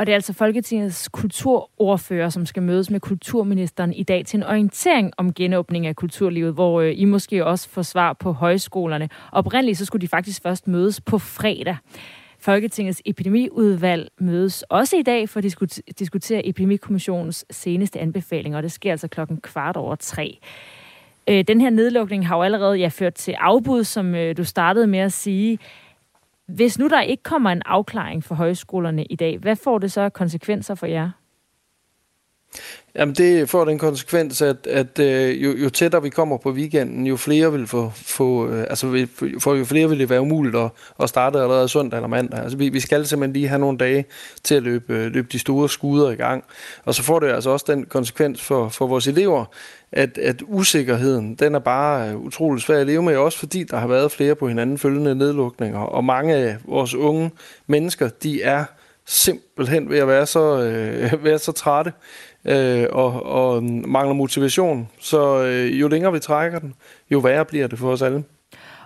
Og 0.00 0.06
det 0.06 0.12
er 0.12 0.16
altså 0.16 0.32
Folketingets 0.32 1.08
kulturordfører, 1.08 2.28
som 2.28 2.46
skal 2.46 2.62
mødes 2.62 2.90
med 2.90 3.00
kulturministeren 3.00 3.92
i 3.92 4.02
dag 4.02 4.26
til 4.26 4.36
en 4.36 4.42
orientering 4.42 5.12
om 5.16 5.34
genåbning 5.34 5.86
af 5.86 5.96
kulturlivet, 5.96 6.54
hvor 6.54 6.80
øh, 6.80 6.92
I 6.96 7.04
måske 7.04 7.46
også 7.46 7.68
får 7.68 7.82
svar 7.82 8.12
på 8.12 8.32
højskolerne. 8.32 9.08
Oprindeligt 9.32 9.78
så 9.78 9.84
skulle 9.84 10.02
de 10.02 10.08
faktisk 10.08 10.42
først 10.42 10.68
mødes 10.68 11.00
på 11.00 11.18
fredag. 11.18 11.76
Folketingets 12.38 13.02
epidemiudvalg 13.04 14.08
mødes 14.18 14.62
også 14.62 14.96
i 14.96 15.02
dag 15.02 15.28
for 15.28 15.38
at 15.38 15.80
diskutere 15.98 16.46
Epidemikommissionens 16.48 17.44
seneste 17.50 18.00
anbefalinger, 18.00 18.56
og 18.56 18.62
det 18.62 18.72
sker 18.72 18.90
altså 18.90 19.08
klokken 19.08 19.40
kvart 19.40 19.76
over 19.76 19.94
tre. 19.94 20.38
Øh, 21.28 21.44
den 21.48 21.60
her 21.60 21.70
nedlukning 21.70 22.28
har 22.28 22.36
jo 22.36 22.42
allerede 22.42 22.76
ja, 22.76 22.88
ført 22.88 23.14
til 23.14 23.32
afbud, 23.32 23.84
som 23.84 24.14
øh, 24.14 24.36
du 24.36 24.44
startede 24.44 24.86
med 24.86 24.98
at 24.98 25.12
sige. 25.12 25.58
Hvis 26.54 26.78
nu 26.78 26.88
der 26.88 27.00
ikke 27.00 27.22
kommer 27.22 27.50
en 27.50 27.62
afklaring 27.66 28.24
for 28.24 28.34
højskolerne 28.34 29.04
i 29.04 29.16
dag, 29.16 29.38
hvad 29.38 29.56
får 29.56 29.78
det 29.78 29.92
så 29.92 30.08
konsekvenser 30.08 30.74
for 30.74 30.86
jer? 30.86 31.10
Jamen 32.94 33.14
det 33.14 33.48
får 33.48 33.64
den 33.64 33.78
konsekvens, 33.78 34.42
at, 34.42 34.66
at 34.66 34.98
øh, 34.98 35.44
jo, 35.44 35.56
jo 35.56 35.70
tættere 35.70 36.02
vi 36.02 36.08
kommer 36.08 36.36
på 36.36 36.50
weekenden, 36.50 37.06
jo 37.06 37.16
flere 37.16 37.52
vil 37.52 37.66
få, 37.66 37.92
få 37.94 38.48
øh, 38.48 38.60
altså 38.70 39.06
for 39.38 39.54
jo 39.54 39.64
flere 39.64 39.88
vil 39.88 39.98
det 39.98 40.10
være 40.10 40.20
umuligt 40.20 40.56
at, 40.56 40.70
at 41.02 41.08
starte 41.08 41.38
allerede 41.38 41.68
søndag 41.68 41.96
eller 41.96 42.08
mandag. 42.08 42.40
Altså 42.40 42.58
vi, 42.58 42.68
vi 42.68 42.80
skal 42.80 43.06
simpelthen 43.06 43.32
lige 43.32 43.48
have 43.48 43.58
nogle 43.58 43.78
dage 43.78 44.04
til 44.42 44.54
at 44.54 44.62
løbe, 44.62 44.94
øh, 44.94 45.12
løbe 45.12 45.28
de 45.32 45.38
store 45.38 45.68
skuder 45.68 46.10
i 46.10 46.14
gang. 46.14 46.44
Og 46.84 46.94
så 46.94 47.02
får 47.02 47.18
det 47.18 47.28
altså 47.28 47.50
også 47.50 47.64
den 47.68 47.84
konsekvens 47.84 48.42
for, 48.42 48.68
for 48.68 48.86
vores 48.86 49.06
elever, 49.06 49.44
at, 49.92 50.18
at 50.18 50.42
usikkerheden, 50.46 51.34
den 51.34 51.54
er 51.54 51.58
bare 51.58 52.08
øh, 52.08 52.16
utrolig 52.16 52.62
svær 52.62 52.80
at 52.80 52.86
leve 52.86 53.02
med, 53.02 53.16
også 53.16 53.38
fordi 53.38 53.64
der 53.64 53.76
har 53.76 53.86
været 53.86 54.12
flere 54.12 54.34
på 54.34 54.48
hinanden 54.48 54.78
følgende 54.78 55.14
nedlukninger, 55.14 55.80
og 55.80 56.04
mange 56.04 56.34
af 56.34 56.56
vores 56.64 56.94
unge 56.94 57.30
mennesker, 57.66 58.08
de 58.08 58.42
er 58.42 58.64
simpelthen 59.06 59.90
ved 59.90 59.98
at 59.98 60.08
være 60.08 60.26
så, 60.26 60.62
øh, 60.62 61.24
være 61.24 61.38
så 61.38 61.52
trætte 61.52 61.92
øh, 62.44 62.86
og, 62.92 63.26
og 63.26 63.62
mangler 63.64 64.14
motivation. 64.14 64.88
Så 64.98 65.44
øh, 65.44 65.80
jo 65.80 65.88
længere 65.88 66.12
vi 66.12 66.18
trækker 66.18 66.58
den, 66.58 66.74
jo 67.10 67.18
værre 67.18 67.44
bliver 67.44 67.66
det 67.66 67.78
for 67.78 67.92
os 67.92 68.02
alle. 68.02 68.24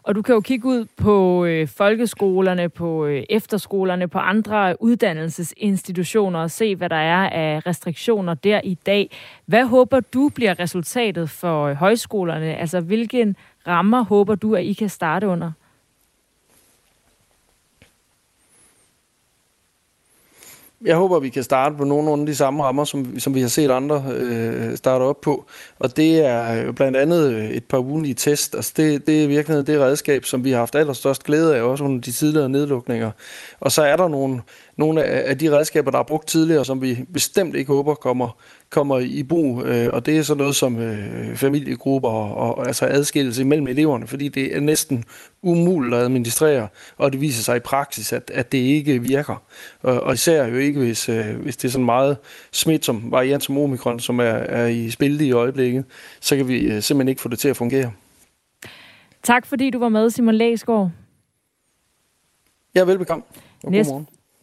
Og 0.03 0.15
du 0.15 0.23
kan 0.23 0.35
jo 0.35 0.41
kigge 0.41 0.69
ud 0.69 0.85
på 0.97 1.45
øh, 1.45 1.69
folkeskolerne, 1.69 2.69
på 2.69 3.07
øh, 3.07 3.23
efterskolerne, 3.31 4.09
på 4.09 4.19
andre 4.19 4.83
uddannelsesinstitutioner 4.83 6.41
og 6.41 6.51
se, 6.51 6.77
hvad 6.77 6.89
der 6.89 6.97
er 6.97 7.31
af 7.31 7.67
restriktioner 7.67 8.35
der 8.35 8.61
i 8.65 8.75
dag. 8.75 9.11
Hvad 9.47 9.65
håber 9.65 10.01
du 10.01 10.31
bliver 10.35 10.61
resultatet 10.61 11.31
for 11.31 11.65
øh, 11.65 11.77
højskolerne? 11.77 12.57
Altså, 12.57 12.81
hvilken 12.81 13.37
rammer 13.67 14.05
håber 14.05 14.35
du, 14.35 14.55
at 14.55 14.65
I 14.65 14.73
kan 14.73 14.89
starte 14.89 15.29
under? 15.29 15.53
Jeg 20.85 20.97
håber, 20.97 21.19
vi 21.19 21.29
kan 21.29 21.43
starte 21.43 21.77
på 21.77 21.85
nogenlunde 21.85 22.27
de 22.27 22.35
samme 22.35 22.65
rammer, 22.65 22.85
som, 22.85 23.19
som 23.19 23.35
vi 23.35 23.41
har 23.41 23.49
set 23.49 23.71
andre 23.71 24.05
øh, 24.11 24.77
starte 24.77 25.03
op 25.03 25.21
på. 25.21 25.45
Og 25.79 25.97
det 25.97 26.27
er 26.27 26.73
blandt 26.73 26.97
andet 26.97 27.33
øh, 27.33 27.51
et 27.51 27.65
par 27.65 27.79
ugenlige 27.79 28.15
test. 28.15 28.55
Altså 28.55 28.73
det, 28.77 29.07
det 29.07 29.25
er 29.25 29.29
virkelig 29.29 29.67
det 29.67 29.81
redskab, 29.81 30.25
som 30.25 30.45
vi 30.45 30.51
har 30.51 30.59
haft 30.59 30.75
allerstørst 30.75 31.25
glæde 31.25 31.57
af, 31.57 31.63
også 31.63 31.85
under 31.85 32.01
de 32.01 32.13
tidligere 32.13 32.49
nedlukninger. 32.49 33.11
Og 33.61 33.73
så 33.73 33.83
er 33.83 33.97
der 33.97 34.09
nogle, 34.09 34.43
nogle 34.77 35.05
af 35.05 35.39
de 35.39 35.59
redskaber, 35.59 35.91
der 35.91 35.99
er 35.99 36.03
brugt 36.03 36.29
tidligere, 36.29 36.65
som 36.65 36.83
vi 36.83 37.05
bestemt 37.13 37.55
ikke 37.55 37.73
håber 37.73 37.95
kommer, 37.95 38.37
kommer 38.75 38.99
i 38.99 39.23
brug. 39.23 39.63
Øh, 39.63 39.89
og 39.93 40.07
det 40.07 40.19
er 40.19 40.23
sådan 40.23 40.39
noget 40.39 40.57
som 40.57 40.79
øh, 40.79 41.37
familiegrupper 41.37 42.09
og, 42.09 42.59
og 42.59 42.67
altså 42.67 42.87
adskillelse 42.87 43.45
mellem 43.45 43.67
eleverne, 43.67 44.07
fordi 44.07 44.29
det 44.29 44.57
er 44.57 44.61
næsten 44.61 45.05
umuligt 45.43 45.95
at 45.95 46.01
administrere, 46.01 46.69
og 46.97 47.13
det 47.13 47.21
viser 47.21 47.43
sig 47.43 47.57
i 47.57 47.61
praksis, 47.61 48.13
at, 48.13 48.31
at 48.35 48.53
det 48.53 48.59
ikke 48.59 49.03
virker. 49.03 49.43
Og, 49.83 50.01
og 50.01 50.15
især 50.15 50.47
jo 50.47 50.57
ikke, 50.57 50.79
hvis, 50.79 51.09
øh, 51.09 51.37
hvis 51.43 51.57
det 51.57 51.69
er 51.69 51.73
sådan 51.73 51.85
meget 51.85 52.17
smitsom 52.53 53.11
variant 53.11 53.45
som 53.45 53.59
omikron, 53.59 54.01
som 54.01 54.21
er, 54.21 54.25
er 54.25 54.67
i 54.67 54.91
spil 54.91 55.21
i 55.21 55.33
øjeblikket, 55.33 55.85
så 56.21 56.37
kan 56.37 56.49
vi 56.49 56.81
simpelthen 56.81 57.09
ikke 57.09 57.21
få 57.21 57.29
det 57.29 57.39
til 57.39 57.49
at 57.49 57.57
fungere. 57.57 57.93
Tak 59.23 59.47
fordi 59.47 59.71
du 59.71 59.79
var 59.79 59.89
med, 59.89 60.11
Simon 60.11 60.35
Læsgaard. 60.35 60.91
Ja, 62.75 62.85
velbekomme. 62.85 63.25
Og 63.65 63.71
Næst, 63.71 63.91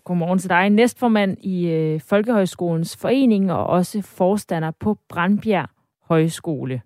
godmorgen. 0.04 0.40
Til 0.40 0.50
dig. 0.50 0.70
Næstformand 0.70 1.38
i 1.40 1.68
øh, 1.68 2.02
Folkehøjskolens 2.02 2.98
forening 2.98 3.52
og 3.52 3.68
også 3.68 4.02
forstander 4.02 4.72
på 4.80 4.98
Brandbjerg 5.10 5.70
Højskole. 6.04 6.82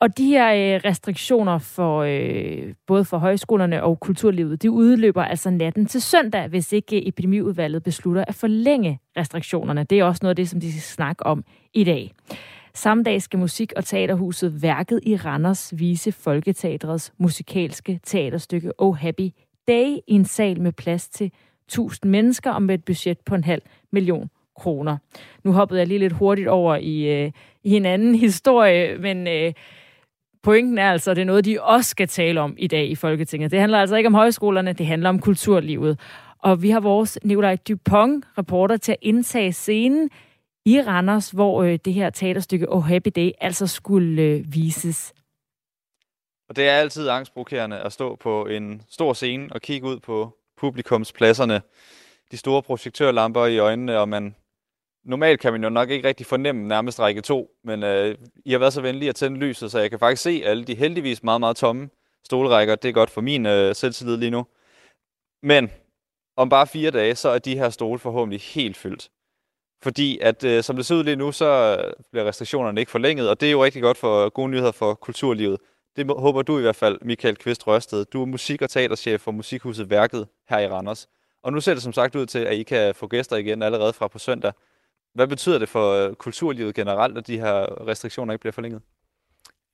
Og 0.00 0.18
de 0.18 0.26
her 0.26 0.52
øh, 0.52 0.80
restriktioner 0.84 1.58
for 1.58 2.02
øh, 2.02 2.74
både 2.86 3.04
for 3.04 3.18
højskolerne 3.18 3.82
og 3.82 4.00
kulturlivet, 4.00 4.62
de 4.62 4.70
udløber 4.70 5.24
altså 5.24 5.50
natten 5.50 5.86
til 5.86 6.02
søndag, 6.02 6.48
hvis 6.48 6.72
ikke 6.72 6.96
øh, 6.96 7.02
epidemiudvalget 7.08 7.82
beslutter 7.82 8.24
at 8.28 8.34
forlænge 8.34 9.00
restriktionerne. 9.16 9.84
Det 9.84 9.98
er 9.98 10.04
også 10.04 10.20
noget 10.22 10.30
af 10.30 10.36
det, 10.36 10.48
som 10.48 10.60
de 10.60 10.72
skal 10.72 10.82
snakke 10.82 11.26
om 11.26 11.44
i 11.74 11.84
dag. 11.84 12.12
Samme 12.74 13.04
dag 13.04 13.22
skal 13.22 13.38
Musik- 13.38 13.72
og 13.76 13.84
Teaterhuset 13.84 14.62
Værket 14.62 15.00
i 15.02 15.16
Randers 15.16 15.72
vise 15.78 16.12
Folketeatrets 16.12 17.12
musikalske 17.18 18.00
teaterstykke 18.04 18.72
Oh 18.78 18.96
Happy 18.96 19.30
dage 19.68 20.02
i 20.06 20.12
en 20.14 20.24
sal 20.24 20.60
med 20.60 20.72
plads 20.72 21.08
til 21.08 21.32
1000 21.68 22.10
mennesker 22.10 22.50
og 22.50 22.62
med 22.62 22.74
et 22.74 22.84
budget 22.84 23.18
på 23.20 23.34
en 23.34 23.44
halv 23.44 23.62
million 23.92 24.30
kroner. 24.56 24.96
Nu 25.44 25.52
hoppede 25.52 25.80
jeg 25.80 25.86
lige 25.86 25.98
lidt 25.98 26.12
hurtigt 26.12 26.48
over 26.48 26.76
i, 26.76 27.24
øh, 27.24 27.32
i 27.64 27.76
en 27.76 27.86
anden 27.86 28.14
historie, 28.26 28.98
men 28.98 29.28
øh, 29.28 29.52
pointen 30.42 30.78
er 30.78 30.90
altså, 30.90 31.10
at 31.10 31.16
det 31.16 31.22
er 31.22 31.26
noget, 31.26 31.44
de 31.44 31.62
også 31.62 31.90
skal 31.90 32.08
tale 32.08 32.40
om 32.40 32.54
i 32.58 32.66
dag 32.66 32.90
i 32.90 32.94
Folketinget. 32.94 33.50
Det 33.50 33.60
handler 33.60 33.78
altså 33.78 33.96
ikke 33.96 34.06
om 34.06 34.14
højskolerne, 34.14 34.72
det 34.72 34.86
handler 34.86 35.08
om 35.08 35.18
kulturlivet. 35.18 36.00
Og 36.38 36.62
vi 36.62 36.70
har 36.70 36.80
vores 36.80 37.18
Nikolaj 37.24 37.56
Dupont, 37.68 38.24
reporter, 38.38 38.76
til 38.76 38.92
at 38.92 38.98
indtage 39.02 39.52
scenen 39.52 40.10
i 40.66 40.80
Randers, 40.80 41.30
hvor 41.30 41.62
øh, 41.62 41.78
det 41.84 41.94
her 41.94 42.10
teaterstykke 42.10 42.72
Oh 42.72 42.84
Happy 42.84 43.08
Day 43.16 43.30
altså 43.40 43.66
skulle 43.66 44.22
øh, 44.22 44.44
vises. 44.54 45.12
Og 46.48 46.56
det 46.56 46.68
er 46.68 46.72
altid 46.72 47.08
angstprovokerende 47.08 47.78
at 47.78 47.92
stå 47.92 48.16
på 48.16 48.46
en 48.46 48.82
stor 48.88 49.12
scene 49.12 49.48
og 49.52 49.60
kigge 49.60 49.88
ud 49.88 50.00
på 50.00 50.38
publikumspladserne. 50.56 51.62
De 52.30 52.36
store 52.36 52.62
projektørlamper 52.62 53.46
i 53.46 53.58
øjnene, 53.58 53.98
og 53.98 54.08
man 54.08 54.34
normalt 55.04 55.40
kan 55.40 55.52
man 55.52 55.62
jo 55.62 55.68
nok 55.68 55.90
ikke 55.90 56.08
rigtig 56.08 56.26
fornemme 56.26 56.68
nærmest 56.68 57.00
række 57.00 57.20
to, 57.20 57.50
men 57.64 57.82
øh, 57.82 58.18
I 58.44 58.52
har 58.52 58.58
været 58.58 58.72
så 58.72 58.80
venlige 58.80 59.08
at 59.08 59.14
tænde 59.14 59.38
lyset, 59.38 59.70
så 59.70 59.78
jeg 59.78 59.90
kan 59.90 59.98
faktisk 59.98 60.22
se 60.22 60.42
alle 60.44 60.64
de 60.64 60.74
heldigvis 60.74 61.22
meget, 61.22 61.40
meget 61.40 61.56
tomme 61.56 61.88
stolrækker. 62.24 62.74
Det 62.74 62.88
er 62.88 62.92
godt 62.92 63.10
for 63.10 63.20
min 63.20 63.46
øh, 63.46 63.74
selvtillid 63.74 64.16
lige 64.16 64.30
nu. 64.30 64.46
Men 65.42 65.70
om 66.36 66.48
bare 66.48 66.66
fire 66.66 66.90
dage, 66.90 67.14
så 67.14 67.28
er 67.28 67.38
de 67.38 67.58
her 67.58 67.70
stole 67.70 67.98
forhåbentlig 67.98 68.40
helt 68.40 68.76
fyldt. 68.76 69.10
Fordi 69.82 70.18
at 70.18 70.44
øh, 70.44 70.62
som 70.62 70.76
det 70.76 70.86
ser 70.86 70.94
ud 70.94 71.04
lige 71.04 71.16
nu, 71.16 71.32
så 71.32 71.78
bliver 72.10 72.24
restriktionerne 72.24 72.80
ikke 72.80 72.90
forlænget, 72.90 73.30
og 73.30 73.40
det 73.40 73.46
er 73.46 73.52
jo 73.52 73.64
rigtig 73.64 73.82
godt 73.82 73.98
for 73.98 74.28
gode 74.28 74.48
nyheder 74.48 74.72
for 74.72 74.94
kulturlivet. 74.94 75.58
Det 75.96 76.06
håber 76.18 76.42
du 76.42 76.58
i 76.58 76.62
hvert 76.62 76.76
fald, 76.76 76.98
Michael 77.02 77.36
Kvist 77.36 77.66
Rørsted. 77.66 78.04
Du 78.04 78.22
er 78.22 78.26
musik- 78.26 78.62
og 78.62 78.70
teaterchef 78.70 79.20
for 79.20 79.30
Musikhuset 79.30 79.90
Værket 79.90 80.28
her 80.48 80.58
i 80.58 80.68
Randers. 80.68 81.08
Og 81.42 81.52
nu 81.52 81.60
ser 81.60 81.74
det 81.74 81.82
som 81.82 81.92
sagt 81.92 82.16
ud 82.16 82.26
til, 82.26 82.38
at 82.38 82.54
I 82.54 82.62
kan 82.62 82.94
få 82.94 83.06
gæster 83.06 83.36
igen 83.36 83.62
allerede 83.62 83.92
fra 83.92 84.08
på 84.08 84.18
søndag. 84.18 84.52
Hvad 85.14 85.26
betyder 85.26 85.58
det 85.58 85.68
for 85.68 85.92
øh, 85.92 86.14
kulturlivet 86.14 86.74
generelt, 86.74 87.18
at 87.18 87.26
de 87.26 87.38
her 87.38 87.86
restriktioner 87.88 88.32
ikke 88.32 88.40
bliver 88.40 88.52
forlænget? 88.52 88.82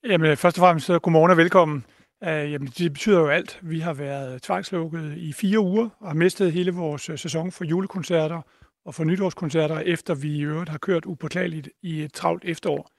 Jamen, 0.09 0.31
øh, 0.31 0.37
først 0.37 0.59
og 0.59 0.61
fremmest, 0.61 0.91
øh, 0.91 0.97
godmorgen 0.97 1.31
og 1.31 1.37
velkommen. 1.37 1.85
Jamen, 2.23 2.69
det 2.69 2.93
betyder 2.93 3.21
jo 3.21 3.29
alt. 3.29 3.59
Vi 3.63 3.81
har 3.81 3.93
været 3.93 4.43
tvangslukket 4.43 5.15
i 5.17 5.33
fire 5.33 5.61
uger 5.61 5.89
og 6.01 6.09
har 6.09 6.15
mistet 6.15 6.53
hele 6.53 6.73
vores 6.73 7.03
sæson 7.03 7.53
for 7.53 7.65
julekoncerter 7.65 8.41
og 8.85 8.95
for 8.95 9.05
nytårskoncerter, 9.05 9.79
efter 9.79 10.15
vi 10.15 10.37
i 10.37 10.43
øvrigt 10.43 10.71
har 10.71 10.79
kørt 10.79 11.07
upåklageligt 11.07 11.69
i 11.83 12.03
et 12.03 12.13
travlt 12.13 12.45
efterår. 12.45 12.91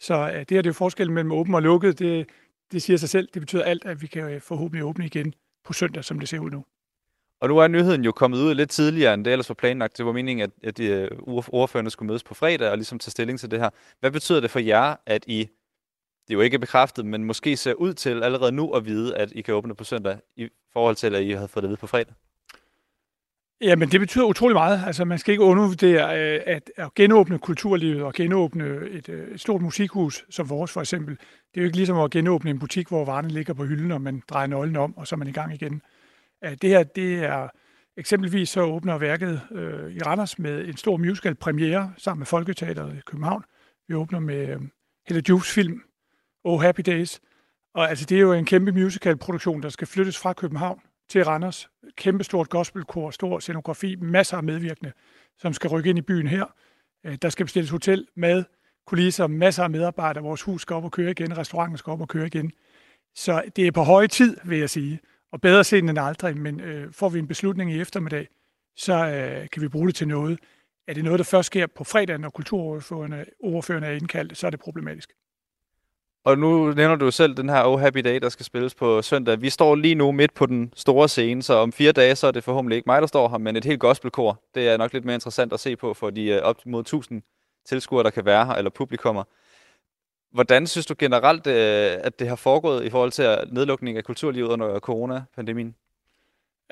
Så 0.00 0.26
det 0.26 0.34
her 0.34 0.44
det 0.44 0.56
er 0.56 0.62
jo 0.66 0.72
forskellen 0.72 1.14
mellem 1.14 1.32
åben 1.32 1.54
og 1.54 1.62
lukket. 1.62 1.98
Det, 1.98 2.26
det 2.72 2.82
siger 2.82 2.96
sig 2.96 3.08
selv. 3.08 3.28
Det 3.34 3.42
betyder 3.42 3.62
alt, 3.62 3.84
at 3.84 4.02
vi 4.02 4.06
kan 4.06 4.22
øh, 4.22 4.40
forhåbentlig 4.40 4.84
åbne 4.84 5.06
igen 5.06 5.34
på 5.64 5.72
søndag, 5.72 6.04
som 6.04 6.18
det 6.18 6.28
ser 6.28 6.38
ud 6.38 6.50
nu. 6.50 6.64
Og 7.40 7.48
nu 7.48 7.58
er 7.58 7.68
nyheden 7.68 8.04
jo 8.04 8.12
kommet 8.12 8.38
ud 8.38 8.54
lidt 8.54 8.70
tidligere, 8.70 9.14
end 9.14 9.24
det 9.24 9.32
ellers 9.32 9.48
var 9.48 9.54
planlagt. 9.54 9.98
Det 9.98 10.06
var 10.06 10.12
meningen, 10.12 10.44
at, 10.62 10.78
at 10.78 10.80
øh, 10.80 11.08
ordførerne 11.22 11.60
ordførende 11.60 11.90
skulle 11.90 12.06
mødes 12.06 12.24
på 12.24 12.34
fredag 12.34 12.70
og 12.70 12.76
ligesom 12.76 12.98
tage 12.98 13.10
stilling 13.10 13.40
til 13.40 13.50
det 13.50 13.60
her. 13.60 13.70
Hvad 14.00 14.10
betyder 14.10 14.40
det 14.40 14.50
for 14.50 14.58
jer, 14.58 14.96
at 15.06 15.24
I, 15.26 15.38
det 16.28 16.30
er 16.30 16.34
jo 16.34 16.40
ikke 16.40 16.58
bekræftet, 16.58 17.06
men 17.06 17.24
måske 17.24 17.56
ser 17.56 17.74
ud 17.74 17.94
til 17.94 18.22
allerede 18.22 18.52
nu 18.52 18.70
at 18.72 18.84
vide, 18.84 19.16
at 19.16 19.32
I 19.32 19.42
kan 19.42 19.54
åbne 19.54 19.74
på 19.74 19.84
søndag, 19.84 20.18
i 20.36 20.48
forhold 20.72 20.96
til, 20.96 21.14
at 21.14 21.22
I 21.22 21.30
havde 21.30 21.48
fået 21.48 21.62
det 21.62 21.70
ved 21.70 21.76
på 21.76 21.86
fredag? 21.86 22.14
Jamen, 23.62 23.88
det 23.88 24.00
betyder 24.00 24.24
utrolig 24.24 24.54
meget. 24.54 24.82
Altså, 24.86 25.04
man 25.04 25.18
skal 25.18 25.32
ikke 25.32 25.44
undervurdere, 25.44 26.20
øh, 26.20 26.40
at, 26.46 26.70
at 26.76 26.94
genåbne 26.94 27.38
kulturlivet 27.38 28.02
og 28.02 28.14
genåbne 28.14 28.64
et, 28.90 29.08
øh, 29.08 29.34
et 29.34 29.40
stort 29.40 29.62
musikhus 29.62 30.24
som 30.30 30.50
vores 30.50 30.72
for 30.72 30.80
eksempel. 30.80 31.16
Det 31.18 31.56
er 31.56 31.60
jo 31.60 31.64
ikke 31.64 31.76
ligesom 31.76 31.98
at 31.98 32.10
genåbne 32.10 32.50
en 32.50 32.58
butik, 32.58 32.88
hvor 32.88 33.04
varerne 33.04 33.28
ligger 33.28 33.54
på 33.54 33.64
hylden, 33.64 33.92
og 33.92 34.00
man 34.02 34.22
drejer 34.28 34.46
nøglen 34.46 34.76
om, 34.76 34.96
og 34.96 35.06
så 35.06 35.14
er 35.14 35.16
man 35.16 35.28
i 35.28 35.32
gang 35.32 35.54
igen. 35.54 35.82
Øh, 36.44 36.56
det 36.62 36.70
her, 36.70 36.82
det 36.82 37.24
er 37.24 37.48
eksempelvis 37.96 38.48
så 38.48 38.60
åbner 38.60 38.98
værket 38.98 39.40
øh, 39.52 39.92
i 39.92 40.02
Randers 40.02 40.38
med 40.38 40.68
en 40.68 40.76
stor 40.76 40.96
musical 40.96 41.34
premiere 41.34 41.92
sammen 41.96 42.20
med 42.20 42.26
Folketeateret 42.26 42.96
i 42.96 43.00
København. 43.06 43.44
Vi 43.88 43.94
åbner 43.94 44.20
med 44.20 44.48
øh, 44.48 44.60
Helle 45.08 45.22
Juves 45.28 45.52
film, 45.52 45.82
Oh 46.44 46.62
Happy 46.62 46.80
Days. 46.86 47.20
Og 47.74 47.90
altså, 47.90 48.04
det 48.04 48.16
er 48.16 48.20
jo 48.20 48.32
en 48.32 48.44
kæmpe 48.44 48.72
musical-produktion, 48.72 49.62
der 49.62 49.68
skal 49.68 49.86
flyttes 49.86 50.18
fra 50.18 50.32
København 50.32 50.80
til 51.10 51.24
Randers. 51.24 51.70
Kæmpestort 51.96 52.48
gospelkor, 52.48 53.10
stor 53.10 53.38
scenografi, 53.38 53.96
masser 53.96 54.36
af 54.36 54.42
medvirkende, 54.42 54.92
som 55.38 55.52
skal 55.52 55.70
rykke 55.70 55.90
ind 55.90 55.98
i 55.98 56.02
byen 56.02 56.26
her. 56.26 56.44
Øh, 57.06 57.18
der 57.22 57.28
skal 57.28 57.46
bestilles 57.46 57.70
hotel, 57.70 58.06
mad, 58.16 58.44
kulisser, 58.86 59.26
masser 59.26 59.62
af 59.62 59.70
medarbejdere. 59.70 60.24
Vores 60.24 60.42
hus 60.42 60.62
skal 60.62 60.76
op 60.76 60.84
og 60.84 60.90
køre 60.90 61.10
igen, 61.10 61.38
restauranten 61.38 61.78
skal 61.78 61.90
op 61.90 62.00
og 62.00 62.08
køre 62.08 62.26
igen. 62.26 62.52
Så 63.14 63.42
det 63.56 63.66
er 63.66 63.72
på 63.72 63.82
høje 63.82 64.08
tid, 64.08 64.36
vil 64.44 64.58
jeg 64.58 64.70
sige 64.70 65.00
og 65.32 65.40
bedre 65.40 65.64
sent 65.64 65.90
end 65.90 65.98
aldrig, 65.98 66.36
men 66.36 66.60
øh, 66.60 66.92
får 66.92 67.08
vi 67.08 67.18
en 67.18 67.28
beslutning 67.28 67.72
i 67.72 67.80
eftermiddag, 67.80 68.28
så 68.76 68.94
øh, 68.94 69.48
kan 69.48 69.62
vi 69.62 69.68
bruge 69.68 69.86
det 69.86 69.94
til 69.94 70.08
noget. 70.08 70.38
Er 70.88 70.94
det 70.94 71.04
noget, 71.04 71.18
der 71.18 71.24
først 71.24 71.46
sker 71.46 71.66
på 71.66 71.84
fredag, 71.84 72.18
når 72.18 72.30
kulturordførerne 72.30 73.86
er 73.86 73.92
indkaldt, 73.92 74.38
så 74.38 74.46
er 74.46 74.50
det 74.50 74.60
problematisk. 74.60 75.12
Og 76.24 76.38
nu 76.38 76.72
nævner 76.72 76.96
du 76.96 77.10
selv 77.10 77.34
den 77.34 77.48
her 77.48 77.64
Oh 77.64 77.80
Happy 77.80 77.98
Day, 77.98 78.18
der 78.22 78.28
skal 78.28 78.46
spilles 78.46 78.74
på 78.74 79.02
søndag. 79.02 79.42
Vi 79.42 79.50
står 79.50 79.74
lige 79.74 79.94
nu 79.94 80.12
midt 80.12 80.34
på 80.34 80.46
den 80.46 80.72
store 80.76 81.08
scene, 81.08 81.42
så 81.42 81.54
om 81.54 81.72
fire 81.72 81.92
dage, 81.92 82.16
så 82.16 82.26
er 82.26 82.30
det 82.30 82.44
forhåbentlig 82.44 82.76
ikke 82.76 82.86
mig, 82.86 83.00
der 83.00 83.06
står 83.06 83.28
her, 83.28 83.38
men 83.38 83.56
et 83.56 83.64
helt 83.64 83.80
gospelkor. 83.80 84.42
Det 84.54 84.68
er 84.68 84.76
nok 84.76 84.92
lidt 84.92 85.04
mere 85.04 85.14
interessant 85.14 85.52
at 85.52 85.60
se 85.60 85.76
på 85.76 85.94
for 85.94 86.10
de 86.10 86.26
øh, 86.26 86.42
op 86.42 86.66
mod 86.66 86.80
1000 86.80 87.22
tilskuere, 87.66 88.04
der 88.04 88.10
kan 88.10 88.24
være 88.24 88.46
her, 88.46 88.52
eller 88.52 88.70
publikummer. 88.70 89.24
Hvordan 90.32 90.66
synes 90.66 90.86
du 90.86 90.94
generelt, 90.98 91.46
øh, 91.46 91.98
at 92.04 92.18
det 92.18 92.28
har 92.28 92.36
foregået 92.36 92.84
i 92.84 92.90
forhold 92.90 93.10
til 93.12 93.38
nedlukning 93.52 93.96
af 93.96 94.04
kulturlivet 94.04 94.48
under 94.48 94.78
coronapandemien? 94.78 95.74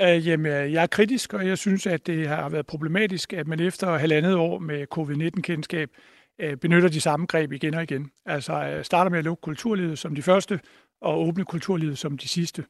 Uh, 0.02 0.26
jamen, 0.26 0.52
jeg 0.52 0.82
er 0.82 0.86
kritisk, 0.86 1.34
og 1.34 1.46
jeg 1.46 1.58
synes, 1.58 1.86
at 1.86 2.06
det 2.06 2.28
har 2.28 2.48
været 2.48 2.66
problematisk, 2.66 3.32
at 3.32 3.46
man 3.46 3.60
efter 3.60 3.98
halvandet 3.98 4.34
år 4.34 4.58
med 4.58 4.86
covid-19-kendskab 4.90 5.90
øh, 6.38 6.56
benytter 6.56 6.88
de 6.88 7.00
samme 7.00 7.26
greb 7.26 7.52
igen 7.52 7.74
og 7.74 7.82
igen. 7.82 8.10
Altså 8.26 8.52
øh, 8.52 8.84
starter 8.84 9.10
med 9.10 9.18
at 9.18 9.24
lukke 9.24 9.40
kulturlivet 9.40 9.98
som 9.98 10.14
de 10.14 10.22
første, 10.22 10.60
og 11.00 11.20
åbne 11.20 11.44
kulturlivet 11.44 11.98
som 11.98 12.18
de 12.18 12.28
sidste. 12.28 12.64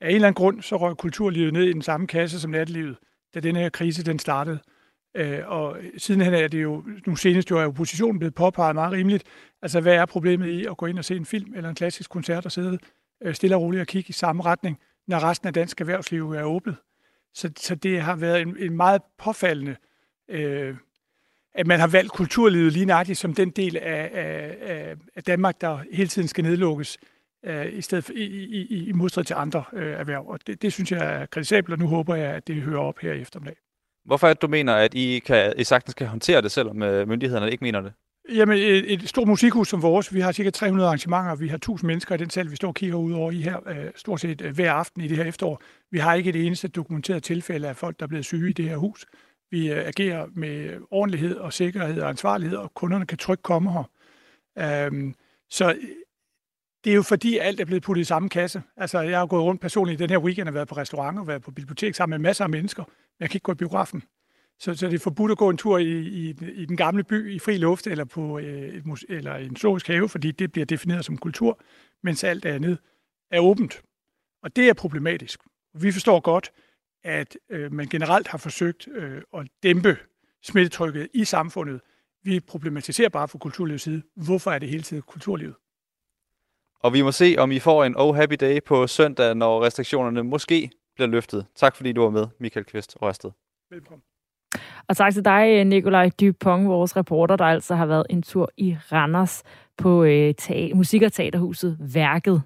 Af 0.00 0.08
en 0.08 0.14
eller 0.14 0.28
anden 0.28 0.34
grund, 0.34 0.62
så 0.62 0.76
røg 0.76 0.96
kulturlivet 0.96 1.52
ned 1.52 1.64
i 1.64 1.72
den 1.72 1.82
samme 1.82 2.06
kasse 2.06 2.40
som 2.40 2.50
nattelivet, 2.50 2.96
da 3.34 3.40
den 3.40 3.56
her 3.56 3.68
krise 3.68 4.04
den 4.04 4.18
startede. 4.18 4.58
Øh, 5.16 5.40
og 5.46 5.78
sidenhen 5.98 6.34
er 6.34 6.48
det 6.48 6.62
jo, 6.62 6.84
nu 7.06 7.16
senest 7.16 7.50
jo 7.50 7.58
er 7.58 7.66
oppositionen 7.66 8.18
blevet 8.18 8.34
påpeget 8.34 8.74
meget 8.74 8.92
rimeligt, 8.92 9.24
altså 9.62 9.80
hvad 9.80 9.94
er 9.94 10.06
problemet 10.06 10.48
i 10.48 10.66
at 10.66 10.76
gå 10.76 10.86
ind 10.86 10.98
og 10.98 11.04
se 11.04 11.16
en 11.16 11.24
film 11.24 11.54
eller 11.54 11.68
en 11.68 11.74
klassisk 11.74 12.10
koncert 12.10 12.46
og 12.46 12.52
sidde 12.52 12.78
øh, 13.22 13.34
stille 13.34 13.56
og 13.56 13.62
roligt 13.62 13.80
og 13.80 13.86
kigge 13.86 14.08
i 14.08 14.12
samme 14.12 14.42
retning, 14.42 14.78
når 15.08 15.24
resten 15.24 15.48
af 15.48 15.54
dansk 15.54 15.80
erhvervsliv 15.80 16.32
er 16.32 16.42
åbnet. 16.42 16.76
Så, 17.34 17.50
så 17.56 17.74
det 17.74 18.00
har 18.00 18.16
været 18.16 18.40
en, 18.40 18.56
en 18.58 18.76
meget 18.76 19.02
påfaldende, 19.18 19.76
øh, 20.28 20.74
at 21.54 21.66
man 21.66 21.80
har 21.80 21.86
valgt 21.86 22.12
kulturlivet 22.12 22.72
lige 22.72 22.86
nøjagtigt 22.86 23.18
som 23.18 23.34
den 23.34 23.50
del 23.50 23.76
af, 23.76 24.10
af, 24.14 24.96
af 25.16 25.22
Danmark, 25.22 25.60
der 25.60 25.78
hele 25.92 26.08
tiden 26.08 26.28
skal 26.28 26.44
nedlukkes, 26.44 26.98
øh, 27.44 27.78
i 27.78 27.80
stedet 27.80 28.04
for, 28.04 28.12
i, 28.12 28.24
i, 28.24 28.88
i 28.88 28.92
modstrid 28.92 29.24
til 29.24 29.34
andre 29.34 29.64
øh, 29.72 29.92
erhverv. 29.92 30.28
Og 30.28 30.38
det, 30.46 30.62
det 30.62 30.72
synes 30.72 30.92
jeg 30.92 31.20
er 31.22 31.26
kritisabelt, 31.26 31.72
og 31.72 31.78
nu 31.78 31.86
håber 31.86 32.14
jeg, 32.14 32.34
at 32.34 32.48
det 32.48 32.56
hører 32.56 32.80
op 32.80 32.98
her 32.98 33.12
i 33.12 33.20
eftermiddag. 33.20 33.56
Hvorfor 34.04 34.28
er 34.28 34.32
det, 34.32 34.42
du 34.42 34.48
mener, 34.48 34.74
at 34.74 34.94
I, 34.94 35.18
kan, 35.18 35.52
I 35.56 35.64
sagtens 35.64 35.94
kan 35.94 36.06
håndtere 36.06 36.42
det, 36.42 36.50
selvom 36.50 36.82
øh, 36.82 37.08
myndighederne 37.08 37.50
ikke 37.50 37.64
mener 37.64 37.80
det? 37.80 37.92
Jamen, 38.34 38.58
et, 38.58 38.92
et 38.92 39.08
stort 39.08 39.28
musikhus 39.28 39.68
som 39.68 39.82
vores, 39.82 40.14
vi 40.14 40.20
har 40.20 40.32
cirka 40.32 40.50
300 40.50 40.86
arrangementer, 40.86 41.34
vi 41.34 41.48
har 41.48 41.56
1000 41.56 41.86
mennesker 41.86 42.14
i 42.14 42.18
den 42.18 42.30
sal, 42.30 42.50
vi 42.50 42.56
står 42.56 42.68
og 42.68 42.74
kigger 42.74 42.96
ud 42.96 43.12
over 43.12 43.30
i 43.30 43.40
her, 43.40 43.68
øh, 43.68 43.90
stort 43.96 44.20
set 44.20 44.40
øh, 44.40 44.54
hver 44.54 44.72
aften 44.72 45.02
i 45.02 45.08
det 45.08 45.16
her 45.16 45.24
efterår. 45.24 45.62
Vi 45.90 45.98
har 45.98 46.14
ikke 46.14 46.30
et 46.30 46.46
eneste 46.46 46.68
dokumenteret 46.68 47.22
tilfælde 47.22 47.68
af 47.68 47.76
folk, 47.76 47.98
der 48.00 48.06
er 48.06 48.08
blevet 48.08 48.24
syge 48.24 48.50
i 48.50 48.52
det 48.52 48.68
her 48.68 48.76
hus. 48.76 49.06
Vi 49.50 49.72
øh, 49.72 49.86
agerer 49.86 50.26
med 50.34 50.80
ordentlighed 50.90 51.36
og 51.36 51.52
sikkerhed 51.52 52.02
og 52.02 52.08
ansvarlighed, 52.08 52.56
og 52.56 52.74
kunderne 52.74 53.06
kan 53.06 53.18
trygt 53.18 53.42
komme 53.42 53.72
her. 53.72 53.90
Øhm, 54.58 55.14
så 55.50 55.70
øh, 55.70 55.88
det 56.84 56.90
er 56.90 56.94
jo 56.94 57.02
fordi, 57.02 57.38
alt 57.38 57.60
er 57.60 57.64
blevet 57.64 57.82
puttet 57.82 58.00
i 58.00 58.04
samme 58.04 58.28
kasse. 58.28 58.62
Altså, 58.76 59.00
jeg 59.00 59.18
har 59.18 59.26
gået 59.26 59.42
rundt 59.42 59.60
personligt 59.60 59.98
den 59.98 60.10
her 60.10 60.18
weekend 60.18 60.48
og 60.48 60.54
været 60.54 60.68
på 60.68 60.76
restaurant 60.76 61.18
og 61.18 61.26
været 61.26 61.42
på 61.42 61.50
bibliotek 61.50 61.94
sammen 61.94 62.20
med 62.20 62.28
masser 62.28 62.44
af 62.44 62.50
mennesker. 62.50 62.84
Men 62.84 63.20
jeg 63.20 63.30
kan 63.30 63.36
ikke 63.36 63.44
gå 63.44 63.52
i 63.52 63.54
biografen. 63.54 64.02
Så, 64.58 64.74
så 64.74 64.86
det 64.86 64.94
er 64.94 64.98
forbudt 64.98 65.32
at 65.32 65.38
gå 65.38 65.50
en 65.50 65.56
tur 65.56 65.78
i, 65.78 65.98
i, 65.98 66.28
i 66.54 66.64
den 66.64 66.76
gamle 66.76 67.04
by 67.04 67.32
i 67.32 67.38
fri 67.38 67.56
luft 67.56 67.86
eller 67.86 68.04
på 68.04 68.38
øh, 68.38 68.74
et 68.74 68.86
mus, 68.86 69.04
eller 69.08 69.34
en 69.34 69.56
zoologisk 69.56 69.86
have, 69.86 70.08
fordi 70.08 70.30
det 70.30 70.52
bliver 70.52 70.66
defineret 70.66 71.04
som 71.04 71.18
kultur, 71.18 71.60
mens 72.02 72.24
alt 72.24 72.44
andet 72.44 72.78
er 73.30 73.40
åbent. 73.40 73.82
Og 74.42 74.56
det 74.56 74.68
er 74.68 74.74
problematisk. 74.74 75.40
Vi 75.74 75.92
forstår 75.92 76.20
godt, 76.20 76.52
at 77.04 77.36
øh, 77.50 77.72
man 77.72 77.86
generelt 77.86 78.28
har 78.28 78.38
forsøgt 78.38 78.88
øh, 78.88 79.22
at 79.34 79.46
dæmpe 79.62 79.96
smittetrykket 80.42 81.08
i 81.14 81.24
samfundet. 81.24 81.80
Vi 82.22 82.40
problematiserer 82.40 83.08
bare 83.08 83.28
fra 83.28 83.38
kulturlivets 83.38 83.84
side, 83.84 84.02
hvorfor 84.14 84.50
er 84.50 84.58
det 84.58 84.68
hele 84.68 84.82
tiden 84.82 85.02
kulturlivet? 85.02 85.54
Og 86.82 86.92
vi 86.92 87.02
må 87.02 87.12
se, 87.12 87.34
om 87.38 87.50
I 87.52 87.58
får 87.58 87.84
en 87.84 87.94
oh 87.96 88.16
happy 88.16 88.34
day 88.40 88.58
på 88.66 88.86
søndag, 88.86 89.34
når 89.34 89.64
restriktionerne 89.64 90.22
måske 90.22 90.70
bliver 90.94 91.08
løftet. 91.08 91.46
Tak 91.54 91.76
fordi 91.76 91.92
du 91.92 92.02
var 92.02 92.10
med, 92.10 92.26
Michael 92.38 92.66
Kvist 92.66 92.96
Rørsted. 93.02 93.30
Velkommen. 93.70 94.02
Og 94.88 94.96
tak 94.96 95.12
til 95.12 95.24
dig, 95.24 95.64
Nikolaj 95.64 96.10
Dupont, 96.20 96.68
vores 96.68 96.96
reporter, 96.96 97.36
der 97.36 97.44
altså 97.44 97.74
har 97.74 97.86
været 97.86 98.06
en 98.10 98.22
tur 98.22 98.50
i 98.56 98.76
Randers 98.92 99.42
på 99.76 100.04
øh, 100.04 100.34
teater, 100.34 100.74
musik- 100.74 101.02
og 101.02 101.12
teaterhuset 101.12 101.76
Værket. 101.80 102.42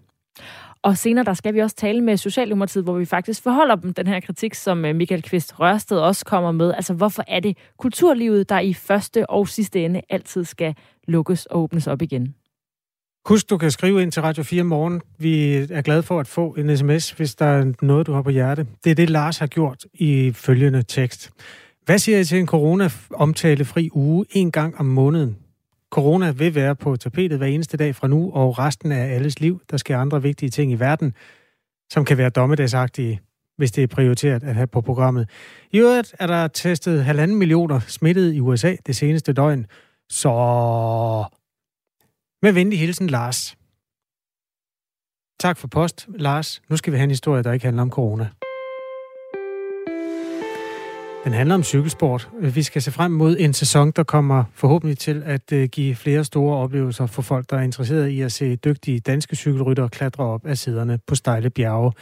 Og 0.85 0.99
senere 0.99 1.25
der 1.25 1.35
skal 1.35 1.55
vi 1.55 1.59
også 1.61 1.77
tale 1.77 2.01
med 2.01 2.17
Socialdemokratiet, 2.17 2.85
hvor 2.85 2.99
vi 2.99 3.05
faktisk 3.05 3.43
forholder 3.43 3.75
dem 3.75 3.95
den 3.95 4.07
her 4.07 4.21
kritik, 4.21 4.55
som 4.55 4.85
øh, 4.85 4.95
Michael 4.95 5.23
Kvist 5.23 5.61
Rørsted 5.61 5.99
også 5.99 6.25
kommer 6.25 6.53
med. 6.53 6.75
Altså, 6.75 6.95
hvorfor 6.95 7.25
er 7.29 7.41
det 7.41 7.57
kulturlivet, 7.79 8.49
der 8.49 8.61
i 8.61 8.75
første 8.75 9.31
og 9.31 9.49
sidste 9.49 9.85
ende 9.85 10.01
altid 10.11 10.45
skal 10.45 10.75
lukkes 11.09 11.47
og 11.47 11.63
åbnes 11.63 11.87
op 11.87 12.03
igen? 12.03 12.35
Husk, 13.27 13.51
du 13.51 13.59
kan 13.59 13.71
skrive 13.71 14.03
ind 14.03 14.13
til 14.13 14.23
Radio 14.23 14.43
4 14.43 14.65
morgen. 14.65 15.03
Vi 15.19 15.55
er 15.55 15.83
glade 15.83 16.03
for 16.03 16.21
at 16.21 16.27
få 16.27 16.55
en 16.59 16.77
sms, 16.77 17.11
hvis 17.11 17.35
der 17.35 17.47
er 17.47 17.73
noget, 17.83 18.07
du 18.07 18.13
har 18.13 18.23
på 18.23 18.31
hjerte. 18.31 18.67
Det 18.85 18.91
er 18.91 18.95
det, 18.95 19.11
Lars 19.11 19.39
har 19.39 19.47
gjort 19.47 19.85
i 19.95 20.33
følgende 20.33 20.83
tekst. 20.83 21.31
Hvad 21.85 21.99
siger 21.99 22.19
I 22.19 22.25
til 22.25 22.39
en 22.39 22.47
corona-omtalefri 22.47 23.91
uge 23.93 24.25
en 24.31 24.53
gang 24.53 24.79
om 24.79 24.87
måneden? 24.87 25.37
Corona 25.95 26.31
vil 26.31 26.55
være 26.55 26.77
på 26.77 26.97
tapetet 26.97 27.39
hver 27.39 27.47
eneste 27.47 27.77
dag 27.77 27.95
fra 27.95 28.09
nu 28.09 28.33
og 28.33 28.59
resten 28.59 28.93
af 28.93 29.15
alles 29.15 29.41
liv. 29.41 29.61
Der 29.71 29.77
sker 29.77 29.99
andre 29.99 30.23
vigtige 30.23 30.51
ting 30.51 30.73
i 30.73 30.75
verden, 30.75 31.15
som 31.93 32.05
kan 32.05 32.19
være 32.19 32.31
dommedagsagtige, 32.31 33.21
hvis 33.57 33.73
det 33.73 33.83
er 33.83 33.87
prioriteret 33.87 34.45
at 34.45 34.55
have 34.55 34.67
på 34.67 34.81
programmet. 34.81 35.31
I 35.73 35.79
øvrigt 35.79 36.15
er 36.19 36.27
der 36.27 36.49
testet 36.49 37.05
halvanden 37.05 37.39
millioner 37.39 37.81
smittede 37.81 38.37
i 38.37 38.41
USA 38.41 38.77
det 38.87 38.97
seneste 38.97 39.33
døgn. 39.33 39.67
Så 40.09 40.29
med 42.43 42.53
venlig 42.53 42.79
hilsen, 42.79 43.07
Lars. 43.11 43.57
Tak 45.41 45.57
for 45.57 45.69
post, 45.69 46.09
Lars. 46.09 46.63
Nu 46.69 46.77
skal 46.77 46.93
vi 46.93 46.99
have 46.99 47.05
en 47.05 47.11
historie, 47.11 47.43
der 47.43 47.53
ikke 47.53 47.65
handler 47.65 47.83
om 47.83 47.91
corona. 47.91 48.29
Den 51.25 51.33
handler 51.33 51.55
om 51.55 51.63
cykelsport. 51.63 52.29
Vi 52.41 52.63
skal 52.63 52.83
se 52.83 52.93
frem 52.93 53.13
mod 53.13 53.37
en 53.39 53.53
sæson, 53.53 53.91
der 53.91 54.03
kommer 54.03 54.45
forhåbentlig 54.55 54.99
til 54.99 55.23
at 55.27 55.53
øh, 55.53 55.69
give 55.69 55.95
flere 55.95 56.25
store 56.25 56.57
oplevelser 56.57 57.07
for 57.07 57.23
folk, 57.23 57.51
der 57.51 57.57
er 57.57 57.63
interesseret 57.63 58.09
i 58.09 58.21
at 58.21 58.33
se 58.33 58.57
dygtige 58.57 59.01
danske 59.01 59.37
cykelryttere 59.37 59.89
klatre 59.89 60.25
op 60.25 60.47
af 60.47 60.59
siderne 60.59 60.99
på 61.07 61.15
stejle 61.15 61.51
bjerge. 61.51 61.93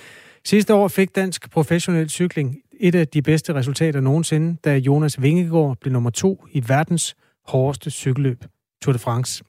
Sidste 0.45 0.75
år 0.75 0.89
fik 0.89 1.17
dansk 1.17 1.51
professionel 1.51 2.11
cykling 2.11 2.57
et 2.81 2.95
af 2.95 3.09
de 3.09 3.23
bedste 3.23 3.55
resultater 3.55 4.01
nogensinde, 4.01 4.57
da 4.65 4.77
Jonas 4.77 5.23
Vingegaard 5.23 5.77
blev 5.81 5.93
nummer 5.93 6.11
to 6.11 6.47
i 6.53 6.65
verdens 6.69 7.17
hårdeste 7.47 7.91
cykelløb, 7.91 8.45
Tour 8.83 8.93
de 8.93 8.99
France. 8.99 9.45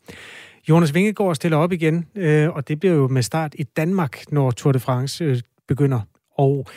Jonas 0.69 0.93
Vingegaard 0.93 1.35
stiller 1.35 1.57
op 1.57 1.71
igen, 1.71 2.05
øh, 2.15 2.49
og 2.49 2.67
det 2.67 2.79
bliver 2.79 2.95
jo 2.95 3.07
med 3.07 3.21
start 3.21 3.55
i 3.59 3.63
Danmark, 3.63 4.31
når 4.31 4.51
Tour 4.51 4.71
de 4.71 4.79
France 4.79 5.23
øh, 5.23 5.41
begynder. 5.67 5.99
Og 6.37 6.67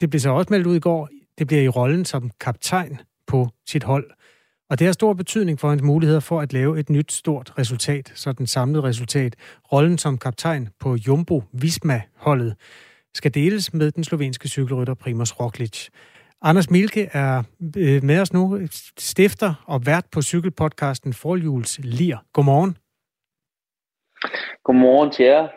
det 0.00 0.10
blev 0.10 0.20
så 0.20 0.30
også 0.30 0.48
meldt 0.50 0.66
ud 0.66 0.76
i 0.76 0.80
går, 0.80 1.08
det 1.38 1.46
bliver 1.46 1.62
i 1.62 1.68
rollen 1.68 2.04
som 2.04 2.30
kaptajn 2.40 3.00
på 3.26 3.48
sit 3.66 3.84
hold. 3.84 4.10
Og 4.70 4.78
det 4.78 4.86
har 4.86 4.92
stor 4.92 5.12
betydning 5.12 5.60
for 5.60 5.68
hans 5.68 5.82
muligheder 5.82 6.20
for 6.20 6.40
at 6.40 6.52
lave 6.52 6.80
et 6.80 6.90
nyt 6.90 7.12
stort 7.12 7.52
resultat, 7.58 8.12
så 8.14 8.32
den 8.32 8.46
samlede 8.46 8.82
resultat. 8.82 9.36
Rollen 9.72 9.98
som 9.98 10.18
kaptajn 10.18 10.68
på 10.80 10.94
Jumbo 10.94 11.42
Visma-holdet 11.52 12.54
skal 13.14 13.34
deles 13.34 13.74
med 13.74 13.90
den 13.90 14.04
slovenske 14.04 14.48
cykelrytter 14.48 14.94
Primoz 14.94 15.32
Roglic. 15.40 15.88
Anders 16.42 16.70
Milke 16.70 17.08
er 17.12 17.42
øh, 17.76 18.04
med 18.04 18.20
os 18.20 18.32
nu, 18.32 18.60
stifter 18.98 19.64
og 19.66 19.86
vært 19.86 20.04
på 20.12 20.22
cykelpodcasten 20.22 21.12
Forhjuls 21.12 21.80
Lir. 21.82 22.16
Godmorgen. 22.32 22.76
Godmorgen 24.64 25.12
til 25.12 25.24
jer. 25.24 25.48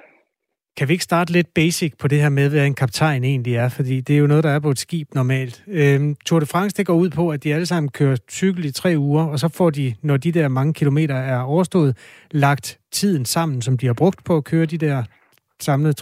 Kan 0.80 0.88
vi 0.88 0.94
ikke 0.94 1.04
starte 1.04 1.32
lidt 1.32 1.54
basic 1.54 1.94
på 1.98 2.08
det 2.08 2.22
her 2.22 2.30
med, 2.30 2.50
hvad 2.50 2.66
en 2.66 2.74
kaptajn 2.74 3.24
egentlig 3.24 3.56
er? 3.56 3.70
Fordi 3.70 4.02
det 4.02 4.16
er 4.16 4.20
jo 4.20 4.28
noget, 4.28 4.44
der 4.44 4.50
er 4.50 4.60
på 4.60 4.70
et 4.70 4.80
skib 4.80 5.14
normalt. 5.16 5.64
Øhm, 5.68 6.16
Tour 6.26 6.40
de 6.40 6.46
France, 6.46 6.78
det 6.78 6.86
går 6.86 6.94
ud 6.94 7.10
på, 7.10 7.30
at 7.30 7.44
de 7.44 7.54
alle 7.54 7.66
sammen 7.66 7.90
kører 7.90 8.18
cykel 8.32 8.66
i 8.66 8.72
tre 8.72 8.96
uger, 8.98 9.24
og 9.24 9.40
så 9.40 9.48
får 9.48 9.70
de, 9.70 9.96
når 10.02 10.18
de 10.18 10.32
der 10.32 10.48
mange 10.48 10.74
kilometer 10.74 11.16
er 11.16 11.40
overstået, 11.40 11.98
lagt 12.32 12.80
tiden 12.92 13.26
sammen, 13.26 13.62
som 13.62 13.78
de 13.78 13.86
har 13.86 13.94
brugt 13.94 14.24
på 14.24 14.38
at 14.38 14.44
køre 14.44 14.66
de 14.66 14.78
der 14.78 15.04
samlede 15.60 15.94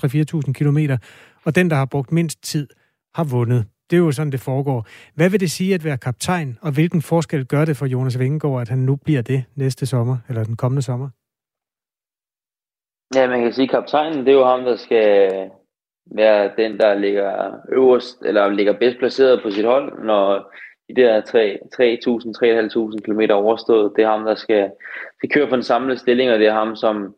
3-4.000 0.46 0.52
kilometer. 0.52 0.98
Og 1.46 1.56
den, 1.56 1.70
der 1.70 1.76
har 1.76 1.86
brugt 1.86 2.12
mindst 2.12 2.44
tid, 2.44 2.68
har 3.16 3.24
vundet. 3.24 3.66
Det 3.90 3.96
er 3.96 4.02
jo 4.02 4.12
sådan, 4.12 4.32
det 4.32 4.40
foregår. 4.40 4.88
Hvad 5.16 5.30
vil 5.30 5.40
det 5.40 5.52
sige 5.52 5.74
at 5.74 5.84
være 5.84 5.98
kaptajn, 5.98 6.58
og 6.62 6.72
hvilken 6.72 7.02
forskel 7.02 7.46
gør 7.46 7.66
det 7.66 7.78
for 7.78 7.86
Jonas 7.86 8.20
Vingegaard, 8.20 8.62
at 8.62 8.70
han 8.70 8.80
nu 8.80 8.96
bliver 8.96 9.22
det 9.22 9.44
næste 9.56 9.86
sommer, 9.86 10.18
eller 10.30 10.44
den 10.44 10.56
kommende 10.56 10.82
sommer? 10.82 11.10
Ja, 13.16 13.28
man 13.28 13.42
kan 13.42 13.54
sige, 13.54 13.64
at 13.64 13.70
kaptajnen, 13.70 14.20
det 14.26 14.28
er 14.28 14.38
jo 14.38 14.46
ham, 14.46 14.64
der 14.64 14.76
skal 14.76 15.32
være 16.16 16.52
den, 16.58 16.80
der 16.80 16.94
ligger 16.94 17.52
øverst, 17.72 18.22
eller 18.22 18.50
ligger 18.50 18.74
bedst 18.74 18.98
placeret 18.98 19.42
på 19.44 19.52
sit 19.52 19.66
hold, 19.66 20.04
når 20.04 20.54
de 20.90 20.96
der 20.96 21.22
3.000-3.500 21.22 23.02
km 23.02 23.22
overstået. 23.32 23.94
Det 23.96 24.04
er 24.04 24.10
ham, 24.10 24.26
der 24.26 24.36
skal, 24.36 24.72
skal 25.18 25.30
køre 25.30 25.48
for 25.48 25.56
den 25.56 25.64
samlede 25.64 26.00
stilling, 26.00 26.32
og 26.32 26.40
det 26.40 26.48
er 26.48 26.54
ham, 26.54 26.76
som 26.76 27.16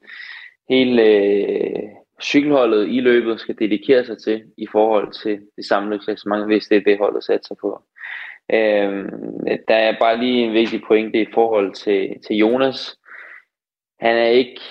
hele 0.69 1.03
øh, 1.03 1.89
cykelholdet 2.21 2.87
i 2.87 2.99
løbet 2.99 3.39
skal 3.39 3.55
dedikere 3.59 4.05
sig 4.05 4.17
til 4.17 4.43
i 4.57 4.67
forhold 4.71 5.11
til 5.23 5.39
det 5.55 5.65
samlede 5.65 5.99
klassement, 5.99 6.45
hvis 6.45 6.67
det 6.67 6.77
er 6.77 6.81
det 6.81 6.97
holdet 6.97 7.23
sig 7.23 7.57
på. 7.61 7.81
Øh, 8.53 9.05
der 9.67 9.75
er 9.75 9.99
bare 9.99 10.17
lige 10.17 10.45
en 10.45 10.53
vigtig 10.53 10.81
pointe 10.87 11.21
i 11.21 11.27
forhold 11.33 11.73
til, 11.73 12.15
til 12.27 12.35
Jonas. 12.35 12.97
Han 13.99 14.17
er 14.17 14.27
ikke 14.27 14.61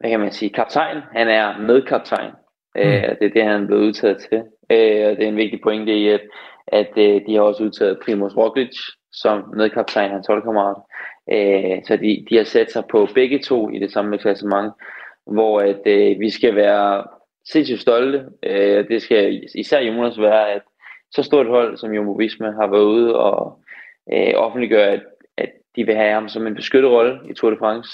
hvad 0.00 0.10
kan 0.10 0.20
man 0.20 0.32
sige, 0.32 0.50
kaptajn. 0.50 0.96
Han 1.12 1.28
er 1.28 1.58
medkaptajn. 1.58 2.30
Mm. 2.74 2.80
Øh, 2.80 3.08
det 3.20 3.22
er 3.22 3.34
det, 3.34 3.42
han 3.42 3.62
er 3.62 3.66
blevet 3.66 3.82
udtaget 3.82 4.18
til. 4.18 4.38
Øh, 4.70 5.08
og 5.08 5.16
det 5.16 5.22
er 5.22 5.28
en 5.28 5.36
vigtig 5.36 5.60
pointe 5.62 5.92
i, 5.98 6.08
at, 6.08 6.20
at 6.66 6.90
øh, 6.96 7.20
de 7.26 7.34
har 7.34 7.40
også 7.40 7.64
udtaget 7.64 8.00
Primoz 8.04 8.36
Roglic 8.36 8.76
som 9.12 9.54
medkaptajn, 9.56 10.10
hans 10.10 10.26
holdkammerat. 10.26 10.76
Øh, 11.32 11.82
så 11.86 11.96
de, 11.96 12.26
de 12.30 12.36
har 12.36 12.44
sat 12.44 12.72
sig 12.72 12.84
på 12.90 13.08
begge 13.14 13.38
to 13.38 13.70
i 13.70 13.78
det 13.78 13.92
samme 13.92 14.18
klassement, 14.18 14.72
hvor 15.26 15.60
at, 15.60 15.80
øh, 15.86 16.20
vi 16.20 16.30
skal 16.30 16.56
være 16.56 17.04
sindssygt 17.52 17.80
stolte. 17.80 18.24
Øh, 18.42 18.88
det 18.88 19.02
skal 19.02 19.42
især 19.54 19.80
Jonas 19.80 20.20
være, 20.20 20.52
at 20.52 20.62
så 21.10 21.22
stort 21.22 21.46
et 21.46 21.52
hold 21.52 21.76
som 21.76 21.94
Jumbo 21.94 22.12
Visma 22.12 22.50
har 22.50 22.66
været 22.70 22.84
ude 22.84 23.16
og 23.16 23.58
øh, 24.12 24.32
offentliggøre, 24.36 24.86
at, 24.86 25.02
at 25.36 25.52
de 25.76 25.86
vil 25.86 25.94
have 25.94 26.12
ham 26.12 26.28
som 26.28 26.46
en 26.46 26.54
beskyttet 26.54 26.90
rolle 26.90 27.20
i 27.30 27.34
Tour 27.34 27.50
de 27.50 27.56
France. 27.58 27.90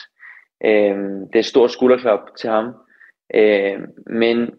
Øh, 0.65 0.97
det 1.27 1.35
er 1.35 1.39
et 1.39 1.45
stort 1.45 1.71
skulderklap 1.71 2.21
til 2.39 2.51
ham. 2.51 2.75
Øh, 3.35 3.79
men 4.07 4.51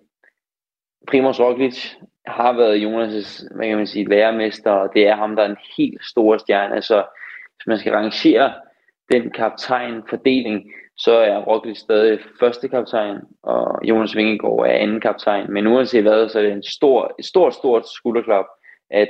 Primoz 1.08 1.39
Roglic 1.39 1.93
har 2.28 2.54
været 2.54 2.82
Jonas' 2.82 3.56
hvad 3.56 3.68
kan 3.68 3.78
man 3.78 3.88
sige, 3.88 4.10
lærermester, 4.10 4.72
og 4.72 4.89
det 4.93 5.08
er 5.08 5.16
ham, 5.16 5.36
der 5.36 5.43
er 5.43 5.49
en 5.49 5.66
helt 5.78 6.06
stor 6.06 6.38
stjerne. 6.38 6.82
Så 6.82 7.04
hvis 7.56 7.68
man 7.68 7.78
skal 7.78 7.93
rangere 7.93 8.54
den 9.12 9.32
kaptajn-fordeling, 9.32 10.72
så 10.97 11.12
er 11.12 11.38
Roglic 11.38 11.78
stadig 11.78 12.20
første 12.39 12.68
kaptajn, 12.68 13.18
og 13.43 13.80
Jonas 13.84 14.16
Vingegaard 14.16 14.60
er 14.60 14.74
anden 14.74 15.01
kaptajn. 15.01 15.54
Men 15.54 15.68
uanset 15.68 16.01
hvad, 16.01 16.30
så 16.30 16.39
er 16.39 16.43
det 16.43 16.51
en 16.51 16.64
stor, 16.64 17.16
et 17.20 17.26
stort, 17.26 17.54
stort 17.54 17.88
skulderklap, 17.89 18.45
at 18.89 19.10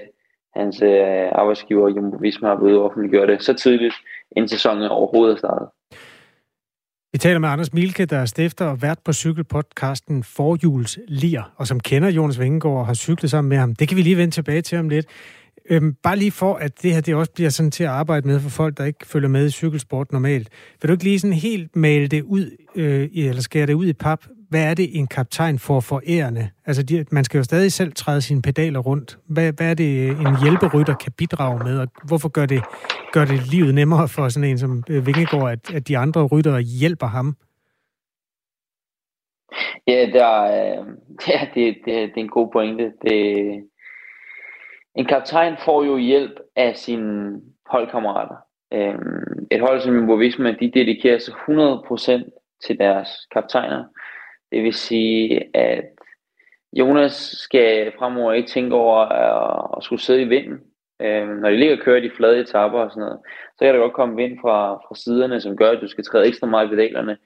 hans 0.56 0.82
øh, 0.82 1.30
arbejdsgiver 1.32 1.90
Jumbo 1.90 2.18
Visma 2.18 2.48
har 2.48 2.56
blevet 2.56 2.82
offentliggjort 2.82 3.28
det 3.28 3.44
så 3.44 3.54
tidligt, 3.54 3.96
inden 4.36 4.50
sæsonen 4.50 4.90
overhovedet 4.90 5.34
er 5.34 5.38
startet. 5.38 5.68
Vi 7.14 7.18
taler 7.18 7.40
med 7.40 7.50
Anders 7.50 7.74
Milke, 7.74 8.06
der 8.06 8.18
er 8.18 8.26
stifter 8.26 8.66
og 8.66 8.82
vært 8.82 9.00
på 9.06 9.14
cykelpodcasten 9.14 10.24
Forhjuls 10.24 11.00
Lir, 11.08 11.52
og 11.58 11.68
som 11.68 11.80
kender 11.80 12.10
Jonas 12.10 12.40
Vingegaard 12.40 12.78
og 12.78 12.86
har 12.86 12.94
cyklet 12.94 13.32
sammen 13.32 13.50
med 13.50 13.58
ham. 13.58 13.76
Det 13.76 13.88
kan 13.88 13.98
vi 13.98 14.02
lige 14.02 14.18
vende 14.18 14.34
tilbage 14.34 14.62
til 14.62 14.78
om 14.78 14.90
lidt. 14.90 15.06
Øhm, 15.70 15.94
bare 16.04 16.18
lige 16.18 16.32
for, 16.32 16.56
at 16.56 16.82
det 16.82 16.94
her 16.94 17.02
det 17.02 17.16
også 17.16 17.32
bliver 17.32 17.50
sådan 17.50 17.72
til 17.72 17.84
at 17.84 17.90
arbejde 17.90 18.28
med 18.28 18.40
for 18.40 18.50
folk, 18.50 18.78
der 18.78 18.86
ikke 18.86 19.08
følger 19.08 19.30
med 19.30 19.46
i 19.46 19.50
cykelsport 19.50 20.12
normalt. 20.12 20.50
Vil 20.82 20.88
du 20.90 20.94
ikke 20.94 21.04
lige 21.04 21.20
sådan 21.20 21.34
helt 21.34 21.76
male 21.76 22.08
det 22.08 22.22
ud, 22.22 22.52
øh, 22.76 23.10
eller 23.14 23.42
skære 23.42 23.66
det 23.66 23.74
ud 23.74 23.88
i 23.88 23.94
pap? 23.94 24.26
Hvad 24.54 24.70
er 24.70 24.74
det, 24.74 24.98
en 25.00 25.08
kaptajn 25.08 25.60
får 25.60 25.80
for 25.80 26.02
ærende? 26.08 26.50
Altså, 26.66 26.84
de, 26.84 27.06
man 27.12 27.24
skal 27.24 27.38
jo 27.38 27.44
stadig 27.44 27.72
selv 27.72 27.94
træde 27.94 28.22
sine 28.22 28.42
pedaler 28.42 28.80
rundt. 28.80 29.18
Hvad, 29.26 29.54
hvad 29.54 29.70
er 29.70 29.74
det, 29.74 30.10
en 30.10 30.36
hjælperytter 30.44 30.96
kan 30.96 31.12
bidrage 31.18 31.60
med, 31.64 31.80
og 31.80 31.88
hvorfor 32.08 32.30
gør 32.30 32.46
det, 32.46 32.62
gør 33.14 33.26
det 33.26 33.52
livet 33.52 33.76
nemmere 33.76 34.08
for 34.08 34.30
sådan 34.30 34.50
en 34.50 34.58
som 34.58 34.84
øh, 34.90 35.08
Vingegaard, 35.08 35.52
at, 35.52 35.74
at 35.76 35.88
de 35.88 35.98
andre 35.98 36.28
ryttere 36.28 36.62
hjælper 36.62 37.08
ham? 37.08 37.36
Ja, 39.88 40.10
der, 40.14 40.34
øh, 40.44 40.86
ja 41.30 41.40
det, 41.54 41.78
det, 41.86 41.94
det 42.12 42.18
er 42.18 42.26
en 42.28 42.30
god 42.30 42.50
pointe. 42.52 42.92
Det, 43.02 43.18
en 44.96 45.06
kaptajn 45.06 45.56
får 45.66 45.84
jo 45.84 45.98
hjælp 45.98 46.36
af 46.56 46.78
sine 46.78 47.42
holdkammerater. 47.66 48.36
Øhm, 48.74 49.48
et 49.52 49.62
hold 49.62 49.82
som 49.82 49.96
Jumbo 49.96 50.14
Visma, 50.14 50.52
de 50.60 50.72
dedikerer 50.74 51.20
sig 51.20 51.34
100% 51.34 52.68
til 52.68 52.78
deres 52.80 53.10
kaptajner. 53.32 53.84
Det 54.54 54.64
vil 54.64 54.74
sige, 54.74 55.58
at 55.58 55.86
Jonas 56.74 57.14
skal 57.14 57.94
fremover 58.00 58.34
ikke 58.34 58.50
tænke 58.50 58.76
over 58.76 58.98
at, 59.00 59.78
at 59.78 59.84
skulle 59.84 60.02
sidde 60.02 60.22
i 60.22 60.28
vinden. 60.28 60.60
Øhm, 61.02 61.30
når 61.30 61.50
de 61.50 61.58
ligger 61.58 61.78
og 61.78 61.84
kører 61.84 62.02
de 62.02 62.12
flade 62.16 62.40
etapper 62.40 62.80
og 62.80 62.92
sådan 62.92 63.02
noget, 63.02 63.20
så 63.58 63.66
kan 63.66 63.74
der 63.74 63.80
godt 63.80 63.94
komme 63.94 64.16
vind 64.16 64.38
fra, 64.42 64.74
fra 64.74 64.96
siderne, 64.96 65.42
som 65.42 65.58
gør, 65.58 65.72
at 65.72 65.82
du 65.82 65.88
skal 65.88 66.04
træde 66.04 66.28
ekstra 66.28 66.48
meget 66.48 66.68
i 66.68 66.70
pedalerne. 66.70 67.18